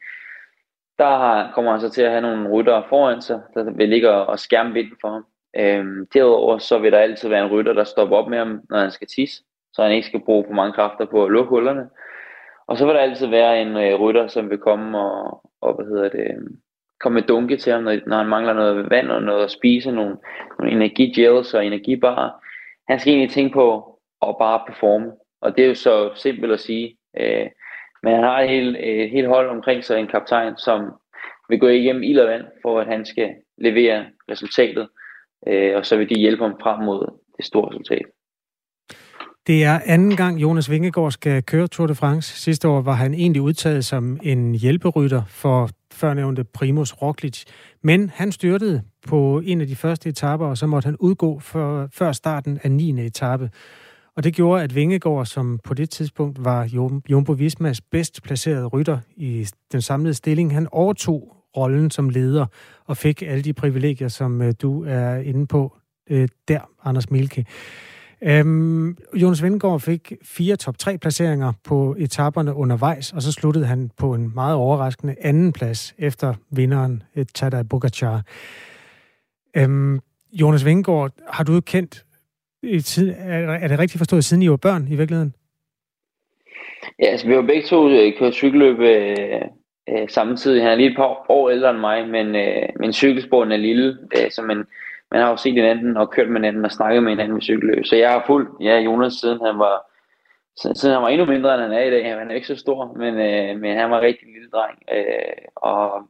Der 0.97 1.51
kommer 1.55 1.71
han 1.71 1.81
så 1.81 1.89
til 1.89 2.01
at 2.01 2.11
have 2.11 2.21
nogle 2.21 2.49
ryttere 2.49 2.83
foran 2.89 3.21
sig, 3.21 3.41
der 3.53 3.71
vil 3.71 3.89
ligge 3.89 4.11
og 4.11 4.39
skærme 4.39 4.73
vinden 4.73 4.97
for 5.01 5.09
ham. 5.09 5.25
Øhm, 5.55 6.07
derudover 6.13 6.57
så 6.57 6.79
vil 6.79 6.91
der 6.91 6.99
altid 6.99 7.29
være 7.29 7.45
en 7.45 7.51
rytter, 7.51 7.73
der 7.73 7.83
stopper 7.83 8.17
op 8.17 8.29
med 8.29 8.37
ham, 8.37 8.61
når 8.69 8.77
han 8.77 8.91
skal 8.91 9.07
tisse, 9.07 9.43
så 9.73 9.83
han 9.83 9.91
ikke 9.91 10.07
skal 10.07 10.25
bruge 10.25 10.45
for 10.47 10.53
mange 10.53 10.73
kræfter 10.73 11.05
på 11.05 11.25
at 11.25 11.31
lukke 11.31 11.49
hullerne. 11.49 11.89
Og 12.67 12.77
så 12.77 12.85
vil 12.85 12.95
der 12.95 13.01
altid 13.01 13.27
være 13.27 13.61
en 13.61 13.77
øh, 13.77 13.99
rytter, 13.99 14.27
som 14.27 14.49
vil 14.49 14.57
komme 14.57 14.99
og, 14.99 15.41
og 15.61 15.75
hvad 15.75 15.85
hedder 15.85 16.09
det, 16.09 16.57
komme 16.99 17.13
med 17.13 17.27
dunke 17.27 17.57
til 17.57 17.73
ham, 17.73 17.83
når, 17.83 17.99
når 18.07 18.17
han 18.17 18.27
mangler 18.27 18.53
noget 18.53 18.89
vand 18.89 19.07
og 19.07 19.23
noget 19.23 19.43
at 19.43 19.51
spise, 19.51 19.91
nogle, 19.91 20.15
nogle 20.59 20.73
energigels 20.73 21.53
og 21.53 21.65
energibarer. 21.65 22.29
Han 22.89 22.99
skal 22.99 23.13
egentlig 23.13 23.31
tænke 23.31 23.53
på 23.53 23.99
at 24.27 24.35
bare 24.39 24.61
performe. 24.67 25.11
Og 25.41 25.57
det 25.57 25.63
er 25.63 25.67
jo 25.67 25.75
så 25.75 26.11
simpelt 26.15 26.53
at 26.53 26.59
sige. 26.59 26.97
Øh, 27.19 27.47
men 28.03 28.13
han 28.13 28.23
har 28.23 28.41
et 28.41 28.49
helt, 28.49 28.77
øh, 28.77 28.83
et 28.83 29.09
helt 29.09 29.27
hold 29.27 29.49
omkring 29.49 29.83
sig, 29.83 29.99
en 29.99 30.07
kaptajn, 30.07 30.57
som 30.57 30.81
vil 31.49 31.59
gå 31.59 31.67
igennem 31.67 32.03
ild 32.03 32.19
og 32.19 32.27
vand, 32.27 32.45
for 32.61 32.79
at 32.79 32.87
han 32.87 33.05
skal 33.05 33.29
levere 33.57 34.05
resultatet. 34.31 34.87
Øh, 35.47 35.75
og 35.77 35.85
så 35.85 35.97
vil 35.97 36.09
de 36.09 36.19
hjælpe 36.19 36.43
ham 36.43 36.55
frem 36.61 36.79
mod 36.85 37.19
det 37.37 37.45
store 37.45 37.69
resultat. 37.69 38.05
Det 39.47 39.63
er 39.63 39.79
anden 39.85 40.15
gang, 40.15 40.41
Jonas 40.41 40.71
Vingegaard 40.71 41.11
skal 41.11 41.43
køre 41.43 41.67
Tour 41.67 41.87
de 41.87 41.95
France. 41.95 42.41
Sidste 42.41 42.67
år 42.67 42.81
var 42.81 42.93
han 42.93 43.13
egentlig 43.13 43.41
udtaget 43.41 43.85
som 43.85 44.19
en 44.23 44.55
hjælperytter 44.55 45.21
for 45.27 45.69
førnævnte 45.97 46.43
Primus 46.43 46.93
Roglic. 46.93 47.43
Men 47.83 48.09
han 48.09 48.31
styrtede 48.31 48.81
på 49.07 49.41
en 49.45 49.61
af 49.61 49.67
de 49.67 49.75
første 49.75 50.09
etaper, 50.09 50.45
og 50.45 50.57
så 50.57 50.67
måtte 50.67 50.85
han 50.85 50.97
udgå 50.99 51.39
for, 51.39 51.89
før 51.93 52.11
starten 52.11 52.59
af 52.63 52.71
9. 52.71 53.05
etape. 53.05 53.51
Og 54.15 54.23
det 54.23 54.33
gjorde, 54.33 54.63
at 54.63 54.75
Vingegaard, 54.75 55.25
som 55.25 55.59
på 55.63 55.73
det 55.73 55.89
tidspunkt 55.89 56.45
var 56.45 56.69
Jumbo 57.09 57.31
Vismas 57.31 57.81
bedst 57.81 58.23
placerede 58.23 58.65
rytter 58.65 58.99
i 59.15 59.47
den 59.71 59.81
samlede 59.81 60.13
stilling, 60.13 60.53
han 60.53 60.67
overtog 60.71 61.37
rollen 61.57 61.91
som 61.91 62.09
leder 62.09 62.45
og 62.85 62.97
fik 62.97 63.21
alle 63.21 63.41
de 63.41 63.53
privilegier, 63.53 64.07
som 64.07 64.41
øh, 64.41 64.53
du 64.61 64.83
er 64.83 65.15
inde 65.15 65.47
på 65.47 65.77
øh, 66.09 66.27
der, 66.47 66.59
Anders 66.83 67.11
Milke. 67.11 67.45
Øhm, 68.21 68.97
Jonas 69.13 69.43
Vingegaard 69.43 69.79
fik 69.79 70.13
fire 70.23 70.55
top 70.55 70.77
3 70.77 70.97
placeringer 70.97 71.53
på 71.63 71.95
etaperne 71.99 72.53
undervejs, 72.53 73.13
og 73.13 73.21
så 73.21 73.31
sluttede 73.31 73.65
han 73.65 73.91
på 73.97 74.13
en 74.13 74.31
meget 74.35 74.55
overraskende 74.55 75.15
anden 75.21 75.53
plads 75.53 75.95
efter 75.97 76.33
vinderen 76.49 77.03
øh, 77.15 77.25
Tadej 77.33 77.63
Pogacar. 77.63 78.21
Øhm, 79.57 79.99
Jonas 80.33 80.65
Vingegaard, 80.65 81.11
har 81.29 81.43
du 81.43 81.61
kendt 81.61 82.05
i 82.63 82.79
tid, 82.79 83.13
er 83.17 83.67
det 83.67 83.79
rigtigt 83.79 83.97
forstået, 83.99 84.25
siden 84.25 84.43
I 84.43 84.49
var 84.49 84.57
børn 84.57 84.87
i 84.87 84.95
virkeligheden? 84.95 85.33
Ja, 86.99 87.05
altså 87.05 87.27
vi 87.27 87.35
var 87.35 87.41
begge 87.41 87.67
to 87.67 87.89
øh, 87.89 88.13
kørt 88.19 88.33
cykelløb 88.33 88.79
øh, 88.79 89.41
øh, 89.89 90.09
samtidig. 90.09 90.61
Han 90.61 90.71
er 90.71 90.75
lige 90.75 90.89
et 90.89 90.95
par 90.95 91.31
år 91.31 91.49
ældre 91.49 91.69
end 91.69 91.79
mig, 91.79 92.07
men, 92.07 92.35
øh, 92.35 92.69
men 92.79 92.93
cykelsporten 92.93 93.51
er 93.51 93.57
lille, 93.57 93.97
øh, 94.17 94.31
så 94.31 94.41
man, 94.41 94.65
man 95.11 95.21
har 95.21 95.29
jo 95.29 95.37
set 95.37 95.53
hinanden 95.53 95.97
og 95.97 96.11
kørt 96.11 96.29
med 96.29 96.41
hinanden 96.41 96.65
og 96.65 96.71
snakket 96.71 97.03
med 97.03 97.11
hinanden 97.11 97.33
med 97.33 97.41
cykelløb. 97.41 97.85
Så 97.85 97.95
jeg 97.95 98.11
har 98.11 98.23
fulgt 98.27 98.49
ja, 98.61 98.79
Jonas 98.79 99.13
siden 99.13 99.39
han 99.45 99.59
var 99.59 99.87
siden 100.61 100.93
han 100.93 101.01
var 101.01 101.07
endnu 101.09 101.25
mindre, 101.25 101.53
end 101.53 101.61
han 101.61 101.71
er 101.71 101.83
i 101.83 101.89
dag. 101.89 102.19
Han 102.19 102.31
er 102.31 102.35
ikke 102.35 102.47
så 102.47 102.55
stor, 102.55 102.93
men, 102.93 103.13
øh, 103.13 103.61
men 103.61 103.77
han 103.77 103.91
var 103.91 103.97
en 103.97 104.03
rigtig 104.03 104.27
lille 104.27 104.49
dreng. 104.49 104.77
Øh, 104.95 105.45
og 105.55 106.07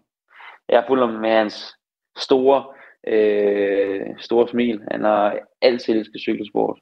jeg 0.70 0.80
har 0.80 0.86
fulgt 0.88 1.06
ham 1.06 1.14
med 1.14 1.30
hans 1.30 1.76
store, 2.18 2.64
øh, 3.08 4.02
store 4.20 4.48
smil. 4.48 4.82
Han 4.92 5.04
har 5.04 5.38
altid 5.62 5.94
elsket 5.94 6.22
cykelsport. 6.22 6.80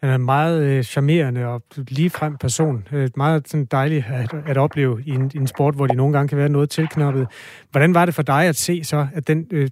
Han 0.00 0.10
er 0.10 0.14
en 0.14 0.24
meget 0.24 0.62
øh, 0.62 0.82
charmerende 0.82 1.46
og 1.46 1.62
ligefrem 1.76 2.38
person. 2.38 2.88
Øh, 2.92 3.08
meget 3.16 3.48
sådan 3.48 3.66
dejligt 3.66 4.04
at, 4.12 4.34
at 4.50 4.56
opleve 4.56 5.02
i 5.06 5.10
en, 5.10 5.30
i 5.34 5.38
en 5.38 5.46
sport, 5.46 5.74
hvor 5.74 5.86
de 5.86 5.96
nogle 5.96 6.12
gange 6.12 6.28
kan 6.28 6.38
være 6.38 6.48
noget 6.48 6.70
tilknappet. 6.70 7.28
Hvordan 7.70 7.94
var 7.94 8.04
det 8.04 8.14
for 8.14 8.22
dig 8.22 8.48
at 8.48 8.56
se 8.56 8.84
så, 8.84 9.06
at 9.14 9.28
den, 9.28 9.48
øh, 9.52 9.68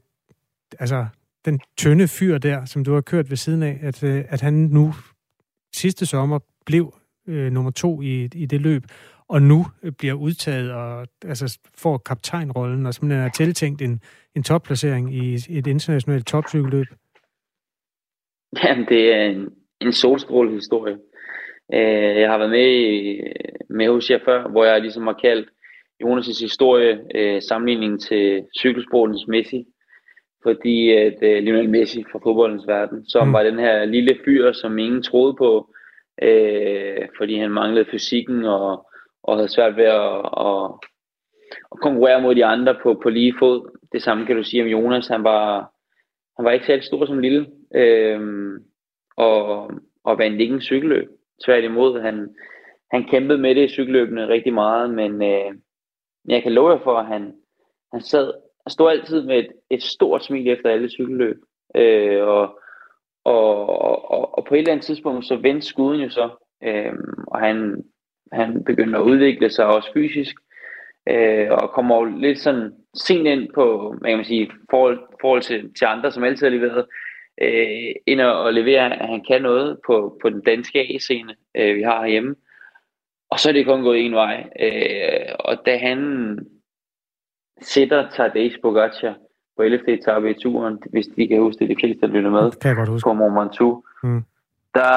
altså, 0.78 1.06
den 1.44 1.60
tynde 1.76 2.08
fyr 2.08 2.38
der, 2.38 2.64
som 2.64 2.84
du 2.84 2.94
har 2.94 3.00
kørt 3.00 3.30
ved 3.30 3.36
siden 3.36 3.62
af, 3.62 3.78
at, 3.82 4.04
øh, 4.04 4.24
at 4.28 4.40
han 4.40 4.54
nu 4.54 4.92
sidste 5.74 6.06
sommer 6.06 6.38
blev 6.66 6.94
øh, 7.28 7.52
nummer 7.52 7.70
to 7.70 8.02
i, 8.02 8.28
i 8.34 8.46
det 8.46 8.60
løb, 8.60 8.82
og 9.28 9.42
nu 9.42 9.66
øh, 9.82 9.92
bliver 9.92 10.14
udtaget 10.14 10.72
og 10.72 11.06
altså, 11.24 11.58
får 11.78 11.98
kaptajnrollen 11.98 12.86
og 12.86 12.94
simpelthen 12.94 13.26
er 13.26 13.30
tiltænkt 13.30 13.82
en, 13.82 14.00
en 14.36 14.42
topplacering 14.42 15.14
i 15.14 15.34
et 15.34 15.66
internationalt 15.66 16.26
topcykelløb? 16.26 16.86
Jamen, 18.64 18.86
det 18.88 19.14
er 19.14 19.22
en, 19.22 19.48
en 19.80 19.92
solstrålehistorie. 19.92 20.98
Øh, 21.74 22.20
jeg 22.20 22.30
har 22.30 22.38
været 22.38 22.50
med, 22.50 22.68
i, 22.68 23.20
med 23.70 23.88
hos 23.88 24.10
jer 24.10 24.18
før, 24.24 24.48
hvor 24.48 24.64
jeg 24.64 24.80
ligesom 24.80 25.06
har 25.06 25.18
kaldt 25.22 25.48
Jonas' 26.04 26.40
historie 26.40 27.00
øh, 27.14 27.42
sammenligning 27.42 28.00
til 28.00 28.44
cykelsportens 28.58 29.26
Messi. 29.28 29.66
Fordi 30.42 30.90
at 30.90 31.18
øh, 31.22 31.42
Lionel 31.42 31.70
Messi 31.70 32.04
fra 32.12 32.18
fodboldens 32.22 32.66
verden, 32.66 33.06
som 33.06 33.26
mm. 33.26 33.32
var 33.32 33.42
den 33.42 33.58
her 33.58 33.84
lille 33.84 34.18
fyr, 34.24 34.52
som 34.52 34.78
ingen 34.78 35.02
troede 35.02 35.34
på, 35.34 35.74
øh, 36.22 37.08
fordi 37.16 37.38
han 37.38 37.50
manglede 37.50 37.90
fysikken 37.90 38.44
og, 38.44 38.90
og 39.22 39.36
havde 39.36 39.48
svært 39.48 39.76
ved 39.76 39.84
at, 39.84 40.16
at, 40.46 40.70
at 41.72 41.80
konkurrere 41.82 42.22
mod 42.22 42.34
de 42.34 42.44
andre 42.44 42.76
på, 42.82 43.00
på 43.02 43.10
lige 43.10 43.34
fod. 43.38 43.78
Det 43.92 44.02
samme 44.02 44.26
kan 44.26 44.36
du 44.36 44.42
sige 44.42 44.62
om 44.62 44.68
Jonas. 44.68 45.08
Han 45.08 45.24
var, 45.24 45.72
han 46.36 46.44
var 46.44 46.50
ikke 46.50 46.66
særlig 46.66 46.84
stor 46.84 47.06
som 47.06 47.18
lille. 47.18 47.46
Øh, 47.74 48.20
og, 49.16 49.70
og 50.04 50.18
vandt 50.18 50.40
ikke 50.40 50.54
en 50.54 50.60
cykelløb. 50.60 51.08
Tværtimod, 51.44 52.00
han, 52.00 52.34
han 52.90 53.04
kæmpede 53.04 53.38
med 53.38 53.54
det 53.54 53.64
i 53.64 53.68
cykelløbene 53.68 54.28
rigtig 54.28 54.54
meget, 54.54 54.94
men 54.94 55.22
øh, 55.22 55.54
jeg 56.28 56.42
kan 56.42 56.52
love 56.52 56.70
jer 56.70 56.78
for, 56.78 56.96
at 56.96 57.06
han, 57.06 57.34
han 57.92 58.00
sad 58.00 58.32
han 58.66 58.70
stod 58.70 58.90
altid 58.90 59.22
med 59.22 59.38
et, 59.38 59.48
et 59.70 59.82
stort 59.82 60.24
smil 60.24 60.48
efter 60.48 60.70
alle 60.70 60.88
cykelløb. 60.88 61.36
Øh, 61.76 62.22
og, 62.26 62.60
og, 63.24 63.68
og, 64.10 64.38
og 64.38 64.44
på 64.44 64.54
et 64.54 64.58
eller 64.58 64.72
andet 64.72 64.86
tidspunkt, 64.86 65.26
så 65.26 65.36
vendte 65.36 65.66
skuden 65.66 66.00
jo 66.00 66.10
så, 66.10 66.30
øh, 66.64 66.92
og 67.26 67.40
han, 67.40 67.84
han 68.32 68.64
begyndte 68.64 68.98
at 68.98 69.02
udvikle 69.02 69.50
sig 69.50 69.66
også 69.66 69.90
fysisk, 69.94 70.36
øh, 71.08 71.50
og 71.50 71.70
kommer 71.70 71.96
jo 71.96 72.04
lidt 72.04 72.38
sådan 72.38 72.72
sent 72.94 73.26
ind 73.26 73.48
på, 73.54 73.94
man 74.02 74.16
kan 74.16 74.24
sige, 74.24 74.50
forhold, 74.70 74.98
forhold 75.20 75.42
til, 75.42 75.74
til 75.74 75.84
andre, 75.84 76.12
som 76.12 76.24
altid 76.24 76.46
har 76.46 76.56
leveret, 76.56 76.86
øh, 77.42 77.94
ind 78.06 78.20
og, 78.20 78.42
og 78.42 78.54
levere, 78.54 79.00
at 79.02 79.08
han 79.08 79.24
kan 79.28 79.42
noget 79.42 79.78
på, 79.86 80.18
på 80.22 80.30
den 80.30 80.40
danske 80.40 80.94
A-scene, 80.94 81.34
øh, 81.56 81.76
vi 81.76 81.82
har 81.82 82.00
herhjemme. 82.00 82.34
Og 83.30 83.38
så 83.38 83.48
er 83.48 83.52
det 83.52 83.66
kun 83.66 83.82
gået 83.82 84.00
en 84.00 84.14
vej. 84.14 84.44
Øh, 84.60 85.34
og 85.38 85.66
da 85.66 85.76
han 85.76 85.98
sætter 87.60 88.10
Tadej 88.10 88.50
Pogacar 88.62 89.14
på 89.56 89.62
11. 89.62 89.88
etape 89.88 90.30
i 90.30 90.34
turen, 90.34 90.82
hvis 90.90 91.06
de 91.06 91.28
kan 91.28 91.40
huske 91.40 91.58
det, 91.58 91.68
de 91.68 91.80
fleste 91.80 92.06
der 92.06 92.12
lytter 92.12 92.30
med, 92.30 92.50
kan 92.50 92.68
jeg 92.68 92.76
godt 92.76 92.88
huske. 92.88 93.06
på 93.06 93.12
Mont 93.12 93.40
Ventoux, 93.40 93.84
mm. 94.02 94.24
der, 94.74 94.90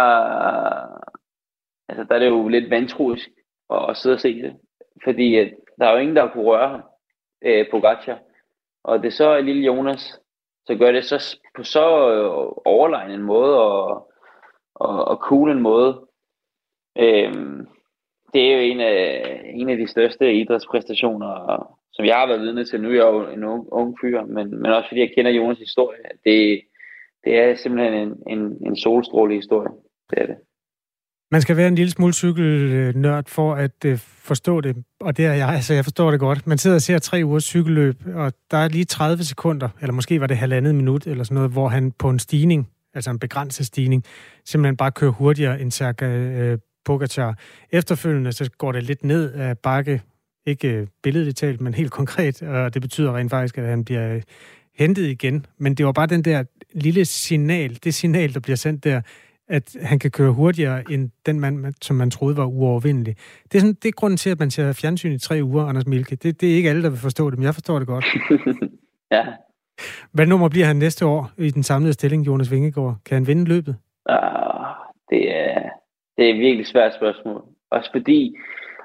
altså, 1.89 2.03
der 2.09 2.15
er 2.15 2.19
det 2.19 2.29
jo 2.29 2.47
lidt 2.47 2.69
vantroisk 2.69 3.29
at, 3.69 3.89
at 3.89 3.97
sidde 3.97 4.13
og 4.13 4.19
se 4.19 4.41
det. 4.41 4.55
Fordi 5.03 5.35
at 5.35 5.53
der 5.79 5.87
er 5.87 5.91
jo 5.91 5.97
ingen, 5.97 6.15
der 6.15 6.31
kunne 6.31 6.43
røre 6.43 6.81
øh, 7.41 7.65
Pogacar. 7.71 8.19
Og 8.83 8.99
det 8.99 9.07
er 9.07 9.11
så 9.11 9.41
lille 9.41 9.65
Jonas, 9.65 10.19
så 10.65 10.75
gør 10.75 10.91
det 10.91 11.05
så 11.05 11.37
på 11.55 11.63
så 11.63 12.11
øh, 12.11 12.51
overlegen 12.65 13.11
en 13.11 13.23
måde 13.23 13.59
og, 13.59 14.11
og, 14.75 15.05
og 15.05 15.17
cool 15.17 15.51
en 15.51 15.61
måde. 15.61 16.07
Øhm, 16.97 17.67
det 18.33 18.41
er 18.41 18.53
jo 18.55 18.61
en 18.61 18.79
af, 18.79 19.41
en 19.53 19.69
af 19.69 19.77
de 19.77 19.87
største 19.87 20.33
idrætspræstationer, 20.33 21.27
som 21.93 22.05
jeg 22.05 22.15
har 22.15 22.27
været 22.27 22.41
vidne 22.41 22.65
til. 22.65 22.81
Nu 22.81 22.89
er 22.89 22.93
jeg 22.93 23.13
jo 23.13 23.29
en 23.29 23.43
ung, 23.43 23.67
ung 23.71 23.97
fyr, 24.01 24.21
men, 24.25 24.61
men 24.61 24.71
også 24.71 24.89
fordi 24.89 25.01
jeg 25.01 25.11
kender 25.15 25.31
Jonas 25.31 25.59
historie. 25.59 25.99
Det, 26.25 26.61
det 27.23 27.39
er 27.39 27.55
simpelthen 27.55 27.93
en, 27.93 28.11
en, 28.27 28.41
en 28.67 28.75
solstråle 28.75 29.35
historie. 29.35 29.69
Det 30.09 30.21
er 30.21 30.25
det. 30.25 30.35
Man 31.31 31.41
skal 31.41 31.57
være 31.57 31.67
en 31.67 31.75
lille 31.75 31.91
smule 31.91 32.13
cykelnørd 32.13 33.25
for 33.27 33.53
at 33.53 33.85
øh, 33.85 33.97
forstå 33.97 34.61
det, 34.61 34.83
og 34.99 35.17
det 35.17 35.25
er 35.25 35.33
jeg, 35.33 35.49
altså 35.49 35.73
jeg 35.73 35.83
forstår 35.83 36.11
det 36.11 36.19
godt. 36.19 36.47
Man 36.47 36.57
sidder 36.57 36.75
og 36.75 36.81
ser 36.81 36.99
tre 36.99 37.21
ugers 37.25 37.43
cykelløb, 37.43 37.95
og 38.15 38.33
der 38.51 38.57
er 38.57 38.67
lige 38.67 38.85
30 38.85 39.23
sekunder, 39.23 39.69
eller 39.81 39.93
måske 39.93 40.21
var 40.21 40.27
det 40.27 40.37
halvandet 40.37 40.75
minut, 40.75 41.07
eller 41.07 41.23
sådan 41.23 41.35
noget, 41.35 41.51
hvor 41.51 41.67
han 41.67 41.91
på 41.91 42.09
en 42.09 42.19
stigning, 42.19 42.69
altså 42.93 43.11
en 43.11 43.19
begrænset 43.19 43.65
stigning, 43.65 44.03
simpelthen 44.45 44.77
bare 44.77 44.91
kører 44.91 45.11
hurtigere 45.11 45.61
end 45.61 45.71
Sergej 45.71 46.09
øh, 46.09 46.53
uh, 46.53 46.59
Pogacar. 46.85 47.37
Efterfølgende 47.71 48.31
så 48.31 48.49
går 48.57 48.71
det 48.71 48.83
lidt 48.83 49.03
ned 49.03 49.33
af 49.33 49.57
bakke, 49.57 50.01
ikke 50.45 50.87
billedligt 51.03 51.37
talt, 51.37 51.61
men 51.61 51.73
helt 51.73 51.91
konkret, 51.91 52.41
og 52.41 52.73
det 52.73 52.81
betyder 52.81 53.17
rent 53.17 53.29
faktisk, 53.29 53.57
at 53.57 53.65
han 53.65 53.85
bliver 53.85 54.19
hentet 54.75 55.03
igen, 55.03 55.45
men 55.57 55.75
det 55.75 55.85
var 55.85 55.91
bare 55.91 56.07
den 56.07 56.23
der 56.23 56.43
lille 56.73 57.05
signal, 57.05 57.77
det 57.83 57.93
signal, 57.93 58.33
der 58.33 58.39
bliver 58.39 58.55
sendt 58.55 58.83
der, 58.83 59.01
at 59.47 59.75
han 59.81 59.99
kan 59.99 60.11
køre 60.11 60.31
hurtigere 60.31 60.83
end 60.91 61.09
den 61.25 61.39
mand, 61.39 61.73
som 61.81 61.95
man 61.95 62.11
troede 62.11 62.37
var 62.37 62.45
uovervindelig. 62.45 63.15
Det 63.43 63.55
er, 63.55 63.59
sådan, 63.59 63.73
det 63.73 63.87
er 63.87 63.91
grunden 63.91 64.17
til, 64.17 64.29
at 64.29 64.39
man 64.39 64.51
ser 64.51 64.73
fjernsyn 64.73 65.11
i 65.11 65.19
tre 65.19 65.39
uger, 65.43 65.65
Anders 65.65 65.87
Milke. 65.87 66.15
Det, 66.15 66.41
det 66.41 66.51
er 66.51 66.55
ikke 66.55 66.69
alle, 66.69 66.83
der 66.83 66.89
vil 66.89 66.99
forstå 66.99 67.29
det, 67.29 67.39
men 67.39 67.45
jeg 67.45 67.53
forstår 67.53 67.79
det 67.79 67.87
godt. 67.87 68.05
ja. 69.15 69.25
Hvad 70.11 70.25
nummer 70.25 70.49
bliver 70.49 70.65
han 70.65 70.75
næste 70.75 71.05
år 71.05 71.31
i 71.37 71.49
den 71.49 71.63
samlede 71.63 71.93
stilling, 71.93 72.27
Jonas 72.27 72.51
Vingegaard? 72.51 72.97
Kan 73.05 73.15
han 73.15 73.27
vinde 73.27 73.45
løbet? 73.45 73.75
Uh, 74.09 74.65
det, 75.09 75.35
er, 75.35 75.69
det 76.17 76.25
er 76.25 76.33
et 76.33 76.39
virkelig 76.39 76.67
svært 76.67 76.95
spørgsmål. 76.95 77.43
Også 77.71 77.89
fordi 77.93 78.35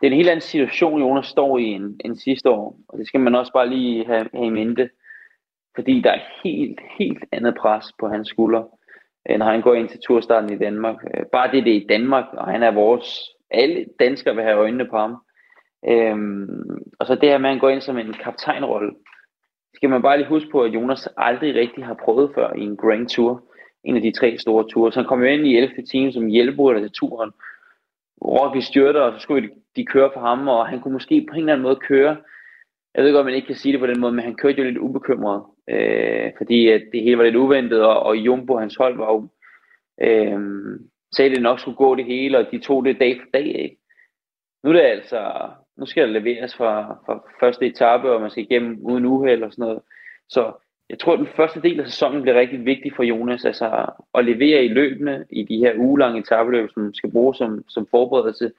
det 0.01 0.07
er 0.07 0.11
en 0.11 0.17
helt 0.17 0.29
anden 0.29 0.41
situation, 0.41 1.01
Jonas 1.01 1.27
står 1.27 1.59
i 1.59 1.65
end, 1.65 2.01
end 2.05 2.17
sidste 2.17 2.51
år. 2.51 2.77
Og 2.89 2.99
det 2.99 3.07
skal 3.07 3.21
man 3.21 3.35
også 3.35 3.53
bare 3.53 3.69
lige 3.69 4.07
have, 4.07 4.29
have 4.35 4.47
i 4.47 4.51
mente. 4.51 4.91
Fordi 5.75 6.01
der 6.01 6.13
er 6.13 6.21
helt, 6.45 6.81
helt 6.99 7.25
andet 7.33 7.55
pres 7.55 7.93
på 8.01 8.09
hans 8.09 8.29
skuldre, 8.29 8.67
øh, 9.31 9.39
når 9.39 9.47
han 9.47 9.61
går 9.61 9.75
ind 9.75 9.89
til 9.89 10.01
turstarten 10.01 10.53
i 10.53 10.59
Danmark. 10.59 10.97
Øh, 11.15 11.25
bare 11.33 11.53
det, 11.53 11.65
det 11.65 11.73
er 11.73 11.81
i 11.81 11.87
Danmark, 11.89 12.25
og 12.33 12.47
han 12.47 12.63
er 12.63 12.71
vores... 12.71 13.29
Alle 13.51 13.87
danskere 14.01 14.35
vil 14.35 14.45
have 14.45 14.57
øjnene 14.57 14.87
på 14.87 14.97
ham. 14.97 15.17
Øhm, 15.89 16.79
og 16.99 17.07
så 17.07 17.15
det 17.15 17.29
her 17.29 17.39
med, 17.39 17.49
at 17.49 17.55
han 17.55 17.61
går 17.61 17.69
ind 17.69 17.81
som 17.81 17.99
en 17.99 18.13
kaptajnrolle. 18.13 18.93
Skal 19.75 19.91
man 19.91 20.03
bare 20.03 20.19
lige 20.19 20.29
huske 20.29 20.51
på, 20.51 20.63
at 20.63 20.75
Jonas 20.75 21.09
aldrig 21.17 21.55
rigtig 21.55 21.85
har 21.85 21.95
prøvet 22.05 22.31
før 22.35 22.53
i 22.53 22.61
en 22.61 22.77
Grand 22.77 23.09
Tour. 23.09 23.43
En 23.85 23.97
af 23.97 24.03
de 24.03 24.13
tre 24.13 24.39
store 24.39 24.69
ture. 24.69 24.93
Så 24.93 25.01
han 25.01 25.09
kom 25.09 25.21
jo 25.21 25.27
ind 25.27 25.47
i 25.47 25.57
11. 25.57 25.87
time 25.91 26.13
som 26.13 26.27
hjælper 26.27 26.79
til 26.79 26.91
turen. 26.91 27.33
Rocky 28.25 28.61
styrter, 28.61 29.01
og 29.01 29.13
så 29.13 29.21
skulle 29.21 29.51
de 29.77 29.87
køre 29.87 30.11
for 30.15 30.21
ham, 30.21 30.49
og 30.49 30.69
han 30.69 30.81
kunne 30.81 30.93
måske 30.93 31.27
på 31.29 31.35
en 31.35 31.41
eller 31.41 31.53
anden 31.53 31.63
måde 31.63 31.77
køre. 31.77 32.17
Jeg 32.95 33.05
ved 33.05 33.13
godt, 33.13 33.27
man 33.27 33.35
ikke 33.35 33.47
kan 33.47 33.57
sige 33.57 33.73
det 33.73 33.81
på 33.81 33.87
den 33.87 34.01
måde, 34.01 34.13
men 34.13 34.25
han 34.25 34.35
kørte 34.35 34.59
jo 34.59 34.65
lidt 34.65 34.79
ubekymret, 34.79 35.43
øh, 35.71 36.33
fordi 36.39 36.69
at 36.69 36.83
det 36.93 37.03
hele 37.03 37.19
var 37.19 37.25
lidt 37.25 37.37
uventet, 37.37 37.83
og, 37.83 38.03
og 38.03 38.17
Jumbo, 38.17 38.59
hans 38.59 38.77
hold, 38.77 38.97
var 38.97 39.13
jo, 39.13 39.29
øh, 40.03 40.41
sagde, 41.13 41.31
at 41.31 41.35
det 41.35 41.43
nok 41.43 41.61
skulle 41.61 41.77
gå 41.77 41.95
det 41.95 42.05
hele, 42.05 42.39
og 42.39 42.47
de 42.53 42.59
tog 42.59 42.85
det 42.85 43.01
dag 43.01 43.21
for 43.21 43.29
dag. 43.35 43.47
Ikke? 43.47 43.79
Nu 44.65 44.71
er 44.71 44.75
det 44.75 44.81
altså, 44.81 45.51
nu 45.77 45.87
skal 45.87 46.03
der 46.03 46.21
leveres 46.21 46.57
fra, 46.57 46.99
fra 47.07 47.23
første 47.41 47.67
etape, 47.67 48.11
og 48.11 48.21
man 48.21 48.31
skal 48.31 48.43
igennem 48.43 48.79
uden 48.83 49.05
uheld 49.05 49.43
og 49.43 49.53
sådan 49.53 49.63
noget. 49.63 49.81
Så 50.29 50.53
jeg 50.91 50.99
tror, 50.99 51.13
at 51.13 51.19
den 51.19 51.29
første 51.37 51.63
del 51.63 51.81
af 51.81 51.87
sæsonen 51.87 52.23
bliver 52.23 52.41
rigtig 52.41 52.65
vigtig 52.65 52.93
for 52.97 53.03
Jonas, 53.03 53.45
altså 53.45 53.87
at 54.15 54.25
levere 54.25 54.65
i 54.65 54.69
løbende 54.69 55.25
i 55.31 55.43
de 55.43 55.57
her 55.57 55.75
ugelange 55.77 56.21
etabeløb, 56.21 56.71
som 56.71 56.95
skal 56.95 57.11
bruges 57.11 57.39
som, 57.39 57.65
som 57.69 57.87
forberedelse. 57.91 58.53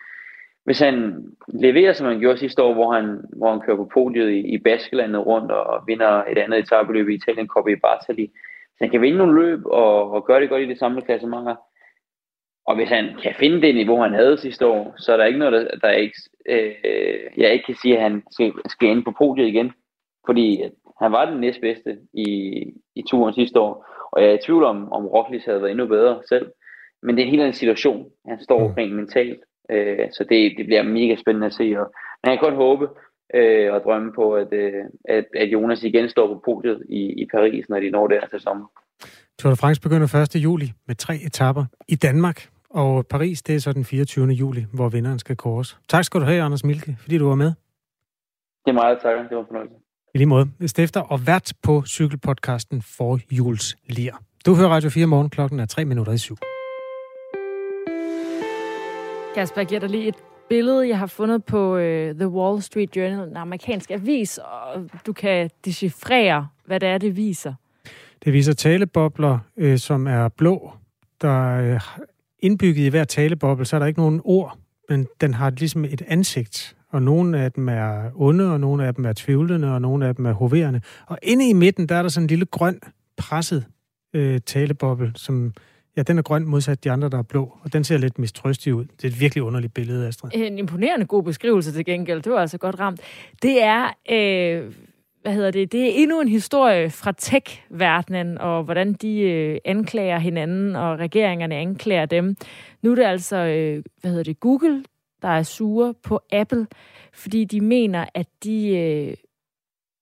Hvis 0.63 0.79
han 0.79 1.25
leverer, 1.47 1.93
som 1.93 2.07
han 2.07 2.19
gjorde 2.19 2.37
sidste 2.37 2.63
år, 2.63 2.73
hvor 2.73 2.93
han, 2.93 3.21
hvor 3.37 3.51
han 3.51 3.61
kører 3.61 3.77
på 3.77 3.89
podiet 3.93 4.31
i, 4.31 4.39
i 4.39 4.57
Baskelandet 4.57 5.25
rundt 5.25 5.51
og 5.51 5.83
vinder 5.87 6.23
et 6.23 6.37
andet 6.37 6.59
etabeløb 6.59 7.09
i 7.09 7.15
Italien, 7.15 7.47
Coppa 7.47 7.71
i 7.71 7.75
Bartali, 7.75 8.25
hvis 8.25 8.79
han 8.81 8.89
kan 8.89 9.01
vinde 9.01 9.17
nogle 9.17 9.41
løb 9.41 9.65
og, 9.65 10.11
og 10.11 10.25
gøre 10.25 10.41
det 10.41 10.49
godt 10.49 10.61
i 10.61 10.69
det 10.69 10.79
samlede 10.79 11.05
klassementer, 11.05 11.55
og 12.65 12.75
hvis 12.75 12.89
han 12.89 13.05
kan 13.23 13.35
finde 13.39 13.61
det 13.61 13.75
niveau, 13.75 14.01
han 14.01 14.13
havde 14.13 14.37
sidste 14.37 14.65
år, 14.65 14.93
så 14.97 15.13
er 15.13 15.17
der 15.17 15.25
ikke 15.25 15.39
noget, 15.39 15.53
der, 15.53 15.77
der 15.77 15.91
ikke, 15.91 16.17
øh, 16.49 16.73
jeg 17.37 17.53
ikke 17.53 17.65
kan 17.65 17.75
sige, 17.75 17.97
at 17.97 18.03
han 18.03 18.23
skal, 18.31 18.53
skal 18.65 18.89
ind 18.89 19.03
på 19.03 19.13
podiet 19.17 19.47
igen. 19.47 19.71
Fordi 20.25 20.63
han 21.01 21.11
var 21.11 21.25
den 21.25 21.39
næstbedste 21.39 21.97
i, 22.13 22.29
i 22.95 23.03
turen 23.09 23.33
sidste 23.33 23.59
år, 23.59 23.85
og 24.11 24.21
jeg 24.21 24.29
er 24.29 24.33
i 24.33 24.45
tvivl 24.45 24.63
om, 24.63 24.91
om 24.91 25.05
Roglic 25.05 25.45
havde 25.45 25.61
været 25.61 25.71
endnu 25.71 25.87
bedre 25.87 26.21
selv. 26.29 26.51
Men 27.03 27.15
det 27.15 27.21
er 27.21 27.25
en 27.25 27.31
helt 27.31 27.41
anden 27.41 27.53
situation, 27.53 28.09
han 28.27 28.43
står 28.43 28.67
mm. 28.67 28.73
rent 28.73 28.95
mentalt. 28.95 29.39
Øh, 29.71 30.07
så 30.11 30.23
det, 30.29 30.53
det 30.57 30.65
bliver 30.65 30.83
mega 30.83 31.15
spændende 31.15 31.47
at 31.47 31.53
se. 31.53 31.63
Og, 31.79 31.93
men 32.23 32.31
jeg 32.31 32.39
kan 32.39 32.47
godt 32.47 32.55
håbe 32.55 32.87
øh, 33.33 33.73
og 33.73 33.81
drømme 33.83 34.13
på, 34.13 34.33
at, 34.33 34.53
øh, 34.53 34.83
at, 35.05 35.25
at 35.35 35.47
Jonas 35.47 35.83
igen 35.83 36.09
står 36.09 36.27
på 36.27 36.41
podiet 36.45 36.83
i, 36.89 37.01
i 37.21 37.27
Paris, 37.33 37.69
når 37.69 37.79
de 37.79 37.89
når 37.89 38.07
der 38.07 38.27
til 38.27 38.39
sommer. 38.39 38.67
Tour 39.39 39.51
de 39.51 39.55
France 39.55 39.81
begynder 39.81 40.35
1. 40.35 40.43
juli 40.43 40.71
med 40.87 40.95
tre 40.95 41.15
etapper 41.15 41.65
i 41.87 41.95
Danmark. 41.95 42.49
Og 42.69 43.07
Paris, 43.07 43.41
det 43.41 43.55
er 43.55 43.59
så 43.59 43.73
den 43.73 43.85
24. 43.85 44.27
juli, 44.27 44.65
hvor 44.73 44.89
vinderen 44.89 45.19
skal 45.19 45.35
kores. 45.35 45.77
Tak 45.89 46.03
skal 46.03 46.19
du 46.19 46.25
have, 46.25 46.41
Anders 46.41 46.63
Milke, 46.63 46.97
fordi 47.01 47.17
du 47.17 47.27
var 47.27 47.35
med. 47.35 47.51
Det 48.65 48.71
er 48.71 48.73
meget 48.73 48.99
tak. 49.01 49.29
Det 49.29 49.37
var 49.37 49.45
fornøjelse. 49.47 49.75
Lige 50.19 50.27
måde. 50.27 50.49
Stifter 50.65 51.01
og 51.01 51.27
vært 51.27 51.53
på 51.61 51.83
cykelpodcasten 51.85 52.81
for 52.81 53.19
Jules 53.31 53.77
Lier. 53.87 54.15
Du 54.45 54.55
hører 54.55 54.69
Radio 54.69 54.89
4 54.89 55.05
morgen. 55.05 55.29
Klokken 55.29 55.59
er 55.59 55.65
3 55.65 55.85
minutter 55.85 56.13
i 56.13 56.17
syv. 56.17 56.37
Kasper, 59.35 59.61
jeg 59.61 59.67
giver 59.67 59.79
dig 59.79 59.89
lige 59.89 60.07
et 60.07 60.15
billede, 60.49 60.87
jeg 60.87 60.99
har 60.99 61.07
fundet 61.07 61.45
på 61.45 61.75
uh, 61.75 61.81
The 62.15 62.27
Wall 62.27 62.61
Street 62.61 62.95
Journal, 62.95 63.29
en 63.29 63.37
amerikansk 63.37 63.91
avis, 63.91 64.37
og 64.37 64.89
du 65.05 65.13
kan 65.13 65.49
decifrere, 65.65 66.47
hvad 66.65 66.79
det 66.79 66.89
er, 66.89 66.97
det 66.97 67.15
viser. 67.15 67.53
Det 68.23 68.33
viser 68.33 68.53
talebobler, 68.53 69.39
øh, 69.57 69.77
som 69.77 70.07
er 70.07 70.29
blå. 70.29 70.71
Der 71.21 71.57
er 71.57 71.99
indbygget 72.39 72.85
i 72.85 72.87
hver 72.87 73.03
taleboble, 73.03 73.65
så 73.65 73.75
er 73.75 73.79
der 73.79 73.87
ikke 73.87 73.99
nogen 73.99 74.21
ord, 74.23 74.57
men 74.89 75.07
den 75.21 75.33
har 75.33 75.49
ligesom 75.49 75.85
et 75.85 76.01
ansigt 76.07 76.75
og 76.89 77.01
nogle 77.01 77.39
af 77.39 77.51
dem 77.51 77.69
er 77.69 78.11
onde, 78.15 78.51
og 78.51 78.59
nogle 78.59 78.87
af 78.87 78.95
dem 78.95 79.05
er 79.05 79.13
tvivlende, 79.13 79.73
og 79.73 79.81
nogle 79.81 80.07
af 80.07 80.15
dem 80.15 80.25
er 80.25 80.33
hoverende. 80.33 80.81
Og 81.07 81.19
inde 81.23 81.49
i 81.49 81.53
midten, 81.53 81.89
der 81.89 81.95
er 81.95 82.01
der 82.01 82.09
sådan 82.09 82.23
en 82.23 82.27
lille 82.27 82.45
grøn, 82.45 82.79
presset 83.17 83.65
øh, 84.13 84.39
taleboble, 84.45 85.11
som 85.15 85.53
Ja, 85.97 86.03
den 86.03 86.17
er 86.17 86.21
grøn 86.21 86.45
modsat 86.45 86.83
de 86.83 86.91
andre, 86.91 87.09
der 87.09 87.17
er 87.17 87.23
blå, 87.23 87.57
og 87.61 87.73
den 87.73 87.83
ser 87.83 87.97
lidt 87.97 88.19
mistrøstig 88.19 88.75
ud. 88.75 88.85
Det 88.85 89.03
er 89.03 89.07
et 89.07 89.19
virkelig 89.19 89.43
underligt 89.43 89.73
billede, 89.73 90.07
Astrid. 90.07 90.31
En 90.33 90.57
imponerende 90.57 91.05
god 91.05 91.23
beskrivelse 91.23 91.71
til 91.71 91.85
gengæld. 91.85 92.21
Det 92.21 92.31
var 92.31 92.39
altså 92.39 92.57
godt 92.57 92.79
ramt. 92.79 93.01
Det 93.41 93.63
er, 93.63 93.85
øh, 94.11 94.73
hvad 95.21 95.33
hedder 95.33 95.51
det, 95.51 95.71
det 95.71 95.81
er 95.81 95.91
endnu 95.93 96.21
en 96.21 96.27
historie 96.27 96.89
fra 96.89 97.11
tech-verdenen, 97.11 98.37
og 98.37 98.63
hvordan 98.63 98.93
de 98.93 99.19
øh, 99.19 99.57
anklager 99.65 100.19
hinanden, 100.19 100.75
og 100.75 100.99
regeringerne 100.99 101.55
anklager 101.55 102.05
dem. 102.05 102.35
Nu 102.81 102.91
er 102.91 102.95
det 102.95 103.03
altså, 103.03 103.37
øh, 103.37 103.83
hvad 104.01 104.11
hedder 104.11 104.23
det, 104.23 104.39
Google, 104.39 104.83
der 105.21 105.27
er 105.27 105.43
sure 105.43 105.93
på 105.93 106.19
Apple, 106.31 106.67
fordi 107.13 107.45
de 107.45 107.61
mener, 107.61 108.05
at 108.13 108.27
de 108.43 108.77
øh, 108.77 109.13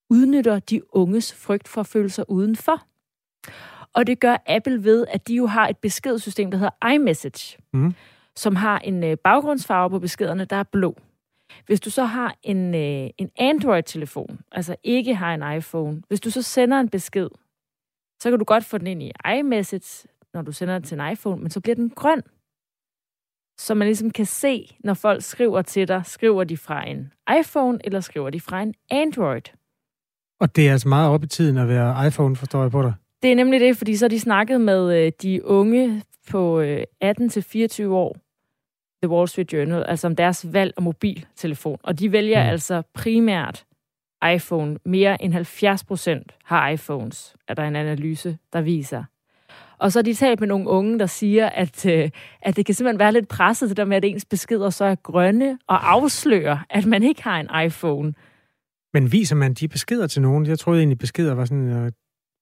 udnytter 0.10 0.60
de 0.60 0.96
unges 0.96 1.34
frygt 1.34 1.68
for 1.68 1.82
at 1.82 1.88
føle 1.88 2.10
sig 2.10 2.30
udenfor. 2.30 2.82
Og 3.94 4.08
det 4.08 4.20
gør 4.20 4.38
Apple 4.46 4.84
ved, 4.84 5.06
at 5.10 5.28
de 5.28 5.36
jo 5.36 5.46
har 5.46 5.68
et 5.68 5.78
beskedssystem, 5.78 6.52
der 6.52 6.58
hedder 6.58 6.88
iMessage, 6.94 7.58
mm. 7.74 7.94
som 8.36 8.56
har 8.56 8.80
en 8.80 9.04
øh, 9.04 9.18
baggrundsfarve 9.18 9.90
på 9.90 10.00
beskederne, 10.00 10.46
der 10.46 10.56
er 10.56 10.64
blå. 10.64 10.96
Hvis 11.66 11.80
du 11.80 11.90
så 11.90 12.04
har 12.04 12.36
en, 12.44 12.76
øh, 12.76 13.10
en 13.18 13.30
Android-telefon, 13.38 14.40
altså 14.52 14.76
ikke 14.84 15.16
har 15.16 15.34
en 15.34 15.58
iPhone, 15.58 16.02
hvis 16.08 16.22
du 16.22 16.30
så 16.30 16.42
sender 16.42 16.80
en 16.80 16.90
besked, 16.90 17.30
så 18.20 18.30
kan 18.30 18.40
du 18.40 18.46
godt 18.46 18.66
få 18.66 18.78
den 18.78 18.88
ind 18.88 19.04
i 19.04 19.12
iMessage, 19.38 20.08
når 20.34 20.42
du 20.42 20.52
sender 20.52 20.74
den 20.74 20.84
til 20.84 21.00
en 21.00 21.12
iPhone, 21.12 21.42
men 21.42 21.52
så 21.52 21.62
bliver 21.62 21.76
den 21.76 21.90
grøn 21.90 22.22
så 23.58 23.74
man 23.74 23.88
ligesom 23.88 24.12
kan 24.12 24.26
se, 24.26 24.76
når 24.84 24.94
folk 24.94 25.24
skriver 25.24 25.62
til 25.62 25.88
dig, 25.88 26.02
skriver 26.06 26.44
de 26.44 26.58
fra 26.58 26.88
en 26.88 27.14
iPhone, 27.40 27.80
eller 27.84 28.00
skriver 28.00 28.30
de 28.30 28.40
fra 28.40 28.62
en 28.62 28.74
Android. 28.90 29.42
Og 30.40 30.56
det 30.56 30.68
er 30.68 30.72
altså 30.72 30.88
meget 30.88 31.10
op 31.10 31.24
i 31.24 31.28
tiden 31.28 31.58
at 31.58 31.68
være 31.68 32.08
iPhone, 32.08 32.36
forstår 32.36 32.62
jeg 32.62 32.72
på 32.72 32.82
dig? 32.82 32.94
Det 33.22 33.32
er 33.32 33.36
nemlig 33.36 33.60
det, 33.60 33.78
fordi 33.78 33.96
så 33.96 34.06
har 34.06 34.10
de 34.10 34.20
snakket 34.20 34.62
med 34.62 35.06
øh, 35.06 35.12
de 35.22 35.46
unge 35.46 36.04
på 36.30 36.62
18-24 36.62 36.66
øh, 37.82 37.92
år, 37.92 38.18
The 39.04 39.10
Wall 39.10 39.28
Street 39.28 39.54
Journal, 39.54 39.84
altså 39.84 40.08
om 40.08 40.16
deres 40.16 40.54
valg 40.54 40.74
af 40.78 40.84
mobiltelefon. 40.84 41.78
Og 41.84 42.00
de 42.00 42.12
vælger 42.12 42.44
mm. 42.44 42.50
altså 42.50 42.82
primært 42.94 43.66
iPhone. 44.34 44.78
Mere 44.86 45.22
end 45.24 45.34
70 45.34 45.84
procent 45.84 46.36
har 46.44 46.70
iPhones, 46.70 47.36
er 47.48 47.54
der 47.54 47.64
en 47.64 47.76
analyse, 47.76 48.38
der 48.54 48.62
viser. 48.62 49.04
Og 49.80 49.92
så 49.92 50.00
har 50.00 50.04
de 50.04 50.14
talt 50.14 50.40
med 50.40 50.48
nogle 50.48 50.68
unge, 50.68 51.00
der 51.00 51.06
siger, 51.06 51.50
at, 51.50 51.86
øh, 51.86 52.10
at 52.42 52.56
det 52.56 52.66
kan 52.66 52.76
simpelthen 52.76 53.00
være 53.00 53.12
lidt 53.12 53.28
presset, 53.28 53.70
det 53.70 53.78
der 53.78 53.86
med, 53.86 53.98
at 53.98 54.06
ens 54.06 54.26
beskeder 54.26 54.70
så 54.70 54.86
er 54.86 54.96
grønne, 54.96 55.60
og 55.68 55.92
afslører, 55.92 56.58
at 56.70 56.86
man 56.86 57.04
ikke 57.04 57.24
har 57.24 57.40
en 57.40 57.66
iPhone. 57.66 58.14
Men 58.94 59.12
viser 59.12 59.36
man 59.36 59.54
de 59.54 59.68
beskeder 59.68 60.08
til 60.08 60.22
nogen? 60.22 60.46
Jeg 60.46 60.60
troede 60.60 60.80
egentlig, 60.80 60.98
beskeder 60.98 61.36
var 61.36 61.46
sådan 61.46 61.86
uh, 61.86 61.92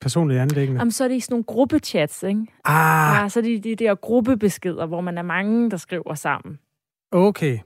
personlige 0.02 0.40
anlæggende. 0.42 0.80
Jamen, 0.80 0.92
så 0.92 1.04
er 1.04 1.08
det 1.08 1.16
i 1.16 1.20
sådan 1.20 1.34
nogle 1.34 1.44
gruppechats, 1.44 2.24
ikke? 2.24 2.46
Ah. 2.66 3.22
Ja, 3.22 3.30
så 3.30 3.40
er 3.40 3.44
det 3.44 3.64
de 3.64 3.76
der 3.76 3.96
gruppebeskeder, 3.96 4.86
hvor 4.86 5.02
man 5.02 5.18
er 5.18 5.22
mange, 5.22 5.72
der 5.72 5.78
skriver 5.78 6.14
sammen. 6.14 6.60
Okay. 7.12 7.60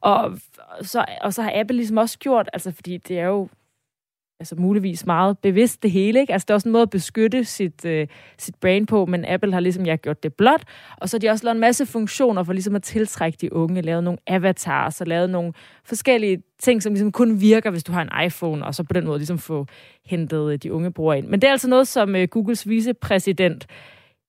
Og 0.00 0.38
så, 0.82 1.04
og 1.20 1.34
så 1.34 1.42
har 1.42 1.52
Apple 1.54 1.76
ligesom 1.76 1.96
også 1.96 2.18
gjort, 2.18 2.48
altså 2.52 2.72
fordi 2.72 2.96
det 2.96 3.18
er 3.18 3.26
jo 3.26 3.48
altså 4.40 4.54
muligvis 4.58 5.06
meget 5.06 5.38
bevidst 5.38 5.82
det 5.82 5.90
hele. 5.90 6.20
Ikke? 6.20 6.32
Altså 6.32 6.46
det 6.46 6.50
er 6.50 6.54
også 6.54 6.68
en 6.68 6.72
måde 6.72 6.82
at 6.82 6.90
beskytte 6.90 7.44
sit, 7.44 7.84
øh, 7.84 8.06
sit 8.38 8.54
brain 8.54 8.86
på, 8.86 9.06
men 9.06 9.24
Apple 9.24 9.52
har 9.52 9.60
ligesom 9.60 9.86
jeg 9.86 9.98
gjort 9.98 10.22
det 10.22 10.34
blot. 10.34 10.62
Og 10.96 11.08
så 11.08 11.16
har 11.16 11.18
de 11.18 11.28
også 11.28 11.44
lavet 11.44 11.54
en 11.54 11.60
masse 11.60 11.86
funktioner 11.86 12.42
for 12.42 12.52
ligesom 12.52 12.74
at 12.74 12.82
tiltrække 12.82 13.38
de 13.40 13.52
unge, 13.52 13.82
lavet 13.82 14.04
nogle 14.04 14.18
avatars 14.26 15.00
og 15.00 15.06
lavet 15.06 15.30
nogle 15.30 15.52
forskellige 15.84 16.42
ting, 16.58 16.82
som 16.82 16.92
ligesom 16.92 17.12
kun 17.12 17.40
virker, 17.40 17.70
hvis 17.70 17.84
du 17.84 17.92
har 17.92 18.02
en 18.02 18.26
iPhone, 18.26 18.66
og 18.66 18.74
så 18.74 18.82
på 18.82 18.92
den 18.92 19.06
måde 19.06 19.18
ligesom 19.18 19.38
få 19.38 19.66
hentet 20.06 20.52
øh, 20.52 20.58
de 20.58 20.72
unge 20.72 20.92
brugere 20.92 21.18
ind. 21.18 21.26
Men 21.26 21.40
det 21.40 21.48
er 21.48 21.52
altså 21.52 21.68
noget, 21.68 21.88
som 21.88 22.16
øh, 22.16 22.28
Googles 22.28 22.68
vicepræsident, 22.68 23.66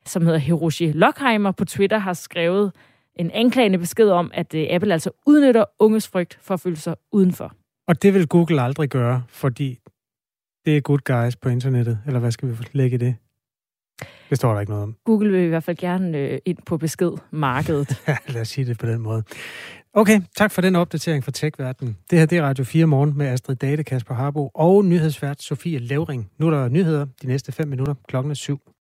som 0.06 0.26
hedder 0.26 0.40
Hiroshi 0.40 0.92
Lockheimer 0.92 1.52
på 1.52 1.66
Twitter, 1.66 1.98
har 1.98 2.14
skrevet 2.14 2.72
en 3.16 3.32
anklagende 3.32 3.78
besked 3.78 4.10
om, 4.10 4.32
at 4.34 4.54
øh, 4.54 4.68
Apple 4.70 4.94
altså 4.94 5.12
udnytter 5.26 5.66
unges 5.80 6.08
frygt 6.08 6.40
for 6.42 6.54
at 6.54 6.60
føle 6.60 6.76
sig 6.76 6.96
udenfor. 7.12 7.54
Og 7.88 8.04
det 8.04 8.14
vil 8.14 8.28
Google 8.28 8.62
aldrig 8.62 8.90
gøre, 8.90 9.24
fordi 9.30 9.80
det 10.70 10.78
er 10.78 10.82
good 10.82 11.00
guys 11.00 11.36
på 11.36 11.50
internettet, 11.50 12.00
eller 12.06 12.20
hvad 12.20 12.32
skal 12.32 12.50
vi 12.50 12.56
lægge 12.72 12.96
i 12.96 12.98
det? 12.98 13.16
Det 14.30 14.38
står 14.38 14.54
der 14.54 14.60
ikke 14.60 14.72
noget 14.72 14.84
om. 14.84 14.96
Google 15.06 15.32
vil 15.32 15.42
i 15.42 15.48
hvert 15.48 15.64
fald 15.64 15.78
gerne 15.78 16.18
øh, 16.18 16.40
ind 16.46 16.58
på 16.66 16.78
beskedmarkedet. 16.78 18.02
ja, 18.08 18.18
lad 18.28 18.42
os 18.42 18.48
sige 18.48 18.66
det 18.66 18.78
på 18.78 18.86
den 18.86 19.02
måde. 19.02 19.24
Okay, 19.94 20.22
tak 20.38 20.52
for 20.52 20.62
den 20.62 20.76
opdatering 20.76 21.24
fra 21.24 21.32
Tech-verdenen. 21.32 21.98
Det 22.10 22.20
her 22.20 22.26
det 22.26 22.38
er 22.38 22.44
Radio 22.44 22.64
4 22.64 22.86
morgen 22.86 23.18
med 23.18 23.28
Astrid 23.28 23.56
Date, 23.56 23.84
Kasper 23.84 24.16
Harbo 24.16 24.52
og 24.54 24.86
nyhedsvært 24.86 25.42
Sofie 25.42 25.80
Levering. 25.80 26.32
Nu 26.38 26.48
er 26.48 26.52
der 26.52 26.70
nyheder 26.70 27.06
de 27.22 27.28
næste 27.28 27.52
5 27.52 27.68
minutter. 27.68 27.94
Klokken 28.08 28.32
er 28.32 28.36
syv. 28.36 28.62